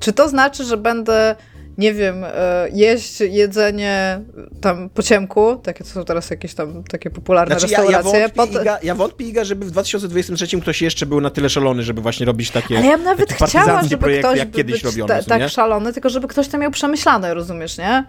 [0.00, 1.36] Czy to znaczy, że będę
[1.80, 4.20] nie wiem, e, jeść jedzenie
[4.60, 8.12] tam po ciemku, takie to są teraz jakieś tam takie popularne znaczy, restauracje.
[8.12, 11.48] Ja, ja, wątpię, Iga, ja wątpię, Iga, żeby w 2023 ktoś jeszcze był na tyle
[11.48, 15.22] szalony, żeby właśnie robić takie Ale ja nawet chciała, żeby ktoś jak kiedyś robiono, ta,
[15.22, 18.04] tak szalony, tylko żeby ktoś to miał przemyślane, rozumiesz, nie?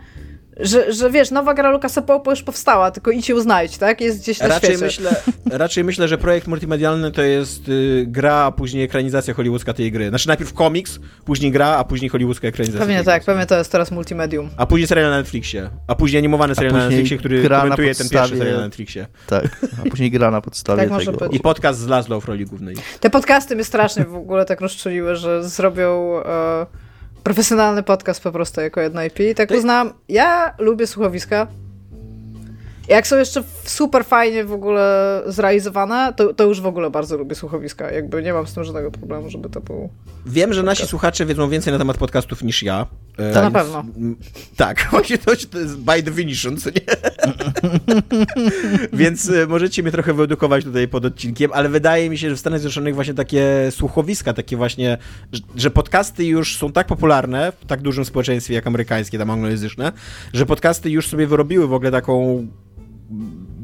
[0.61, 4.01] Że, że wiesz, nowa gra Lucasa Pope już powstała, tylko idź ją znajdź, tak?
[4.01, 4.85] Jest gdzieś na raczej świecie.
[4.85, 5.15] Myślę,
[5.63, 10.09] raczej myślę, że projekt multimedialny to jest y, gra, a później ekranizacja hollywoodzka tej gry.
[10.09, 12.79] Znaczy najpierw komiks, później gra, a później hollywoodzka ekranizacja.
[12.79, 14.49] Pewnie tak, pewnie to jest teraz multimedium.
[14.57, 15.69] A później serial na Netflixie.
[15.87, 18.09] A później animowany serial na Netflixie, który komentuje podstawie...
[18.09, 19.07] ten pierwszy serial na Netflixie.
[19.27, 21.27] Tak, a później gra na podstawie tak tego.
[21.27, 22.75] I podcast z Laszlo w roli głównej.
[22.99, 26.21] Te podcasty mnie strasznie w ogóle tak rozczuliły, że zrobią...
[26.25, 26.90] E,
[27.23, 29.19] profesjonalny podcast po prostu jako jedno IP.
[29.19, 29.55] I tak to...
[29.55, 31.47] uznałam, ja lubię słuchowiska.
[32.87, 37.35] Jak są jeszcze super fajnie w ogóle zrealizowane, to, to już w ogóle bardzo lubię
[37.35, 37.91] słuchowiska.
[37.91, 39.89] Jakby nie mam z tym żadnego problemu, żeby to był.
[40.25, 42.87] Wiem, że nasi słuchacze wiedzą więcej na temat podcastów niż ja.
[43.17, 43.85] E, to na pewno.
[44.55, 46.81] Tak, właśnie to, to jest by definition, co nie?
[48.99, 52.39] Więc e, możecie mnie trochę wyedukować tutaj pod odcinkiem, ale wydaje mi się, że w
[52.39, 54.97] Stanach Zjednoczonych właśnie takie słuchowiska, takie właśnie,
[55.55, 59.91] że podcasty już są tak popularne w tak dużym społeczeństwie jak amerykańskie, tam anglojęzyczne,
[60.33, 62.47] że podcasty już sobie wyrobiły w ogóle taką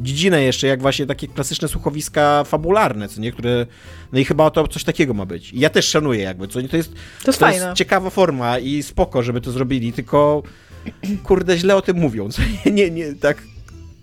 [0.01, 3.65] dziedzinę jeszcze, jak właśnie takie klasyczne słuchowiska fabularne, co nie, które,
[4.11, 5.53] no i chyba to coś takiego ma być.
[5.53, 6.93] I ja też szanuję jakby, co nie, to jest,
[7.23, 10.43] to jest, to jest ciekawa forma i spoko, żeby to zrobili, tylko
[11.23, 13.43] kurde, źle o tym mówią, co nie, nie, nie tak,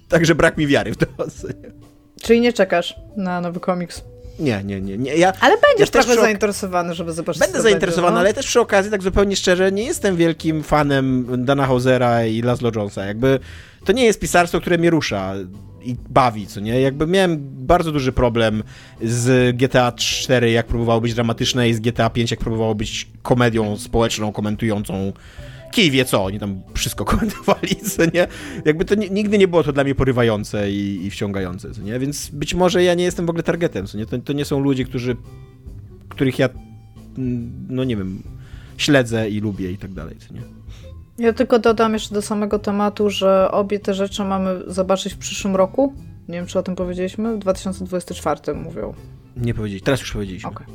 [0.08, 1.06] tak, że brak mi wiary w to.
[2.22, 4.04] Czyli nie czekasz na nowy komiks?
[4.38, 4.98] Nie, nie, nie.
[4.98, 5.16] nie.
[5.16, 7.40] Ja, ale będziesz ja trochę zainteresowany, żeby zobaczyć.
[7.40, 8.20] Będę zainteresowany, będzie, no?
[8.20, 12.70] ale też przy okazji, tak zupełnie szczerze, nie jestem wielkim fanem Dana Hausera i Laszlo
[12.76, 13.04] Jonesa.
[13.04, 13.38] Jakby
[13.84, 15.34] to nie jest pisarstwo, które mnie rusza
[15.82, 16.80] i bawi, co nie?
[16.80, 18.62] Jakby miałem bardzo duży problem
[19.02, 23.76] z GTA 4, jak próbowało być dramatyczne i z GTA 5, jak próbowało być komedią
[23.76, 25.12] społeczną, komentującą
[25.74, 28.26] kij wie co, oni tam wszystko komentowali, co nie?
[28.64, 31.98] Jakby to nigdy nie było to dla mnie porywające i, i wciągające, co nie?
[31.98, 34.06] Więc być może ja nie jestem w ogóle targetem, co nie?
[34.06, 35.16] To, to nie są ludzie, którzy,
[36.08, 36.48] których ja,
[37.18, 38.22] mm, no nie wiem,
[38.76, 40.40] śledzę i lubię i tak dalej, co nie?
[41.18, 45.56] Ja tylko dodam jeszcze do samego tematu, że obie te rzeczy mamy zobaczyć w przyszłym
[45.56, 45.94] roku.
[46.28, 47.36] Nie wiem, czy o tym powiedzieliśmy.
[47.36, 48.94] W 2024 mówią.
[49.36, 49.84] Nie powiedzieliśmy.
[49.84, 50.50] Teraz już powiedzieliśmy.
[50.50, 50.66] Okay.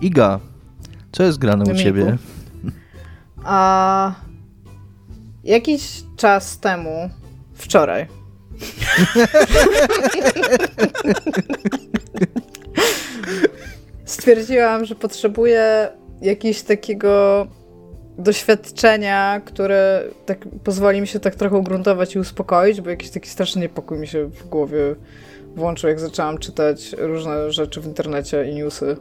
[0.00, 0.40] Iga,
[1.12, 2.18] co jest grane u ciebie?
[3.44, 4.14] A
[5.44, 7.10] jakiś czas temu,
[7.54, 8.06] wczoraj,
[14.04, 15.88] stwierdziłam, że potrzebuję
[16.22, 17.46] jakiegoś takiego
[18.18, 23.62] doświadczenia, które tak pozwoli mi się tak trochę ugruntować i uspokoić, bo jakiś taki straszny
[23.62, 24.94] niepokój mi się w głowie
[25.56, 28.96] włączył, jak zaczęłam czytać różne rzeczy w internecie i newsy.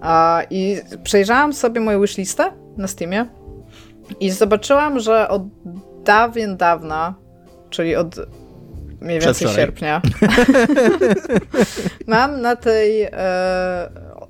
[0.00, 3.26] A, I przejrzałam sobie moją wishlistę na Steamie
[4.20, 5.42] i zobaczyłam, że od
[6.04, 7.14] dawien dawna,
[7.70, 8.16] czyli od
[9.00, 10.02] mniej więcej sierpnia,
[12.06, 13.10] mam na tej e,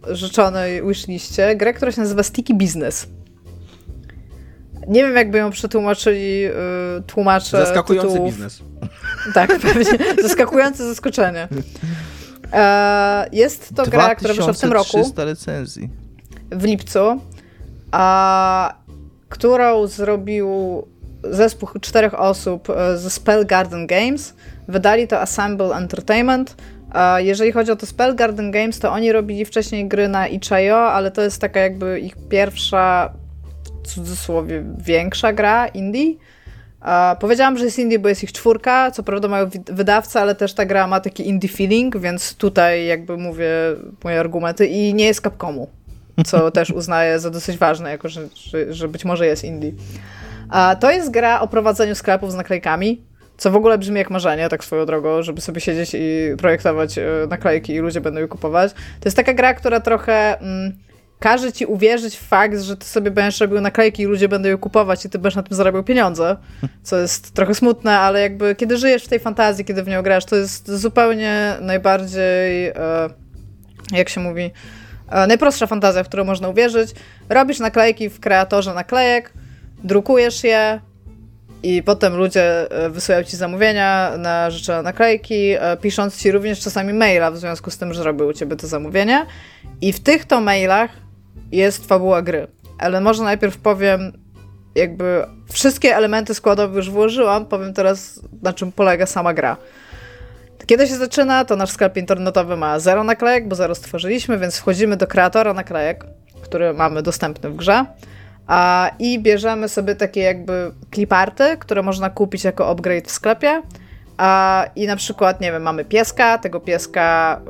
[0.08, 3.06] rzeczonej wishliście grę, która się nazywa Sticky Business.
[4.86, 6.52] Nie wiem, jakby ją przetłumaczyli yy,
[7.06, 7.66] tłumacze.
[7.66, 8.34] Zaskakujący tytułów.
[8.34, 8.62] biznes.
[9.34, 10.22] Tak, pewnie.
[10.22, 11.48] Zaskakujące zaskoczenie.
[12.52, 15.12] E, jest to gra, która wyszła w tym roku.
[15.16, 15.90] recenzji.
[16.50, 17.20] W lipcu.
[17.92, 18.74] A,
[19.28, 20.48] którą zrobił
[21.30, 24.34] zespół czterech osób e, ze Spell Garden Games.
[24.68, 26.56] Wydali to Assemble Entertainment.
[27.18, 31.10] Jeżeli chodzi o to Spell Garden Games, to oni robili wcześniej gry na itch.io, ale
[31.10, 33.12] to jest taka jakby ich pierwsza
[33.84, 36.14] w cudzysłowie większa gra indie.
[37.20, 40.64] Powiedziałam, że jest indie, bo jest ich czwórka, co prawda mają wydawcę, ale też ta
[40.64, 43.50] gra ma taki indie feeling, więc tutaj jakby mówię
[44.04, 45.68] moje argumenty i nie jest Capcomu,
[46.24, 49.72] co też uznaję za dosyć ważne, jako że, że, że być może jest indie.
[50.50, 53.02] Uh, to jest gra o prowadzeniu sklepów z naklejkami,
[53.36, 57.04] co w ogóle brzmi jak marzenie, tak swoją drogą, żeby sobie siedzieć i projektować e,
[57.30, 58.72] naklejki i ludzie będą je kupować.
[58.72, 60.40] To jest taka gra, która trochę...
[60.40, 60.72] Mm,
[61.18, 64.56] każe ci uwierzyć w fakt, że ty sobie będziesz robił naklejki i ludzie będą je
[64.56, 66.36] kupować i ty będziesz na tym zarabiał pieniądze,
[66.82, 70.24] co jest trochę smutne, ale jakby kiedy żyjesz w tej fantazji, kiedy w nią grasz,
[70.24, 72.74] to jest zupełnie najbardziej, e,
[73.92, 74.50] jak się mówi,
[75.10, 76.90] najprostsza fantazja, w którą można uwierzyć.
[77.28, 79.32] Robisz naklejki w kreatorze naklejek,
[79.84, 80.80] drukujesz je,
[81.62, 87.30] i potem ludzie e, wysyłają ci zamówienia na rzeczy naklejki, pisząc ci również czasami maila
[87.30, 89.26] w związku z tym, że zrobił u ciebie to zamówienie.
[89.80, 90.90] I w tych to mailach
[91.52, 92.46] jest fabuła gry.
[92.78, 94.12] Ale może najpierw powiem,
[94.74, 99.56] jakby wszystkie elementy składowe już włożyłam, powiem teraz, na czym polega sama gra.
[100.66, 104.96] Kiedy się zaczyna, to nasz sklep internetowy ma zero naklejek, bo zero stworzyliśmy, więc wchodzimy
[104.96, 106.04] do kreatora naklejek,
[106.42, 107.84] który mamy dostępny w grze.
[108.46, 113.62] A, I bierzemy sobie takie jakby cliparty, które można kupić jako upgrade w sklepie.
[114.16, 117.40] A, I na przykład, nie wiem, mamy pieska, tego pieska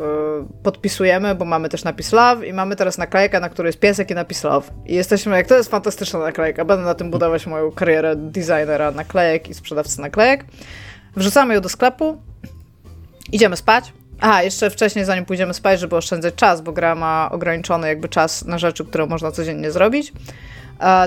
[0.51, 4.11] y, podpisujemy, bo mamy też napis love i mamy teraz naklejkę, na której jest piesek
[4.11, 4.71] i napis love.
[4.87, 9.49] I jesteśmy, jak to jest fantastyczna naklejka, będę na tym budować moją karierę designera naklejek
[9.49, 10.45] i sprzedawcy naklejek.
[11.17, 12.23] Wrzucamy ją do sklepu,
[13.33, 13.93] idziemy spać.
[14.21, 18.45] Aha, jeszcze wcześniej, zanim pójdziemy spać, żeby oszczędzać czas, bo gra ma ograniczony jakby czas
[18.45, 20.13] na rzeczy, które można codziennie zrobić,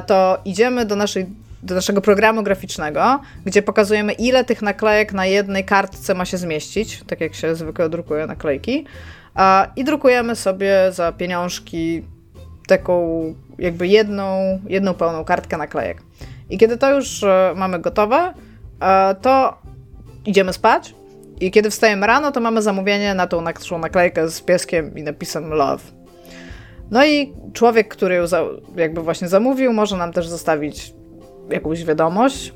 [0.07, 1.25] to idziemy do naszej
[1.63, 7.03] do naszego programu graficznego, gdzie pokazujemy, ile tych naklejek na jednej kartce ma się zmieścić,
[7.07, 8.85] tak jak się zwykle drukuje naklejki.
[9.75, 12.03] I drukujemy sobie za pieniążki
[12.67, 13.23] taką
[13.57, 16.01] jakby jedną, jedną pełną kartkę naklejek.
[16.49, 18.33] I kiedy to już e, mamy gotowe,
[18.81, 19.57] e, to
[20.25, 20.95] idziemy spać
[21.39, 25.49] i kiedy wstajemy rano, to mamy zamówienie na tą naszą naklejkę z pieskiem i napisem
[25.49, 25.83] love.
[26.91, 28.23] No i człowiek, który ją
[28.75, 30.93] jakby właśnie zamówił, może nam też zostawić
[31.49, 32.53] jakąś wiadomość.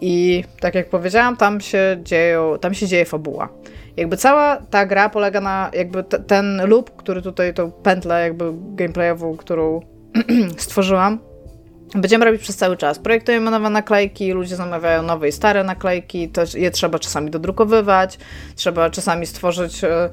[0.00, 3.48] I tak jak powiedziałam, tam się, dzieją, tam się dzieje fabuła.
[3.96, 9.36] Jakby cała ta gra polega na jakby ten loop, który tutaj, tą pętlę jakby gameplayową,
[9.36, 9.80] którą
[10.56, 11.18] stworzyłam,
[11.94, 12.98] Będziemy robić przez cały czas.
[12.98, 18.18] Projektujemy nowe naklejki, ludzie zamawiają nowe i stare naklejki, też je trzeba czasami dodrukowywać,
[18.54, 19.84] trzeba czasami stworzyć.
[19.84, 20.10] E,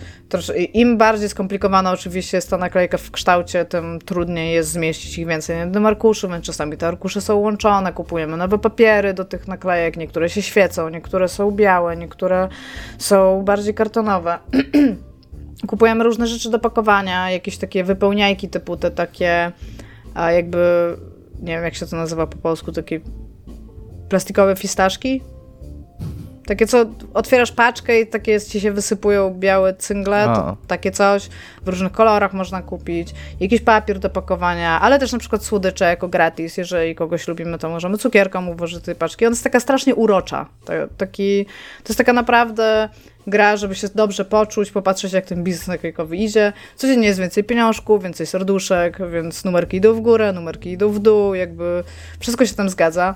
[0.74, 5.58] Im bardziej skomplikowana oczywiście jest ta naklejka w kształcie, tym trudniej jest zmieścić ich więcej
[5.58, 10.30] jednym arkuszu, więc czasami te arkusze są łączone, kupujemy nowe papiery do tych naklejek, niektóre
[10.30, 12.50] się świecą, niektóre są białe, niektóre
[12.98, 14.40] są bardziej kartonowe.
[15.68, 19.52] Kupujemy różne rzeczy do pakowania, jakieś takie wypełniajki typu te takie
[20.16, 20.95] jakby
[21.44, 22.99] nie wiem jak się to nazywa po polsku, takie
[24.10, 25.22] plastikowe fistaszki.
[26.45, 30.34] Takie co, otwierasz paczkę i takie ci się wysypują białe cyngle,
[30.68, 31.30] takie coś
[31.61, 33.14] w różnych kolorach można kupić.
[33.40, 36.57] Jakiś papier do pakowania, ale też na przykład słodycze jako gratis.
[36.57, 39.26] Jeżeli kogoś lubimy, to możemy cukierką ułożyć tej paczki.
[39.26, 40.45] Ona jest taka strasznie urocza.
[40.65, 41.45] To, taki,
[41.84, 42.90] to jest taka naprawdę
[43.28, 46.53] gra, żeby się dobrze poczuć, popatrzeć jak ten biznes naklejkowy idzie.
[46.76, 51.34] Codziennie jest więcej pieniążków, więcej serduszek, więc numerki idą w górę, numerki idą w dół,
[51.34, 51.84] jakby
[52.20, 53.15] wszystko się tam zgadza.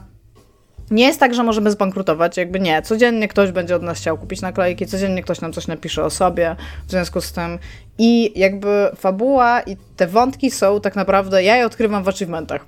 [0.91, 2.81] Nie jest tak, że możemy zbankrutować, jakby nie.
[2.81, 6.55] Codziennie ktoś będzie od nas chciał kupić naklejki, codziennie ktoś nam coś napisze o sobie
[6.87, 7.59] w związku z tym.
[7.97, 12.65] I jakby fabuła i te wątki są tak naprawdę, ja je odkrywam w achievementach.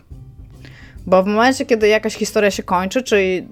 [1.05, 3.47] Bo w momencie, kiedy jakaś historia się kończy, czyli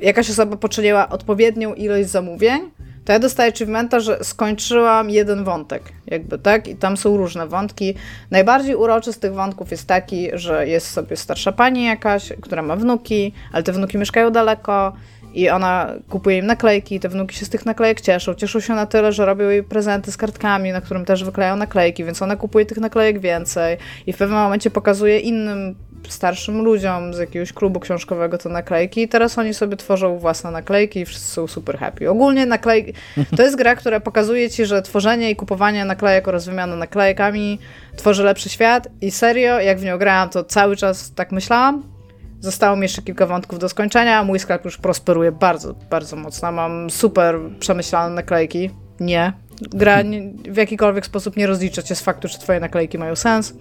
[0.00, 2.60] jakaś osoba poczyniła odpowiednią ilość zamówień,
[3.04, 6.68] to ja dostaję achievementa, że skończyłam jeden wątek, jakby, tak?
[6.68, 7.94] I tam są różne wątki.
[8.30, 12.76] Najbardziej uroczy z tych wątków jest taki, że jest sobie starsza pani jakaś, która ma
[12.76, 14.92] wnuki, ale te wnuki mieszkają daleko
[15.34, 18.34] i ona kupuje im naklejki, te wnuki się z tych naklejek cieszą.
[18.34, 22.04] Cieszą się na tyle, że robią jej prezenty z kartkami, na którym też wyklejają naklejki,
[22.04, 23.76] więc ona kupuje tych naklejek więcej
[24.06, 25.74] i w pewnym momencie pokazuje innym
[26.08, 31.00] starszym ludziom z jakiegoś klubu książkowego te naklejki i teraz oni sobie tworzą własne naklejki
[31.00, 32.10] i wszyscy są super happy.
[32.10, 32.92] Ogólnie naklejki...
[33.36, 37.58] To jest gra, która pokazuje ci, że tworzenie i kupowanie naklejek oraz wymiana naklejkami
[37.96, 41.82] tworzy lepszy świat i serio, jak w nią grałam, to cały czas tak myślałam.
[42.40, 46.52] Zostało mi jeszcze kilka wątków do skończenia, mój sklep już prosperuje bardzo, bardzo mocno.
[46.52, 48.70] Mam super przemyślane naklejki.
[49.00, 49.32] Nie.
[49.70, 50.02] Gra
[50.48, 53.54] w jakikolwiek sposób nie rozlicza cię z faktu, czy twoje naklejki mają sens.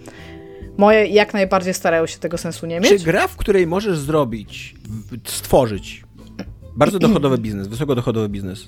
[0.77, 2.89] Moje jak najbardziej starają się tego sensu nie mieć.
[2.89, 4.76] Czy gra, w której możesz zrobić,
[5.23, 6.03] stworzyć
[6.76, 8.65] bardzo dochodowy biznes, wysokodochodowy biznes,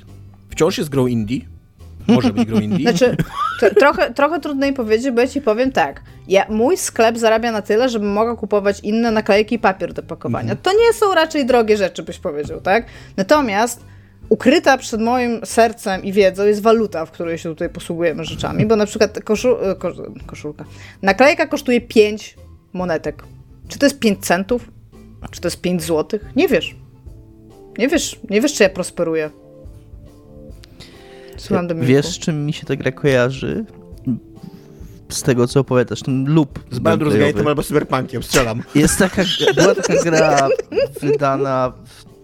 [0.49, 1.39] wciąż jest grą indie?
[2.07, 2.89] Może być grą indie?
[2.89, 3.17] Znaczy,
[3.79, 6.01] trochę, trochę trudniej powiedzieć, bo ja ci powiem tak.
[6.27, 10.51] Ja, mój sklep zarabia na tyle, żebym mogła kupować inne naklejki i papier do pakowania.
[10.51, 10.59] Mhm.
[10.61, 12.85] To nie są raczej drogie rzeczy, byś powiedział, tak?
[13.17, 13.85] Natomiast
[14.29, 18.75] ukryta przed moim sercem i wiedzą jest waluta, w której się tutaj posługujemy rzeczami, bo
[18.75, 19.75] na przykład koszu, e,
[20.25, 20.65] koszulka,
[21.01, 22.37] naklejka kosztuje 5
[22.73, 23.23] monetek.
[23.67, 24.71] Czy to jest 5 centów?
[25.31, 26.25] Czy to jest 5 złotych?
[26.35, 26.75] Nie wiesz.
[27.77, 29.29] Nie wiesz, nie wiesz, czy ja prosperuję.
[31.37, 31.93] Słucham Dominiku.
[31.93, 33.65] Wiesz, czym mi się ta gra kojarzy?
[35.09, 38.63] Z tego, co opowiadasz, ten loop Z Baldur's Gate'em albo Cyberpunkiem, strzelam.
[38.75, 39.23] Jest taka,
[39.55, 40.49] była taka gra
[41.01, 41.73] wydana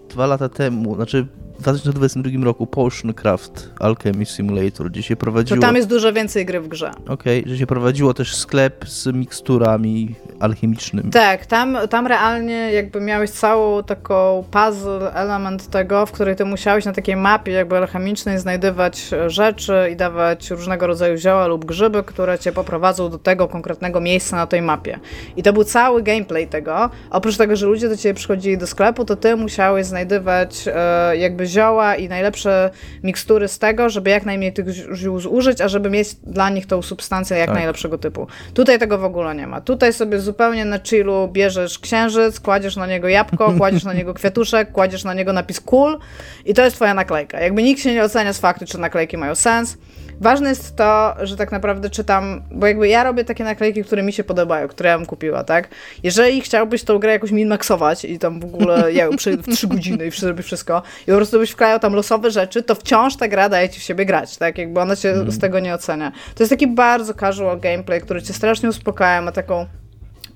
[0.09, 1.27] dwa lata temu, znaczy
[1.59, 5.61] w 2022 roku Potion Craft Alchemy Simulator, gdzie się prowadziło...
[5.61, 6.91] To tam jest dużo więcej gry w grze.
[7.07, 11.11] Okej, okay, że się prowadziło też sklep z miksturami alchemicznymi.
[11.11, 16.85] Tak, tam, tam realnie jakby miałeś całą taką puzzle, element tego, w której ty musiałeś
[16.85, 22.39] na takiej mapie jakby alchemicznej znajdywać rzeczy i dawać różnego rodzaju zioła lub grzyby, które
[22.39, 24.99] cię poprowadzą do tego konkretnego miejsca na tej mapie.
[25.37, 26.89] I to był cały gameplay tego.
[27.09, 31.48] Oprócz tego, że ludzie do ciebie przychodzili do sklepu, to ty musiałeś znajdywać e, jakby
[31.49, 32.69] zioła i najlepsze
[33.03, 34.65] mikstury z tego, żeby jak najmniej tych
[34.95, 37.55] ziół zużyć, a żeby mieć dla nich tą substancję jak tak.
[37.55, 38.27] najlepszego typu.
[38.53, 39.61] Tutaj tego w ogóle nie ma.
[39.61, 44.71] Tutaj sobie zupełnie na chillu bierzesz księżyc, kładziesz na niego jabłko, kładziesz na niego kwiatuszek,
[44.71, 45.99] kładziesz na niego napis cool
[46.45, 47.39] i to jest twoja naklejka.
[47.39, 49.77] Jakby nikt się nie ocenia z faktu, czy naklejki mają sens.
[50.21, 54.13] Ważne jest to, że tak naprawdę czytam, bo jakby ja robię takie naklejki, które mi
[54.13, 55.67] się podobają, które ja bym kupiła, tak?
[56.03, 60.07] Jeżeli chciałbyś tą grę jakoś min-maxować i tam w ogóle ja ją w 3 godziny
[60.07, 63.49] i zrobić wszystko i po prostu byś wklejał tam losowe rzeczy, to wciąż ta gra
[63.49, 64.57] daje ci w siebie grać, tak?
[64.57, 65.31] Jakby ona cię mm.
[65.31, 66.11] z tego nie ocenia.
[66.35, 69.65] To jest taki bardzo casual gameplay, który cię strasznie uspokaja, ma taką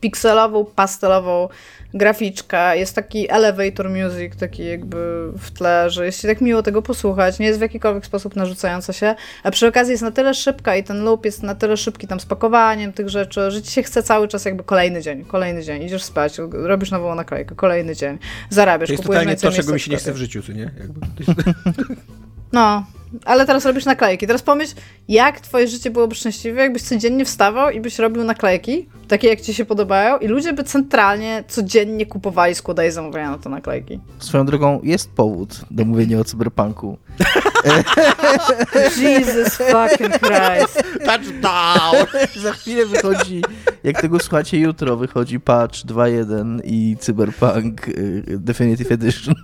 [0.03, 1.49] pikselową, pastelową
[1.93, 4.97] graficzkę, jest taki elevator music, taki jakby
[5.37, 8.93] w tle, że jest ci tak miło tego posłuchać, nie jest w jakikolwiek sposób narzucająca
[8.93, 12.07] się, a przy okazji jest na tyle szybka i ten loop jest na tyle szybki
[12.07, 15.63] tam z pakowaniem tych rzeczy, że ci się chce cały czas jakby kolejny dzień, kolejny
[15.63, 18.17] dzień, idziesz spać, robisz nową naklejkę, kolejny dzień,
[18.49, 20.71] zarabiasz, to jest kupujesz totalnie to, czego mi się nie chce w życiu, co nie?
[20.79, 20.99] Jakby.
[22.53, 22.85] No,
[23.25, 24.27] ale teraz robisz naklejki.
[24.27, 24.75] Teraz pomyśl,
[25.07, 29.53] jak twoje życie byłoby szczęśliwe, jakbyś codziennie wstawał i byś robił naklejki, takie jak ci
[29.53, 33.99] się podobają i ludzie by centralnie, codziennie kupowali, składali zamówienia na te naklejki.
[34.19, 36.97] Swoją drogą jest powód do mówienia o cyberpunku.
[39.01, 40.83] Jesus fucking Christ.
[41.05, 42.07] Touchdown!
[42.43, 43.41] Za chwilę wychodzi,
[43.83, 49.35] jak tego słuchacie, jutro wychodzi patch 2.1 i Cyberpunk y, Definitive Edition,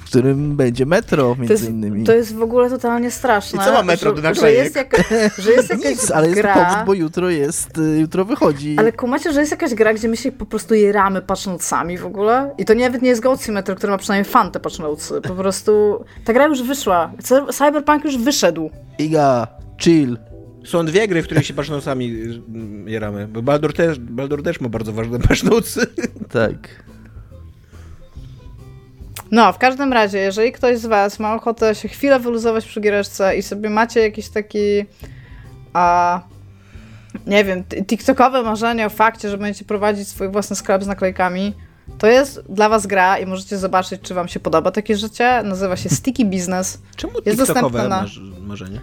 [0.00, 2.04] w którym będzie metro To między jest, innymi.
[2.04, 3.62] to jest w ogóle totalnie straszne.
[3.62, 4.64] I co ma metro do że, że naklejek?
[4.64, 5.02] jest, jaka,
[5.38, 8.76] że jest jakaś Nic, ale jest gra, powód, bo jutro jest, y, jutro wychodzi.
[8.78, 12.06] Ale kumacie, że jest jakaś gra, gdzie my się po prostu jeramy patrząc sami w
[12.06, 12.54] ogóle?
[12.58, 15.12] I to nawet nie jest Goat Simulator, który ma przynajmniej fantę patrząc.
[15.22, 17.12] Po prostu ta gra już wyszła.
[17.46, 18.70] Cy- Cyberpunk już wyszedł.
[18.98, 19.46] Iga,
[19.78, 20.18] chill.
[20.64, 22.12] Są dwie gry, w których się pasznocami
[22.86, 25.86] y, jaramy, bo Baldur też, Baldur też ma bardzo ważne pasznocy.
[26.32, 26.84] Tak.
[29.30, 33.36] No, w każdym razie, jeżeli ktoś z was ma ochotę się chwilę wyluzować przy giereczce
[33.36, 34.84] i sobie macie jakiś taki
[35.72, 36.20] a
[37.26, 41.54] nie wiem, tiktokowe marzenie o fakcie, że będziecie prowadzić swój własny sklep z naklejkami,
[41.98, 45.42] to jest dla was gra i możecie zobaczyć, czy wam się podoba takie życie.
[45.44, 46.78] Nazywa się Sticky Business.
[46.96, 48.80] Czemu Jest dostępne na- marz- marzenie?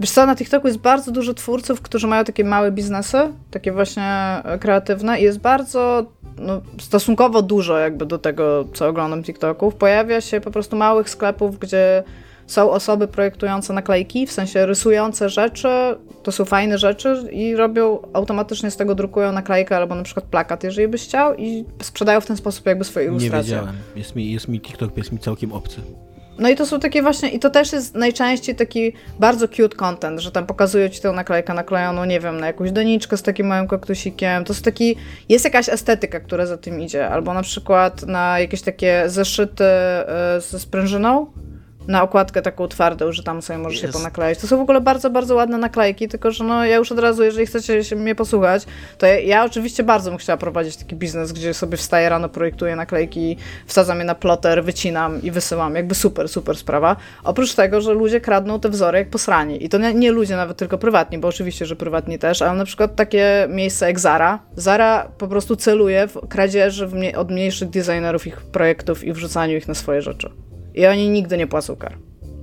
[0.00, 3.18] Wiesz co, na TikToku jest bardzo dużo twórców, którzy mają takie małe biznesy,
[3.50, 4.02] takie właśnie
[4.44, 6.06] e, kreatywne i jest bardzo,
[6.38, 9.74] no, stosunkowo dużo jakby do tego, co oglądam TikToków.
[9.74, 12.02] Pojawia się po prostu małych sklepów, gdzie
[12.50, 15.68] są osoby projektujące naklejki, w sensie rysujące rzeczy,
[16.22, 20.64] to są fajne rzeczy i robią, automatycznie z tego drukują naklejkę albo na przykład plakat,
[20.64, 23.54] jeżeli byś chciał i sprzedają w ten sposób jakby swoje Nie ilustracje.
[23.54, 23.76] wiedziałem.
[23.96, 25.80] Jest mi, jest mi TikTok jest mi całkiem obcy.
[26.38, 30.20] No i to są takie właśnie, i to też jest najczęściej taki bardzo cute content,
[30.20, 33.68] że tam pokazują ci tę naklejkę naklejoną, nie wiem, na jakąś doniczkę z takim małym
[33.68, 34.44] kaktusikiem.
[34.44, 34.96] To jest taki,
[35.28, 37.08] jest jakaś estetyka, która za tym idzie.
[37.08, 39.64] Albo na przykład na jakieś takie zeszyty
[40.38, 41.26] y, ze sprężyną,
[41.90, 43.98] na okładkę taką twardą, że tam sobie możesz się Jest.
[43.98, 44.38] ponakleić.
[44.38, 47.22] To są w ogóle bardzo, bardzo ładne naklejki, tylko że no ja już od razu,
[47.22, 48.66] jeżeli chcecie się mnie posłuchać,
[48.98, 52.76] to ja, ja oczywiście bardzo bym chciała prowadzić taki biznes, gdzie sobie wstaję rano, projektuję
[52.76, 53.36] naklejki,
[53.66, 55.74] wsadzam je na ploter, wycinam i wysyłam.
[55.74, 56.96] Jakby super, super sprawa.
[57.24, 59.64] Oprócz tego, że ludzie kradną te wzory jak posrani.
[59.64, 62.64] I to nie, nie ludzie nawet tylko prywatni, bo oczywiście, że prywatni też, ale na
[62.64, 64.38] przykład takie miejsce jak Zara.
[64.56, 69.74] Zara po prostu celuje w kradzieży od mniejszych designerów ich projektów i wrzucaniu ich na
[69.74, 70.49] swoje rzeczy.
[70.74, 71.98] I oni nigdy nie płacą kar.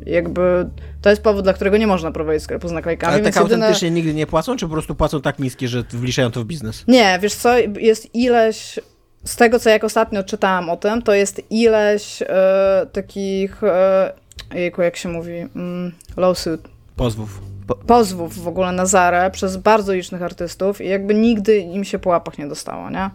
[0.06, 0.70] Jakby
[1.02, 3.14] to jest powód, dla którego nie można prowadzić sklepu z naklejkami.
[3.14, 6.32] Ale tak jedyne- autentycznie nigdy nie płacą, czy po prostu płacą tak niskie, że wliczają
[6.32, 6.84] to w biznes?
[6.88, 8.80] Nie, wiesz co, jest ileś,
[9.24, 14.14] z tego co jak ostatnio czytałam o tym, to jest ileś e, takich, e,
[14.54, 16.62] jejku, jak się mówi, mm, lawsuit,
[16.96, 17.42] Pozwów.
[17.88, 22.10] pozwów w ogóle na Zarę przez bardzo licznych artystów i jakby nigdy im się po
[22.10, 23.10] łapach nie dostało, nie?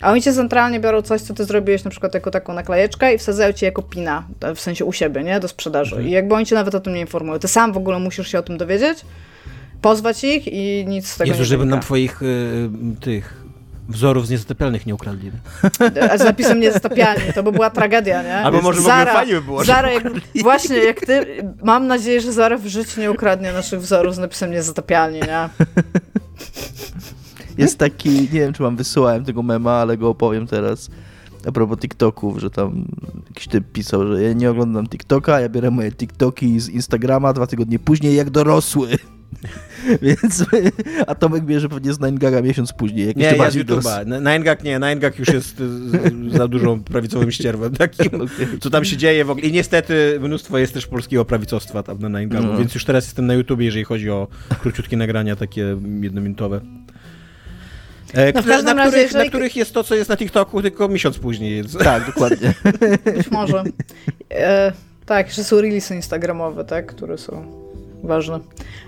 [0.00, 3.18] A oni cię centralnie biorą coś, co ty zrobiłeś na przykład jako taką naklejeczkę i
[3.18, 4.24] wsadzają ci jako pina,
[4.54, 5.40] w sensie u siebie, nie?
[5.40, 6.04] Do sprzedaży.
[6.04, 7.38] I jakby oni cię nawet o tym nie informują.
[7.38, 8.98] Ty sam w ogóle musisz się o tym dowiedzieć,
[9.82, 12.68] pozwać ich i nic z tego Jezu, nie żeby nam twoich y,
[13.00, 13.46] tych
[13.88, 15.32] wzorów z niezatopialnych nie ukradli.
[16.10, 18.36] A z napisem niezatapialnie, to by była tragedia, nie?
[18.36, 20.04] Albo może Zara, fajnie by było, Zara, jak,
[20.42, 21.26] właśnie jak ty,
[21.62, 25.48] mam nadzieję, że Zara w życiu nie ukradnie naszych wzorów z napisem niezatapialnie, nie?
[27.58, 30.90] Jest taki, nie wiem czy wam wysyłałem tego mema, ale go opowiem teraz.
[31.46, 32.84] A propos TikToków, że tam
[33.28, 37.46] jakiś typ pisał, że ja nie oglądam TikToka, ja biorę moje TikToki z Instagrama dwa
[37.46, 38.88] tygodnie później jak dorosły.
[40.02, 40.44] Więc,
[41.06, 43.06] a Tomek bierze pewnie z 9gaga miesiąc później.
[43.06, 44.06] Jak Nie, ja z YouTube'a.
[44.06, 48.10] Ninegag nie, Ninegag już jest y, za dużą prawicowym ścierwem takim,
[48.60, 49.46] co tam się dzieje w ogóle.
[49.46, 52.58] I niestety mnóstwo jest też polskiego prawicowstwa tam na Ninegagu, No.
[52.58, 54.28] więc już teraz jestem na YouTubie, jeżeli chodzi o
[54.62, 56.60] króciutkie nagrania takie jednominutowe.
[58.14, 60.88] E, No które- na, razie, których, na których jest to, co jest na TikToku, tylko
[60.88, 61.54] miesiąc później.
[61.54, 61.78] Więc...
[61.84, 62.54] Tak, dokładnie.
[63.04, 63.64] Być może.
[64.30, 64.72] E,
[65.06, 67.46] tak, że są releasy instagramowe, tak, które są
[68.02, 68.40] ważne.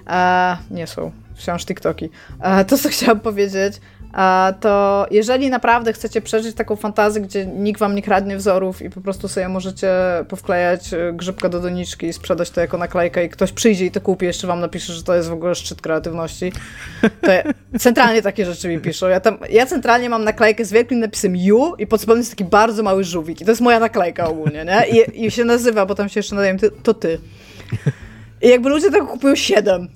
[0.07, 2.11] E, nie są, wciąż TikToki.
[2.40, 3.81] E, to, co chciałam powiedzieć,
[4.61, 9.01] to jeżeli naprawdę chcecie przeżyć taką fantazję, gdzie nikt wam nie kradnie wzorów i po
[9.01, 9.89] prostu sobie możecie
[10.29, 14.01] powklejać e, grzybka do doniczki i sprzedać to jako naklejkę i ktoś przyjdzie i to
[14.01, 16.53] kupi, jeszcze wam napisze, że to jest w ogóle szczyt kreatywności,
[17.21, 17.43] to ja,
[17.79, 19.09] centralnie takie rzeczy mi piszą.
[19.09, 22.45] Ja, tam, ja centralnie mam naklejkę z wielkim napisem you i pod spodem jest taki
[22.45, 25.03] bardzo mały żółwik i to jest moja naklejka ogólnie, nie?
[25.03, 27.19] I, i się nazywa, bo tam się jeszcze nadaje, to ty.
[28.43, 29.89] I jakby ludzie tego kupują siedem.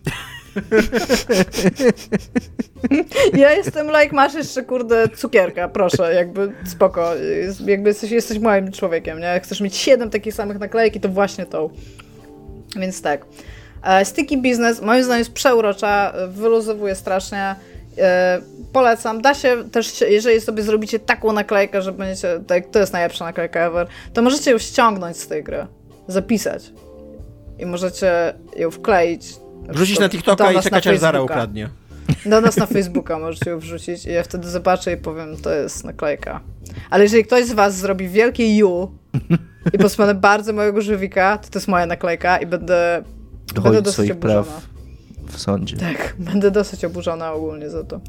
[3.35, 7.11] Ja jestem like, masz jeszcze, kurde, cukierka, proszę, jakby spoko,
[7.67, 9.25] jakby jesteś, jesteś moim człowiekiem, nie?
[9.25, 11.71] Jak chcesz mieć siedem takich samych naklejki, to właśnie tą.
[12.77, 13.27] Więc tak.
[13.85, 17.55] E, Sticky Business moim zdaniem jest przeurocza, wyluzowuje strasznie.
[17.99, 18.41] E,
[18.73, 19.23] polecam.
[19.23, 23.61] Da się też, jeżeli sobie zrobicie taką naklejkę, że będziecie, tak, to jest najlepsza naklejka
[23.61, 25.67] ever, to możecie ją ściągnąć z tej gry,
[26.09, 26.73] zapisać
[27.59, 29.42] i możecie ją wkleić.
[29.69, 31.69] Wrzucić na TikToka i czekać aż Zara ukradnie.
[32.27, 35.85] Do nas na Facebooka możecie ją wrzucić i ja wtedy zobaczę i powiem, to jest
[35.85, 36.41] naklejka.
[36.91, 38.91] Ale jeżeli ktoś z was zrobi wielkie U
[39.73, 43.03] i posłane bardzo mojego żywika, to to jest moja naklejka i będę,
[43.55, 44.43] będę dosyć swoich oburzona.
[44.43, 44.67] praw
[45.27, 45.77] w sądzie.
[45.77, 48.01] Tak, będę dosyć oburzona ogólnie za to.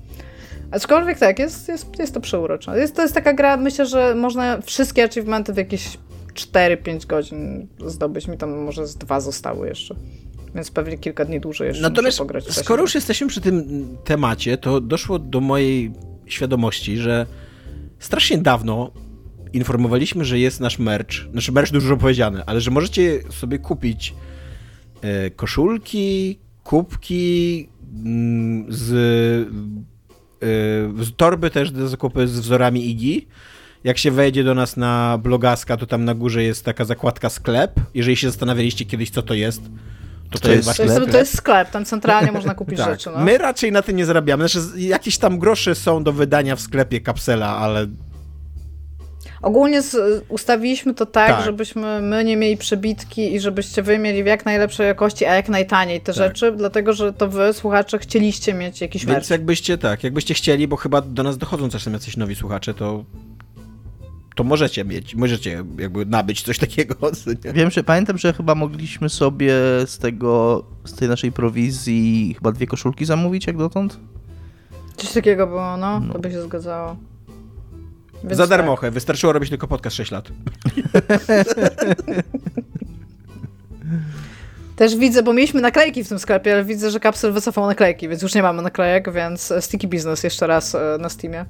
[0.71, 2.79] Aczkolwiek tak, jest, jest, jest to przeurocze.
[2.79, 5.97] Jest, to jest taka gra, myślę, że można wszystkie achievementy w jakieś
[6.33, 8.27] 4-5 godzin zdobyć.
[8.27, 9.95] Mi tam może z dwa zostały jeszcze.
[10.55, 12.47] Więc pewnie kilka dni dłużej jeszcze Natomiast pograć.
[12.47, 15.91] skoro już jesteśmy przy tym temacie, to doszło do mojej
[16.25, 17.25] świadomości, że
[17.99, 18.91] strasznie dawno
[19.53, 21.33] informowaliśmy, że jest nasz merch.
[21.33, 24.13] Nasz merch dużo powiedziane, ale że możecie sobie kupić
[25.01, 27.69] e, koszulki, kubki
[28.05, 28.91] mm, z,
[30.41, 33.27] e, z torby też do zakupy z wzorami Igi.
[33.83, 37.79] Jak się wejdzie do nas na blogaska, to tam na górze jest taka zakładka sklep.
[37.93, 39.61] Jeżeli się zastanawialiście kiedyś, co to jest,
[40.33, 40.87] to, to, to jest, sklep.
[40.87, 42.89] To jest, to jest sklep, tam centralnie można kupić tak.
[42.89, 43.09] rzeczy.
[43.13, 43.23] No.
[43.23, 44.47] My raczej na tym nie zarabiamy.
[44.47, 47.87] Znaczy, jakieś tam grosze są do wydania w sklepie kapsela, ale
[49.43, 54.23] Ogólnie z, ustawiliśmy to tak, tak, żebyśmy my nie mieli przebitki i żebyście wy mieli
[54.23, 56.15] w jak najlepszej jakości, a jak najtaniej te tak.
[56.15, 60.75] rzeczy, dlatego że to wy, słuchacze, chcieliście mieć jakiś Więc jakbyście tak, jakbyście chcieli, bo
[60.75, 63.03] chyba do nas dochodzą czasem jacyś nowi słuchacze, to
[64.35, 66.95] to możecie mieć, możecie jakby nabyć coś takiego.
[67.45, 67.53] Nie?
[67.53, 69.53] Wiem, że pamiętam, że chyba mogliśmy sobie
[69.85, 73.99] z tego, z tej naszej prowizji chyba dwie koszulki zamówić jak dotąd.
[74.97, 76.13] Coś takiego było, no, no.
[76.13, 76.95] to by się zgadzało.
[78.23, 78.93] Więc Za darmochę, tak.
[78.93, 80.29] wystarczyło robić tylko podcast 6 lat.
[84.75, 88.21] Też widzę, bo mieliśmy naklejki w tym sklepie, ale widzę, że Kapsel wycofał naklejki, więc
[88.21, 91.45] już nie mamy naklejek, więc Sticky Business jeszcze raz e, na Steamie.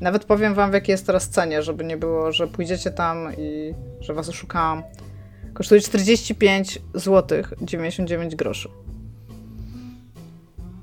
[0.00, 3.74] Nawet powiem wam, w jakiej jest teraz cenie, żeby nie było, że pójdziecie tam i
[4.00, 4.82] że was oszukałam.
[5.52, 8.68] Kosztuje 45 zł 99 groszy.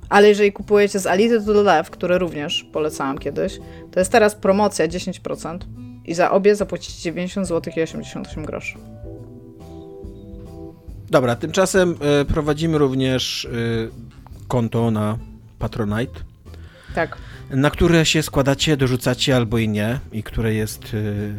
[0.09, 3.59] Ale jeżeli kupujecie z Ality to Lew, które również polecałam kiedyś,
[3.91, 5.57] to jest teraz promocja 10%
[6.05, 8.77] i za obie zapłacicie 90 zł i 88 groszy.
[11.09, 13.89] Dobra, tymczasem y, prowadzimy również y,
[14.47, 15.17] konto na
[15.59, 16.19] Patronite.
[16.95, 17.17] Tak
[17.51, 21.33] na które się składacie, dorzucacie albo i nie i które jest y,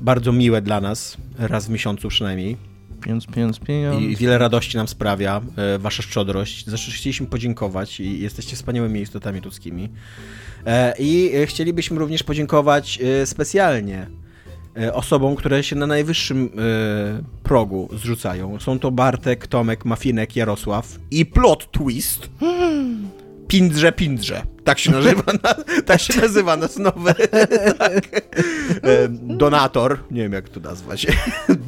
[0.00, 2.56] bardzo miłe dla nas, raz w miesiącu przynajmniej.
[3.02, 4.02] Pieniądz, pieniądz, pieniądz.
[4.02, 5.40] I wiele radości nam sprawia
[5.76, 6.66] y, wasza szczodrość.
[6.66, 9.88] Zresztą chcieliśmy podziękować i jesteście wspaniałymi istotami ludzkimi.
[10.66, 14.06] E, I chcielibyśmy również podziękować y, specjalnie
[14.92, 16.50] osobom, które się na najwyższym
[17.42, 18.60] progu zrzucają.
[18.60, 22.28] Są to Bartek, Tomek, Mafinek, Jarosław i plot twist.
[22.40, 23.08] Hmm.
[23.48, 24.42] Pindrze Pindrze.
[24.64, 27.14] Tak się nazywa, na, tak się nazywa nas nowy
[27.78, 28.22] tak.
[29.10, 29.98] Donator.
[30.10, 31.06] Nie wiem, jak to nazwać.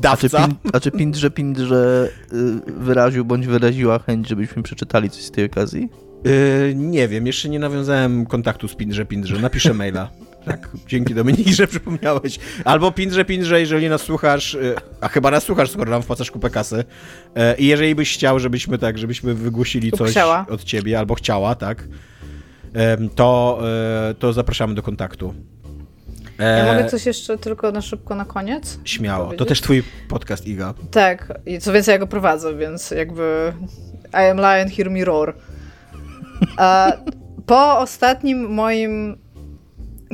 [0.01, 0.39] Dawca.
[0.39, 5.23] A czy, pin, a czy Pindrze Pindrze y, wyraził bądź wyraziła chęć, żebyśmy przeczytali coś
[5.23, 5.89] z tej okazji?
[6.25, 9.39] Yy, nie wiem, jeszcze nie nawiązałem kontaktu z Pindrze Pindrze.
[9.39, 10.11] Napiszę maila.
[10.47, 12.39] Tak, dzięki Dominik, że przypomniałeś.
[12.65, 16.51] Albo Pindrze Pindrze, jeżeli nas słuchasz, y, a chyba nas słuchasz, skoro nam wpłacasz kupę
[16.51, 16.77] kasy.
[16.77, 20.47] Y, I jeżeli byś chciał, żebyśmy tak, żebyśmy wygłosili coś chciała.
[20.51, 21.89] od ciebie, albo chciała, tak,
[23.15, 23.61] to,
[24.11, 25.35] y, to zapraszamy do kontaktu.
[26.39, 28.79] Ja mogę coś jeszcze tylko na szybko na koniec?
[28.85, 29.33] Śmiało.
[29.33, 30.75] To też twój podcast, Iga.
[30.91, 31.39] Tak.
[31.47, 33.53] I co więcej, ja go prowadzę, więc jakby
[34.13, 35.35] I am lion, hear me roar.
[37.47, 39.17] po ostatnim moim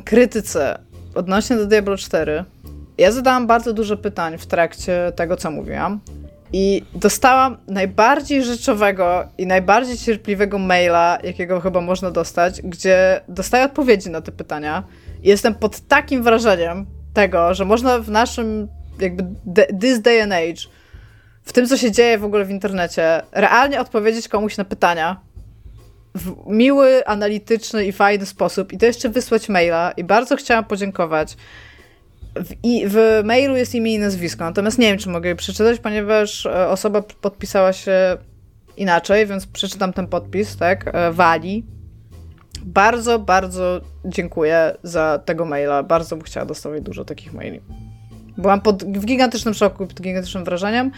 [0.04, 0.78] krytyce
[1.14, 2.44] odnośnie do Diablo 4,
[2.98, 6.00] ja zadałam bardzo dużo pytań w trakcie tego, co mówiłam.
[6.52, 14.10] I dostałam najbardziej rzeczowego i najbardziej cierpliwego maila, jakiego chyba można dostać, gdzie dostaję odpowiedzi
[14.10, 14.84] na te pytania.
[15.22, 18.68] I jestem pod takim wrażeniem tego, że można w naszym,
[19.00, 19.24] jakby,
[19.80, 20.68] this day and age,
[21.42, 25.20] w tym, co się dzieje w ogóle w internecie, realnie odpowiedzieć komuś na pytania,
[26.14, 31.36] w miły, analityczny i fajny sposób i to jeszcze wysłać maila i bardzo chciałam podziękować.
[32.36, 35.80] W, i, w mailu jest imię i nazwisko, natomiast nie wiem, czy mogę je przeczytać,
[35.80, 38.16] ponieważ e, osoba podpisała się
[38.76, 40.90] inaczej, więc przeczytam ten podpis, tak?
[40.94, 41.66] E, Wali.
[42.64, 45.82] Bardzo, bardzo dziękuję za tego maila.
[45.82, 47.60] Bardzo bym chciała dostawać dużo takich maili.
[48.38, 50.90] Byłam pod, w gigantycznym szoku, pod gigantycznym wrażeniem.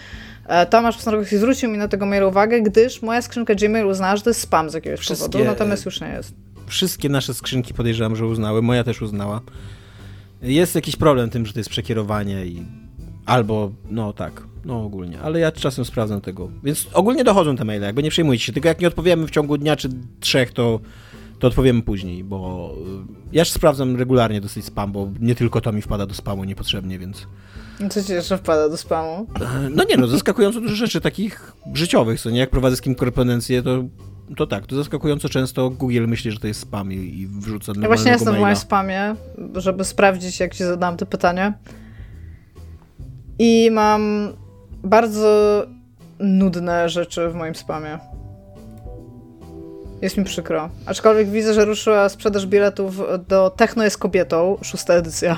[0.46, 4.22] E, Tomasz Psnorowski zwrócił mi na tego maila uwagę, gdyż moja skrzynka Gmail uznała, że
[4.22, 6.34] to jest spam z jakiegoś Wszystkie- powodu, natomiast już nie jest.
[6.66, 8.62] Wszystkie nasze skrzynki podejrzewam, że uznały.
[8.62, 9.40] Moja też uznała.
[10.42, 12.62] Jest jakiś problem tym, że to jest przekierowanie i
[13.26, 16.50] albo, no tak, no ogólnie, ale ja czasem sprawdzam tego.
[16.64, 18.52] Więc ogólnie dochodzą te maile, jakby nie przejmujcie się.
[18.52, 19.88] Tylko jak nie odpowiemy w ciągu dnia czy
[20.20, 20.80] trzech, to,
[21.38, 22.70] to odpowiemy później, bo
[23.32, 26.98] y, ja sprawdzam regularnie dosyć spam, bo nie tylko to mi wpada do spamu niepotrzebnie,
[26.98, 27.26] więc...
[27.90, 29.26] Co ci jeszcze wpada do spamu?
[29.70, 32.38] No nie no, zaskakująco dużo rzeczy takich życiowych, co nie?
[32.38, 33.84] Jak prowadzę z kim korespondencję, to,
[34.36, 37.88] to tak, to zaskakująco często Google myśli, że to jest spam i, i wrzuca Ja
[37.88, 39.14] właśnie jestem w moim spamie,
[39.54, 41.54] żeby sprawdzić, jak ci zadałam te pytania.
[43.38, 44.32] I mam
[44.84, 45.62] bardzo
[46.18, 47.98] nudne rzeczy w moim spamie.
[50.04, 50.70] Jest mi przykro.
[50.86, 55.36] Aczkolwiek widzę, że ruszyła sprzedaż biletów do Techno jest kobietą, szósta edycja.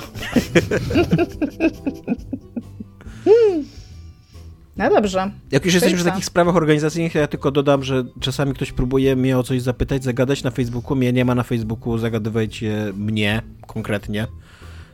[4.77, 5.31] No dobrze.
[5.51, 9.37] Jak już jesteśmy przy takich sprawach organizacyjnych, ja tylko dodam, że czasami ktoś próbuje mnie
[9.37, 10.95] o coś zapytać, zagadać na Facebooku.
[10.95, 14.27] Mnie nie ma na Facebooku, zagadywajcie mnie konkretnie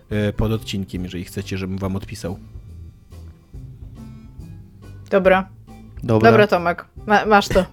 [0.10, 2.40] e, pod odcinkiem, jeżeli chcecie, żebym wam odpisał.
[5.10, 5.50] Dobra.
[6.04, 6.32] Dobra.
[6.32, 6.86] Dobra, Tomek.
[7.06, 7.66] Ma, masz to.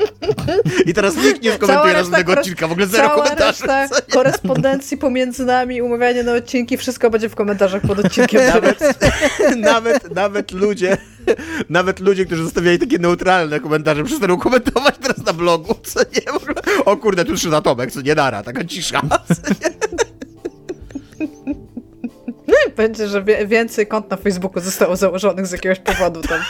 [0.86, 3.66] I teraz nikt nie skomentuje następnego kores- odcinka, w ogóle zero Cała komentarzy.
[3.66, 8.40] reszta korespondencji pomiędzy nami, umawianie na odcinki, wszystko będzie w komentarzach pod odcinkiem.
[8.54, 8.80] Nawet,
[9.72, 10.96] nawet, nawet ludzie,
[11.68, 16.32] nawet ludzie, którzy zostawiali takie neutralne komentarze, przestaną komentować teraz na blogu, co nie?
[16.84, 19.00] O kurde, tu trzy Tomek, co nie dara, taka cisza.
[22.78, 26.40] Będzie, że więcej kont na Facebooku zostało założonych z jakiegoś powodu tam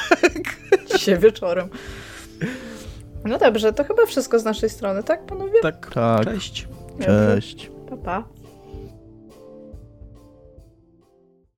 [0.92, 1.68] dzisiaj wieczorem.
[3.24, 5.60] No dobrze, to chyba wszystko z naszej strony, tak panowie?
[5.62, 6.24] Tak, Tak.
[6.24, 6.68] cześć.
[6.98, 7.34] Dobrze.
[7.34, 7.70] Cześć.
[7.90, 8.24] Pa, pa.